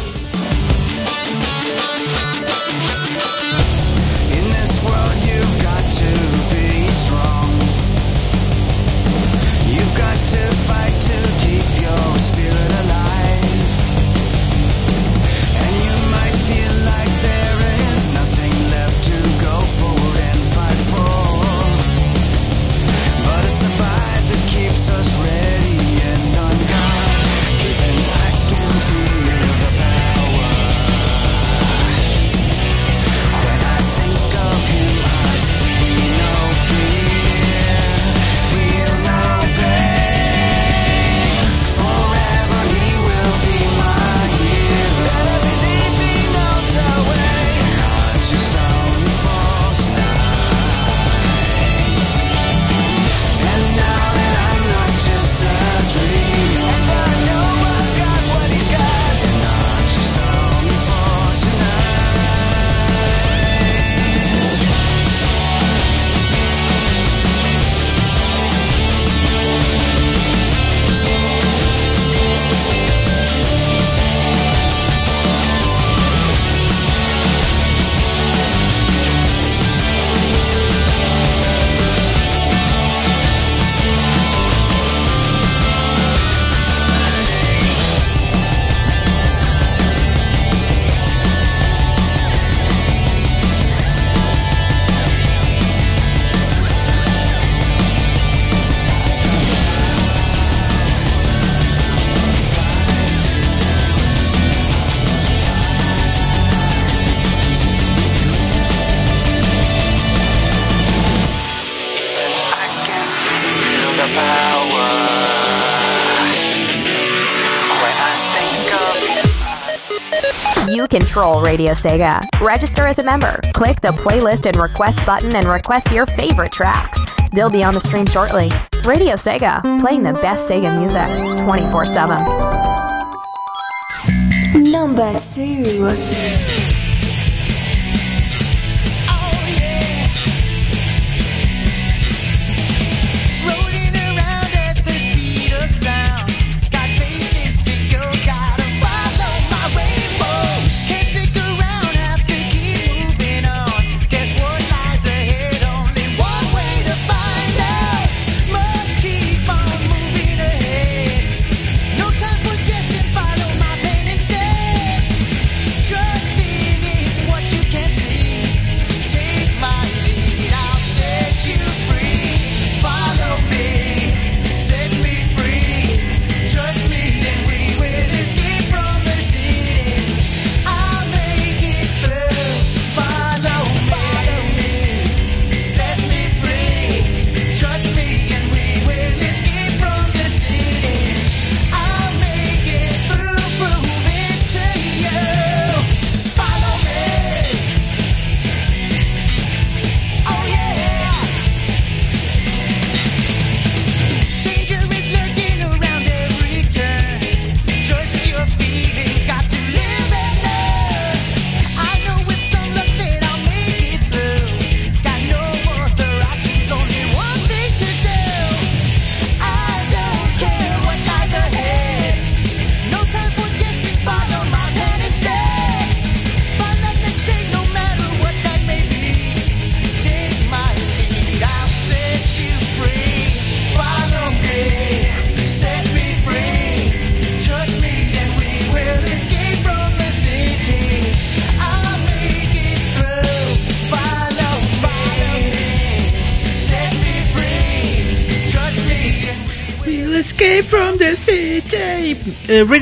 [120.90, 122.20] Control Radio Sega.
[122.40, 123.40] Register as a member.
[123.54, 126.98] Click the playlist and request button and request your favorite tracks.
[127.32, 128.50] They'll be on the stream shortly.
[128.84, 131.06] Radio Sega, playing the best Sega music
[131.44, 134.70] 24 7.
[134.70, 136.59] Number 2.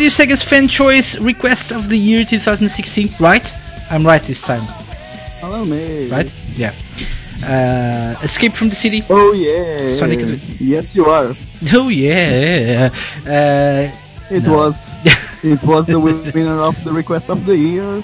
[0.08, 3.10] Radio Sega's fan choice request of the year 2016.
[3.20, 3.54] Right?
[3.90, 4.62] I'm right this time.
[5.42, 6.08] Hello, me.
[6.08, 6.32] Right?
[6.54, 6.72] Yeah.
[7.44, 9.04] Uh, Escape from the City.
[9.10, 9.94] Oh yeah.
[9.96, 10.20] Sonic
[10.58, 11.34] Yes, you are.
[11.74, 12.88] Oh yeah.
[13.26, 13.92] Uh,
[14.34, 14.56] It no.
[14.56, 14.88] was.
[15.44, 18.02] it was the winner of the request of the year.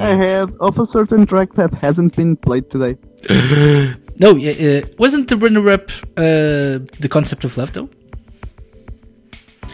[0.00, 2.96] Ahead of a certain track that hasn't been played today.
[4.18, 7.88] no, yeah, uh, wasn't the runner-up uh, the concept of love though?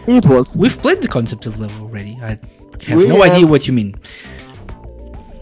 [0.07, 0.57] It was.
[0.57, 2.19] We've played the concept of love already.
[2.23, 2.39] I
[2.87, 3.95] have We no idea what you mean.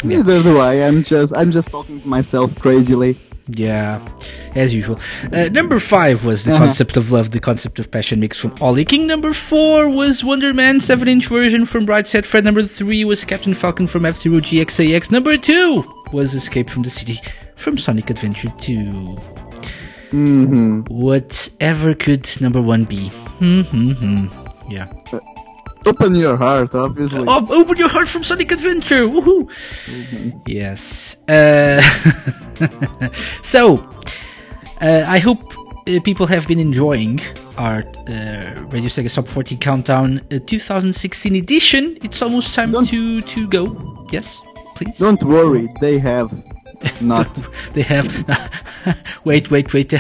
[0.05, 0.75] Neither do I.
[0.87, 1.35] I'm just.
[1.37, 3.17] I'm just talking to myself crazily.
[3.51, 4.07] Yeah,
[4.55, 5.01] as usual.
[5.33, 6.67] Uh, number five was the Uh-huh.
[6.67, 9.07] concept of love, the concept of passion mix from Ollie King.
[9.07, 12.45] Number four was Wonder Man 7 inch version from Bright Set Fred.
[12.45, 15.11] Number three was Captain Falcon from F Zero GXAX.
[15.11, 17.20] Number two was Escape from the City
[17.57, 18.75] from Sonic Adventure 2.
[20.12, 20.81] Mm-hmm.
[20.95, 23.09] Whatever could number one be?
[23.41, 24.27] Hmm,
[24.69, 24.87] Yeah.
[25.87, 27.25] Open your heart, obviously.
[27.27, 29.07] Oh, open your heart from Sonic Adventure!
[29.09, 29.49] Woohoo!
[30.47, 31.17] Yes.
[31.29, 31.81] Uh,
[33.43, 33.79] so,
[34.81, 35.55] uh, I hope
[35.89, 37.21] uh, people have been enjoying
[37.57, 41.97] our uh, Radio Sega Top 40 Countdown uh, 2016 edition.
[42.03, 44.07] It's almost time to to go.
[44.13, 44.41] Yes,
[44.75, 44.99] please.
[44.99, 46.31] Don't worry, they have
[47.01, 47.47] not.
[47.73, 48.07] They have.
[49.25, 49.95] wait, wait, wait.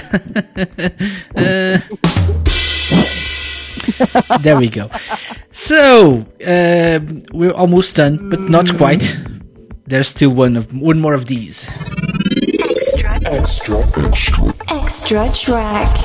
[4.00, 4.90] Uh, there we go.
[5.52, 9.16] So um we're almost done, but not quite.
[9.86, 11.68] There's still one of one more of these.
[13.24, 14.54] Extra, extra.
[14.70, 15.96] Extra track.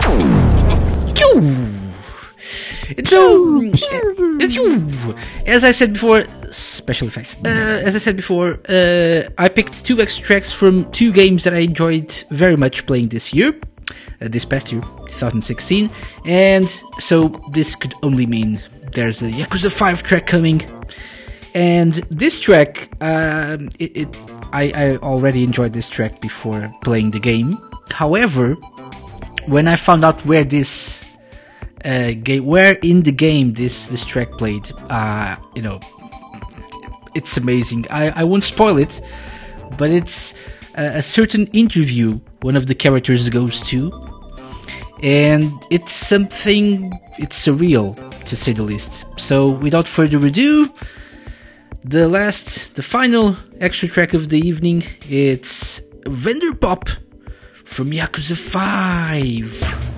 [3.05, 5.13] So, uh,
[5.45, 7.37] as I said before, special effects.
[7.45, 11.59] Uh, as I said before, uh, I picked two extracts from two games that I
[11.59, 13.55] enjoyed very much playing this year,
[14.21, 15.89] uh, this past year, 2016,
[16.25, 18.59] and so this could only mean
[18.93, 20.61] there's a Yakuza 5 track coming.
[21.55, 24.17] And this track, um, it, it
[24.51, 27.57] I, I already enjoyed this track before playing the game.
[27.91, 28.55] However,
[29.45, 31.03] when I found out where this
[31.85, 35.79] uh, game, where in the game this this track played, uh, you know,
[37.13, 37.85] it's amazing.
[37.89, 39.01] I, I won't spoil it,
[39.77, 40.33] but it's
[40.75, 43.91] a, a certain interview one of the characters goes to,
[45.01, 49.05] and it's something it's surreal to say the least.
[49.17, 50.71] So without further ado,
[51.83, 56.89] the last, the final extra track of the evening, it's Vendor Pop
[57.65, 59.92] from Yakuza 5.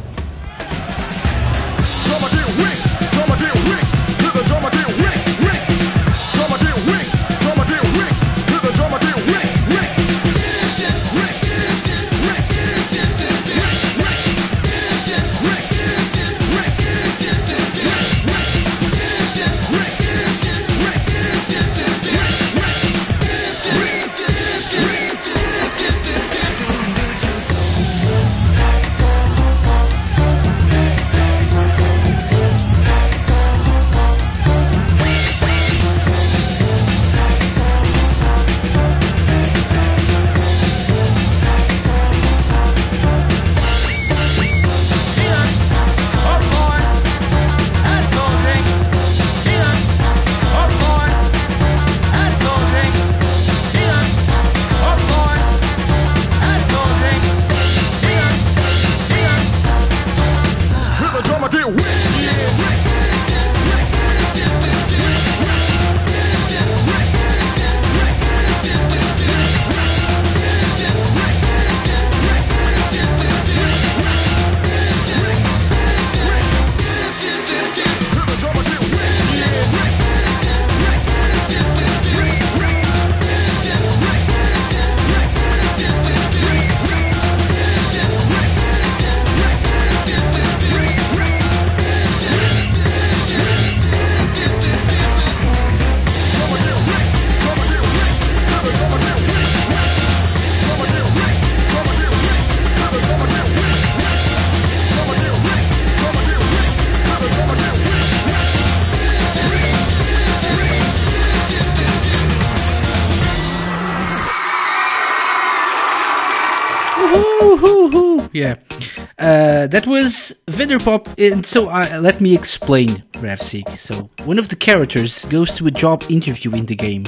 [121.18, 123.77] And so uh, let me explain, Ravseek.
[123.77, 127.03] So, one of the characters goes to a job interview in the game.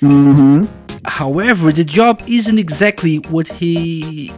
[0.00, 0.64] Mm-hmm.
[1.04, 4.32] However, the job isn't exactly what he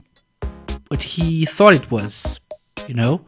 [0.88, 2.38] what he thought it was.
[2.88, 3.24] You know,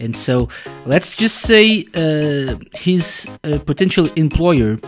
[0.00, 0.48] And so
[0.86, 4.78] let's just say uh, his uh, potential employer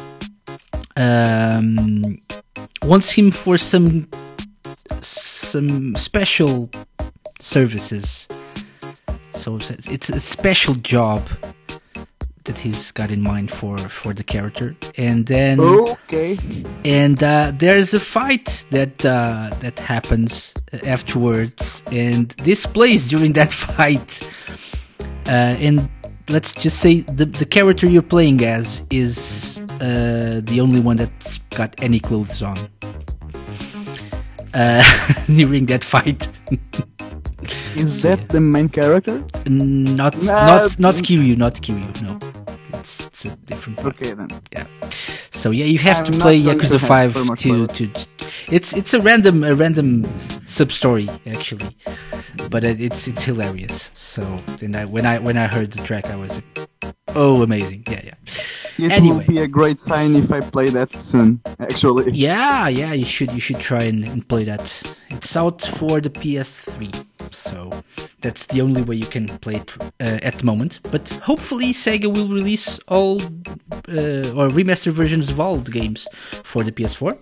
[0.96, 2.02] um,
[2.82, 4.08] wants him for some
[5.00, 6.70] some special
[7.40, 8.28] services.
[9.40, 11.22] So it's it's a special job
[12.44, 16.36] that he's got in mind for for the character, and then Okay.
[16.84, 20.52] and uh, there's a fight that uh, that happens
[20.86, 24.30] afterwards, and this plays during that fight.
[25.26, 25.88] Uh, and
[26.28, 31.38] let's just say the the character you're playing as is uh, the only one that's
[31.56, 32.58] got any clothes on
[34.52, 34.84] uh,
[35.26, 36.28] during that fight.
[37.76, 39.24] Is that the main character?
[39.46, 42.02] Not Nah, not not Kiryu, not Kiryu.
[42.02, 42.18] No,
[42.78, 43.78] it's, it's a different.
[43.78, 43.86] One.
[43.88, 44.28] Okay then.
[44.52, 44.66] Yeah.
[45.32, 47.90] So yeah, you have I'm to play going to Yakuza Five much to, to
[48.52, 50.04] It's it's a random a random
[50.46, 51.76] sub story actually,
[52.50, 53.90] but it, it's it's hilarious.
[53.94, 54.22] So
[54.58, 56.68] then I, when I when I heard the track, I was like,
[57.14, 58.14] oh amazing, yeah yeah.
[58.78, 59.16] It Anyway.
[59.18, 61.40] will be a great sign if I play that soon.
[61.58, 62.12] Actually.
[62.12, 64.96] Yeah, yeah, you should you should try and, and play that.
[65.10, 67.70] It's out for the PS3, so
[68.20, 70.80] that's the only way you can play it uh, at the moment.
[70.90, 73.20] But hopefully, Sega will release all
[73.88, 76.06] uh, or remaster versions of all the games
[76.44, 77.12] for the PS4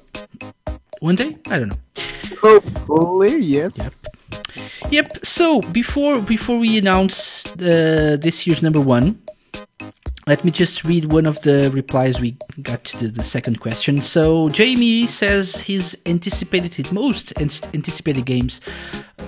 [1.01, 1.37] one day.
[1.51, 2.05] I don't know.
[2.41, 4.05] Hopefully, yes.
[4.91, 4.91] Yep.
[4.91, 5.13] Yep.
[5.25, 9.21] So before before we announce uh, this year's number one,
[10.29, 13.99] let me just read one of the replies we got to the, the second question.
[14.03, 18.61] So Jamie says his anticipated his most anticipated games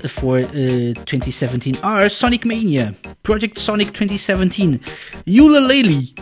[0.08, 4.78] for uh, 2017 are Sonic Mania, Project Sonic 2017,
[5.26, 6.18] Yooka-Laylee,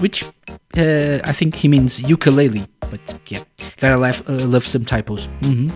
[0.00, 0.24] which
[0.76, 3.40] uh, I think he means ukulele, but yeah,
[3.78, 5.28] gotta laugh, uh, love some typos.
[5.42, 5.68] hmm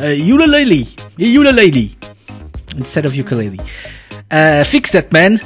[0.00, 0.86] Uh, ukulele,
[1.18, 1.90] ukulele,
[2.76, 3.60] instead of ukulele.
[4.30, 5.38] Uh, fix that, man.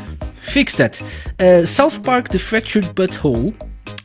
[0.46, 1.02] Fix that.
[1.38, 3.54] Uh, South Park: The Fractured Butthole,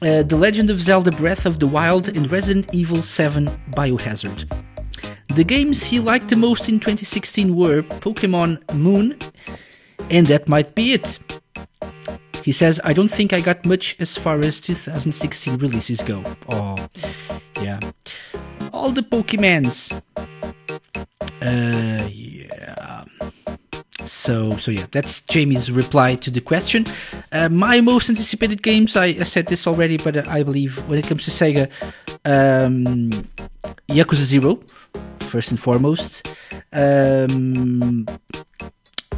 [0.01, 4.49] uh, The Legend of Zelda: Breath of the Wild, and Resident Evil 7: Biohazard.
[5.35, 9.17] The games he liked the most in 2016 were Pokemon Moon,
[10.09, 11.19] and that might be it.
[12.43, 16.23] He says, I don't think I got much as far as 2016 releases go.
[16.49, 16.75] Oh,
[17.61, 17.79] yeah.
[18.73, 19.91] All the Pokemons.
[21.41, 23.05] Uh, yeah.
[24.05, 26.85] So, so yeah, that's Jamie's reply to the question.
[27.31, 31.07] Uh, my most anticipated games, I, I said this already, but I believe when it
[31.07, 31.69] comes to Sega,
[32.25, 33.11] um,
[33.87, 34.59] Yakuza Zero,
[35.19, 36.35] first and foremost.
[36.73, 38.05] Um,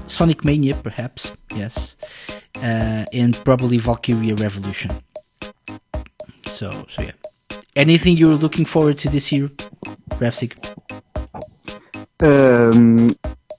[0.08, 1.96] Sonic Mania, perhaps, yes,
[2.58, 4.92] uh, and probably Valkyria Revolution.
[6.46, 7.12] So, so yeah.
[7.76, 9.48] Anything you're looking forward to this year,
[10.20, 10.54] Rafsig?
[12.22, 13.10] Um,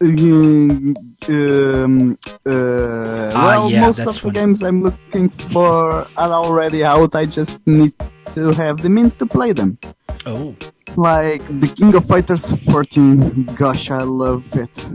[0.02, 0.94] um,
[1.28, 2.16] um,
[2.46, 7.14] uh, Ah, well, yeah, most of the games I'm looking for are already out.
[7.14, 7.92] I just need
[8.34, 9.78] to have the means to play them.
[10.26, 10.54] Oh,
[10.96, 13.44] Like the King of Fighters 14.
[13.56, 14.86] Gosh, I love it.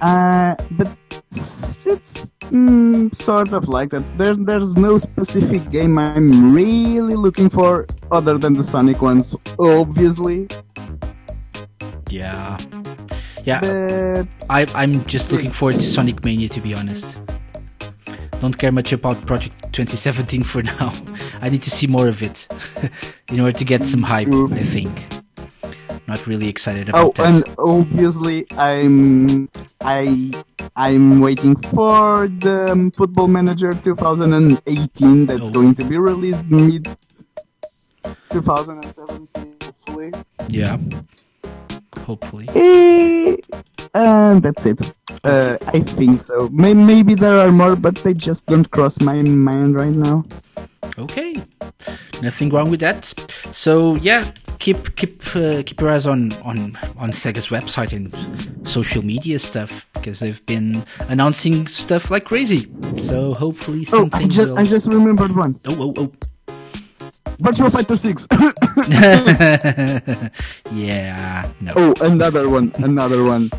[0.00, 4.04] Uh, but it's, it's mm, sort of like that.
[4.16, 10.46] There, there's no specific game I'm really looking for other than the Sonic ones, obviously.
[12.10, 12.56] yeah,
[13.48, 13.60] yeah.
[13.60, 17.24] But I, I'm just looking forward to Sonic Mania, to be honest.
[18.40, 20.92] Don't care much about Project 2017 for now.
[21.40, 22.46] I need to see more of it
[23.32, 24.28] in order to get some hype.
[24.28, 24.92] I think.
[26.06, 27.26] Not really excited Oh, about that.
[27.34, 29.48] and obviously I'm
[29.82, 30.32] I
[30.74, 36.88] I'm waiting for the um, Football Manager 2018 that's going to be released mid
[38.30, 39.28] 2017
[39.62, 40.12] hopefully.
[40.48, 40.78] Yeah.
[42.08, 42.48] Hopefully.
[42.54, 43.36] Eh,
[43.94, 44.80] And that's it.
[45.24, 46.48] Uh, I think so.
[46.48, 50.24] May- maybe there are more, but they just don't cross my mind right now.
[50.98, 51.34] Okay,
[52.22, 53.04] nothing wrong with that.
[53.52, 54.24] So yeah,
[54.58, 58.08] keep keep uh, keep your eyes on on on Sega's website and
[58.66, 62.68] social media stuff because they've been announcing stuff like crazy.
[63.00, 64.22] So hopefully something.
[64.22, 64.24] Oh.
[64.24, 64.58] I just will...
[64.58, 65.54] I just remembered one.
[65.68, 66.12] Oh oh oh.
[67.40, 68.26] Virtua Fighter 6.
[70.72, 71.50] yeah.
[71.60, 71.72] No.
[71.76, 73.50] Oh, another one, another one.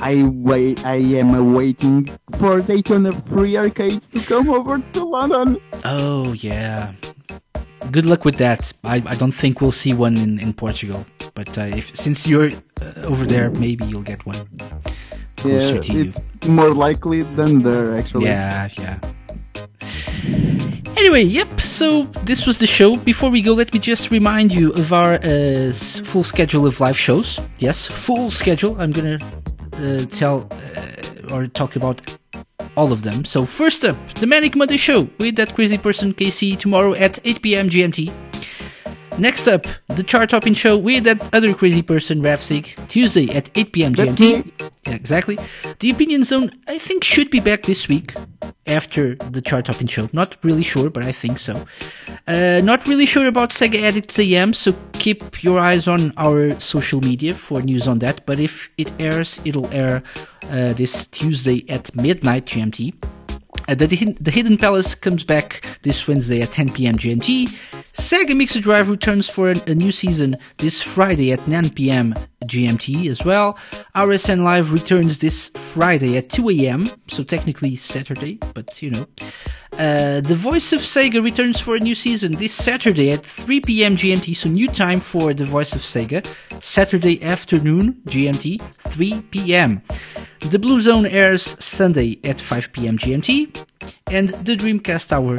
[0.00, 0.84] I wait.
[0.84, 2.06] I am waiting
[2.38, 5.58] for Daytona 3 Arcades to come over to London.
[5.84, 6.92] Oh yeah.
[7.90, 8.72] Good luck with that.
[8.84, 12.50] I, I don't think we'll see one in, in Portugal, but uh, if since you're
[12.82, 14.36] uh, over there, maybe you'll get one
[15.36, 16.04] closer yeah, to you.
[16.04, 18.24] it's more likely than there actually.
[18.24, 18.98] Yeah, yeah.
[20.96, 21.60] Anyway, yep.
[21.60, 22.96] So this was the show.
[22.96, 26.98] Before we go, let me just remind you of our uh, full schedule of live
[26.98, 27.38] shows.
[27.58, 28.80] Yes, full schedule.
[28.80, 29.18] I'm gonna
[29.74, 32.00] uh, tell uh, or talk about
[32.76, 33.24] all of them.
[33.24, 37.42] So first up, the Manic Monday Show with that crazy person KC tomorrow at 8
[37.42, 37.70] p.m.
[37.70, 38.12] GMT.
[39.18, 43.72] Next up, the chart topping show with that other crazy person, Rafsig, Tuesday at 8
[43.72, 43.94] p.m.
[43.94, 44.52] GMT.
[44.86, 45.38] Yeah, exactly.
[45.78, 48.14] The Opinion Zone, I think, should be back this week
[48.66, 50.10] after the chart topping show.
[50.12, 51.64] Not really sure, but I think so.
[52.28, 57.00] Uh, not really sure about Sega Addicts AM, so keep your eyes on our social
[57.00, 58.26] media for news on that.
[58.26, 60.02] But if it airs, it'll air
[60.50, 62.94] uh, this Tuesday at midnight GMT.
[63.68, 63.86] Uh, the,
[64.20, 66.94] the Hidden Palace comes back this Wednesday at 10 p.m.
[66.94, 67.46] GMT.
[67.94, 72.14] Sega Mixer Drive returns for an- a new season this Friday at 9 p.m.
[72.44, 73.54] GMT as well.
[73.96, 79.06] RSN Live returns this Friday at 2 a.m., so technically Saturday, but you know.
[79.72, 83.96] Uh, the Voice of Sega returns for a new season this Saturday at 3 p.m.
[83.96, 86.26] GMT, so new time for The Voice of Sega.
[86.62, 89.82] Saturday afternoon GMT, 3 p.m.
[90.40, 92.96] The Blue Zone airs Sunday at 5 p.m.
[92.96, 93.64] GMT,
[94.06, 95.38] and the Dreamcast Hour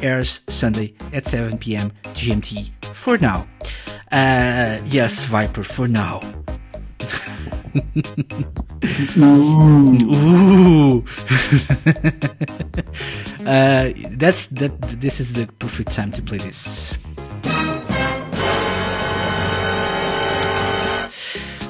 [0.00, 1.92] airs Sunday at 7 p.m.
[2.14, 3.48] GMT for now.
[4.12, 6.20] Uh, yes, Viper, for now.
[9.18, 10.98] Ooh.
[13.46, 14.72] uh, that's that.
[15.00, 16.98] This is the perfect time to play this.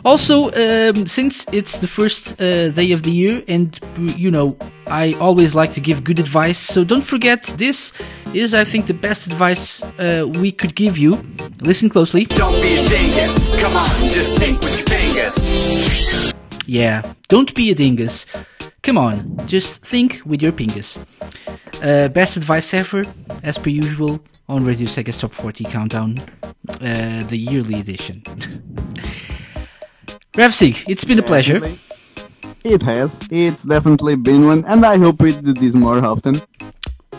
[0.05, 3.79] Also, um, since it's the first uh, day of the year, and
[4.17, 4.57] you know,
[4.89, 6.59] I always like to give good advice.
[6.59, 7.93] So don't forget, this
[8.35, 11.25] is, I think, the best advice uh, we could give you.
[11.61, 12.25] Listen closely.
[12.25, 13.63] Don't be a dingus.
[13.63, 14.92] Come on, just think with your
[15.31, 16.33] fingers.
[16.67, 18.27] Yeah, don't be a dingus.
[18.83, 21.17] Come on, just think with your pingus.
[21.83, 23.05] Uh, best advice ever,
[23.43, 26.19] as per usual, on Radio Sega's Top 40 Countdown,
[26.81, 28.23] uh, the yearly edition.
[30.35, 31.61] Revsig, it's been a pleasure.
[32.65, 33.29] It has.
[33.31, 36.37] It's definitely been one, and I hope we do this more often.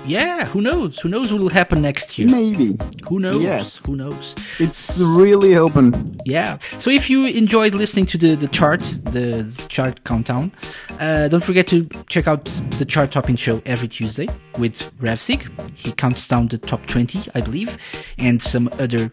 [0.05, 0.99] Yeah, who knows?
[0.99, 2.27] Who knows what will happen next year?
[2.27, 2.77] Maybe.
[3.07, 3.41] Who knows?
[3.41, 3.85] Yes.
[3.85, 4.35] Who knows?
[4.59, 6.17] It's really open.
[6.25, 6.57] Yeah.
[6.79, 10.51] So if you enjoyed listening to the, the chart, the chart countdown,
[10.99, 12.43] uh, don't forget to check out
[12.77, 15.47] the chart topping show every Tuesday with Revsig.
[15.77, 17.77] He counts down the top 20, I believe,
[18.17, 19.09] and some other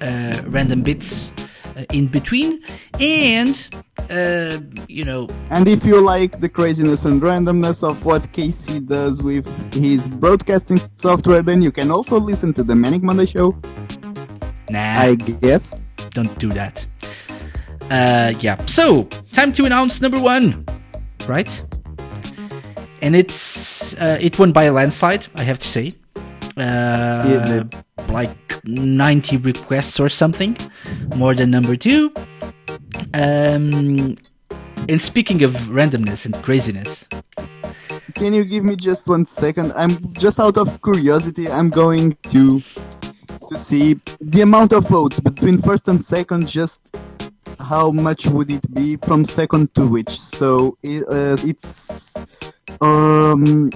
[0.00, 1.32] uh, random bits
[1.92, 2.62] in between.
[3.00, 3.68] And,
[4.10, 9.22] uh, you know, And if you like the craziness and randomness of what KC does
[9.22, 13.56] with his broadcasting software, then you can also listen to the Manic Monday Show.
[14.70, 14.92] Nah.
[15.00, 15.80] I guess.
[16.10, 16.86] Don't do that.
[17.90, 18.64] Uh, yeah.
[18.66, 20.64] So, time to announce number one,
[21.28, 21.62] right?
[23.02, 25.90] And it's uh, it won by a landslide, I have to say.
[26.56, 27.64] Uh,
[28.08, 30.56] like 90 requests or something,
[31.16, 32.12] more than number two.
[33.12, 34.16] Um,
[34.88, 37.06] and speaking of randomness and craziness,
[38.14, 39.72] Can you give me just one second?
[39.74, 41.48] I'm just out of curiosity.
[41.48, 42.62] I'm going to
[43.50, 46.48] to see the amount of votes between first and second.
[46.48, 47.00] Just
[47.60, 50.10] how much would it be from second to which?
[50.20, 52.16] So i- uh, it's
[52.80, 53.70] um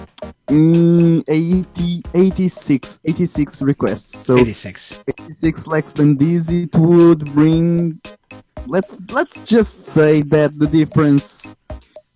[0.48, 4.24] mm, 80, 86, 86 requests.
[4.26, 5.02] So 86.
[5.06, 6.50] 86 less than this.
[6.50, 8.00] It would bring.
[8.66, 11.54] Let's let's just say that the difference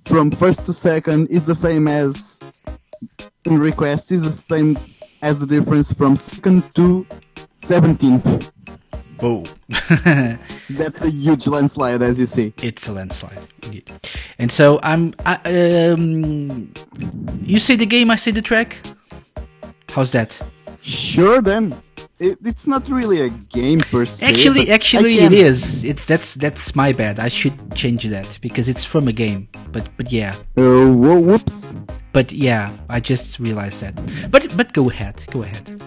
[0.04, 2.38] from first to second is the same as
[3.46, 4.78] in requests is the same
[5.22, 7.06] as the difference from second to
[7.60, 8.51] 17th.
[9.22, 9.44] Whoa.
[10.68, 12.52] That's a huge landslide, as you see.
[12.60, 13.92] It's a landslide, indeed.
[14.40, 15.14] And so I'm.
[15.24, 15.36] I,
[15.90, 16.72] um,
[17.44, 18.78] you say the game, I say the track.
[19.92, 20.40] How's that?
[20.80, 21.80] Sure, then.
[22.18, 24.26] It, it's not really a game per se.
[24.26, 25.84] Actually, actually, it is.
[25.84, 27.20] It's that's that's my bad.
[27.20, 29.48] I should change that because it's from a game.
[29.70, 30.34] But but yeah.
[30.56, 31.84] Uh, whoa, whoops.
[32.12, 33.94] But yeah, I just realized that.
[34.32, 35.80] But but go ahead, go ahead.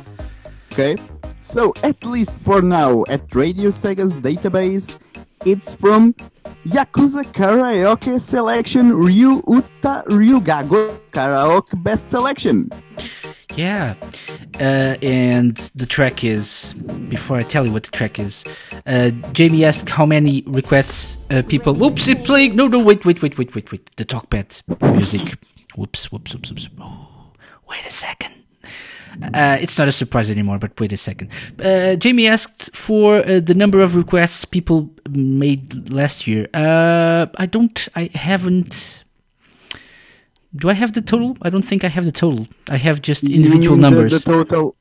[0.71, 0.95] Okay.
[1.39, 4.97] So, at least for now, at Radio Sega's database,
[5.45, 6.13] it's from
[6.65, 12.69] Yakuza Karaoke Selection Ryu Uta Ryugago Karaoke Best Selection.
[13.55, 13.93] Yeah.
[14.59, 16.73] Uh, and the track is,
[17.09, 18.43] before I tell you what the track is,
[18.85, 21.73] uh, Jamie asked how many requests uh, people.
[21.75, 22.55] Whoops, it playing.
[22.55, 23.95] No, no, wait, wait, wait, wait, wait, wait.
[23.97, 24.61] The talkbed
[24.93, 25.37] music.
[25.75, 26.69] Whoops, whoops, whoops, whoops.
[26.81, 27.07] Oh,
[27.69, 28.33] wait a second.
[29.33, 31.29] Uh, it's not a surprise anymore, but wait a second.
[31.63, 36.47] Uh, Jamie asked for uh, the number of requests people made last year.
[36.53, 39.03] Uh, I don't, I haven't.
[40.55, 41.35] Do I have the total?
[41.41, 42.47] I don't think I have the total.
[42.69, 44.75] I have just individual Mm, the- numbers The, total,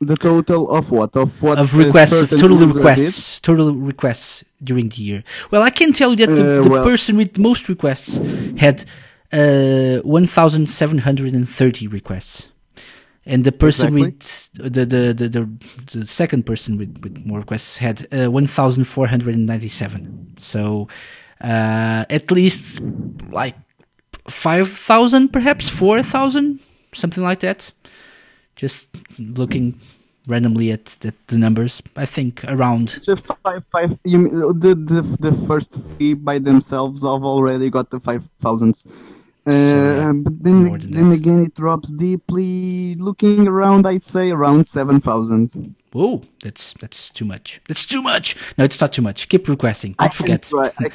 [0.00, 1.14] the total of what?
[1.16, 1.58] Of what?
[1.58, 5.22] of requests, of total requests, total requests during the year.
[5.50, 8.18] Well, I can tell you that the, Uh, the well- person with most requests
[8.58, 8.84] had
[9.32, 12.48] uh, 1,730 requests
[13.26, 14.02] and the person exactly.
[14.02, 15.48] with the, the the, the
[15.98, 20.88] the second person with, with more requests had uh, 1497 so
[21.42, 22.80] uh, at least
[23.30, 23.56] like
[24.28, 25.68] 5000 perhaps?
[25.68, 26.60] 4000
[26.92, 27.70] something like that?
[28.56, 29.80] Just looking
[30.26, 35.32] randomly at the, the numbers i think around so five, five, you, the, the, the
[35.46, 38.86] first three by themselves have already got the 5000s
[39.46, 42.94] uh, um, but then, then again, it drops deeply.
[42.96, 45.74] Looking around, I'd say around 7,000.
[45.92, 47.60] Whoa, that's that's too much.
[47.66, 48.36] That's too much.
[48.56, 49.28] No, it's not too much.
[49.28, 49.94] Keep requesting.
[49.98, 50.42] Don't I forget.
[50.42, 50.90] Try, I,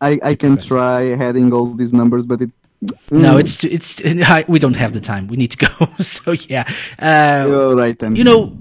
[0.00, 2.50] I, I can try adding all these numbers, but it
[2.84, 2.96] mm.
[3.22, 4.02] no, it's it's
[4.48, 5.28] we don't have the time.
[5.28, 5.86] We need to go.
[6.00, 6.64] so yeah,
[6.98, 8.16] uh, Then.
[8.16, 8.58] You know,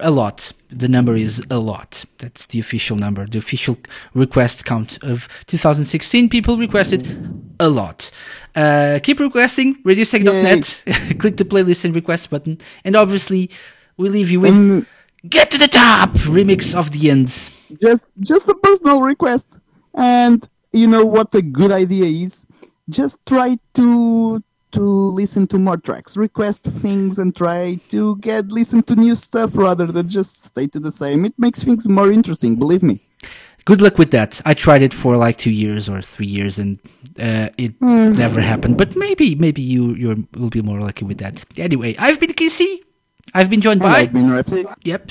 [0.00, 0.52] a lot.
[0.68, 2.04] The number is a lot.
[2.18, 3.26] That's the official number.
[3.26, 3.76] The official
[4.14, 7.06] request count of 2016 people requested
[7.58, 8.10] a lot.
[8.54, 9.82] Uh, keep requesting.
[9.82, 10.82] RadioSega.net.
[11.18, 12.58] Click the playlist and request button.
[12.84, 13.50] And obviously,
[13.96, 14.86] we leave you with
[15.28, 17.50] "Get to the Top" remix of the end.
[17.80, 19.58] just just a personal request
[19.94, 22.46] and you know what a good idea is
[22.88, 24.42] just try to
[24.72, 29.56] to listen to more tracks request things and try to get listen to new stuff
[29.56, 33.00] rather than just stay to the same it makes things more interesting believe me
[33.66, 34.40] Good luck with that.
[34.46, 36.78] I tried it for like two years or three years, and
[37.20, 38.16] uh, it Mm.
[38.16, 38.78] never happened.
[38.78, 41.44] But maybe, maybe you you will be more lucky with that.
[41.58, 42.82] Anyway, I've been Casey.
[43.34, 43.98] I've been joined And by.
[43.98, 44.64] I've been Repsy.
[44.84, 45.10] Yep,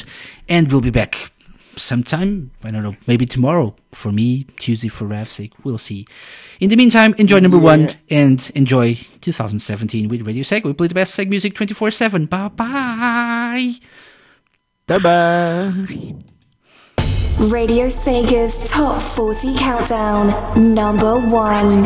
[0.49, 1.31] and we'll be back
[1.75, 2.51] sometime.
[2.63, 5.51] I don't know, maybe tomorrow for me, Tuesday for Ravsig.
[5.63, 6.07] We'll see.
[6.59, 10.63] In the meantime, enjoy number one and enjoy 2017 with Radio Seg.
[10.63, 12.25] We play the best Seg music 24 7.
[12.25, 13.73] Bye bye.
[14.87, 16.15] Bye bye.
[17.51, 21.85] Radio Sega's Top 40 Countdown, number one.